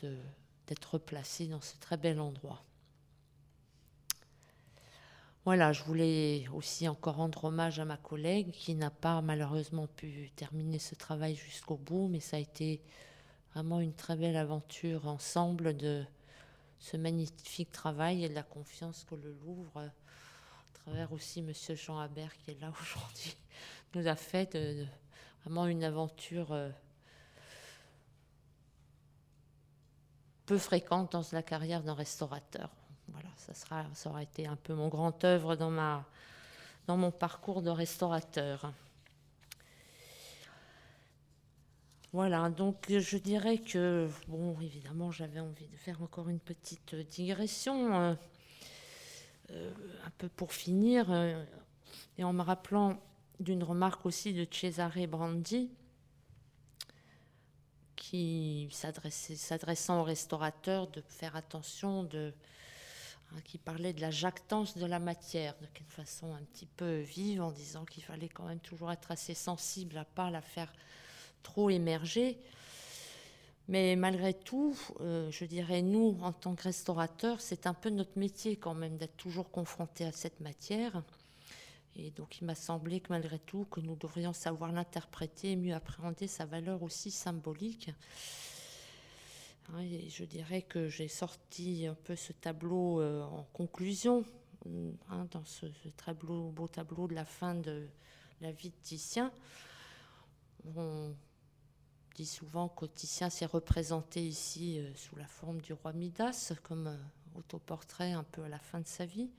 [0.67, 2.63] d'être placée dans ce très bel endroit.
[5.45, 10.31] Voilà, je voulais aussi encore rendre hommage à ma collègue qui n'a pas malheureusement pu
[10.37, 12.81] terminer ce travail jusqu'au bout, mais ça a été
[13.53, 16.05] vraiment une très belle aventure ensemble de
[16.79, 19.91] ce magnifique travail et de la confiance que le Louvre, à
[20.75, 23.37] travers aussi Monsieur Jean Habert qui est là aujourd'hui,
[23.97, 24.87] nous a fait de,
[25.43, 26.71] vraiment une aventure euh,
[30.47, 32.71] peu fréquente dans la carrière d'un restaurateur.
[33.13, 36.05] Voilà, ça, sera, ça aura été un peu mon grand œuvre dans, ma,
[36.87, 38.73] dans mon parcours de restaurateur.
[42.13, 47.95] Voilà, donc je dirais que, bon, évidemment, j'avais envie de faire encore une petite digression,
[47.95, 48.15] euh,
[49.51, 49.73] euh,
[50.05, 51.43] un peu pour finir, euh,
[52.19, 53.01] et en me rappelant
[53.41, 55.71] d'une remarque aussi de Cesare Brandi,
[57.97, 62.35] qui s'adressant aux restaurateurs de faire attention de
[63.35, 66.99] Hein, qui parlait de la jactance de la matière, de quelle façon un petit peu
[67.01, 70.73] vive, en disant qu'il fallait quand même toujours être assez sensible à pas la faire
[71.43, 72.39] trop émerger.
[73.69, 78.19] Mais malgré tout, euh, je dirais, nous, en tant que restaurateurs, c'est un peu notre
[78.19, 81.03] métier quand même d'être toujours confrontés à cette matière.
[81.97, 85.75] Et donc il m'a semblé que malgré tout, que nous devrions savoir l'interpréter et mieux
[85.75, 87.91] appréhender sa valeur aussi symbolique.
[89.69, 94.25] Hein, je dirais que j'ai sorti un peu ce tableau euh, en conclusion,
[95.09, 95.67] hein, dans ce,
[96.05, 97.87] tableau, beau tableau de la fin de
[98.41, 99.33] la vie de Titien.
[100.77, 101.15] On
[102.17, 106.89] dit souvent que Titien s'est représenté ici euh, sous la forme du roi Midas, comme
[106.89, 106.97] euh,
[107.37, 109.31] autoportrait un peu à la fin de sa vie.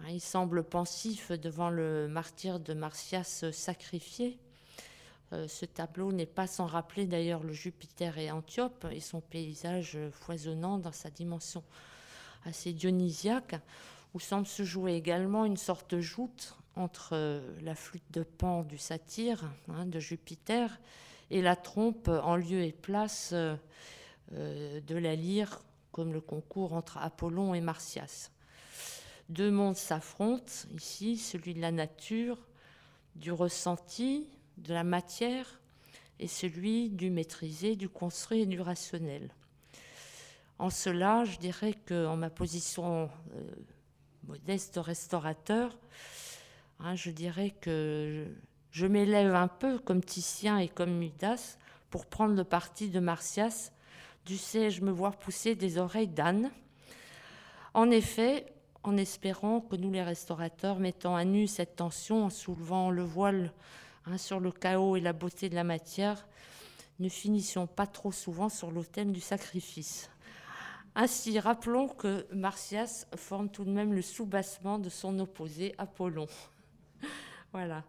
[0.00, 4.38] Hein, il semble pensif devant le martyr de Martias sacrifié.
[5.32, 9.98] Euh, ce tableau n'est pas sans rappeler d'ailleurs le Jupiter et Antiope et son paysage
[10.12, 11.62] foisonnant dans sa dimension
[12.44, 13.56] assez dionysiaque,
[14.14, 18.62] où semble se jouer également une sorte de joute entre euh, la flûte de Pan
[18.62, 20.80] du satyre hein, de Jupiter
[21.30, 23.56] et la trompe en lieu et place euh,
[24.32, 25.62] de la lyre,
[25.92, 28.30] comme le concours entre Apollon et Martias.
[29.28, 32.38] Deux mondes s'affrontent ici, celui de la nature,
[33.14, 34.28] du ressenti,
[34.60, 35.60] de la matière
[36.18, 39.34] et celui du maîtrisé, du construit et du rationnel.
[40.58, 43.50] En cela, je dirais qu'en ma position euh,
[44.26, 45.78] modeste restaurateur,
[46.78, 48.26] hein, je dirais que
[48.70, 51.56] je, m'élève un peu comme Titien et comme Midas
[51.88, 53.72] pour prendre le parti de Martias.
[54.26, 56.50] Dussé-je me voir pousser des oreilles d'âne
[57.72, 58.44] En effet,
[58.82, 63.50] en espérant que nous les restaurateurs, mettons à nu cette tension en soulevant le voile
[64.06, 66.26] Hein, sur le chaos et la beauté de la matière,
[66.98, 70.10] ne finissions pas trop souvent sur l'autel du sacrifice.
[70.94, 76.26] Ainsi, rappelons que Martias forme tout de même le soubassement de son opposé Apollon.
[77.52, 77.84] voilà.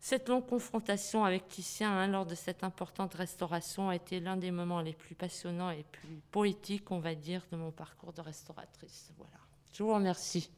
[0.00, 4.50] Cette longue confrontation avec Titien hein, lors de cette importante restauration a été l'un des
[4.50, 9.10] moments les plus passionnants et plus poétiques, on va dire, de mon parcours de restauratrice.
[9.16, 9.38] Voilà.
[9.72, 10.50] Je vous remercie.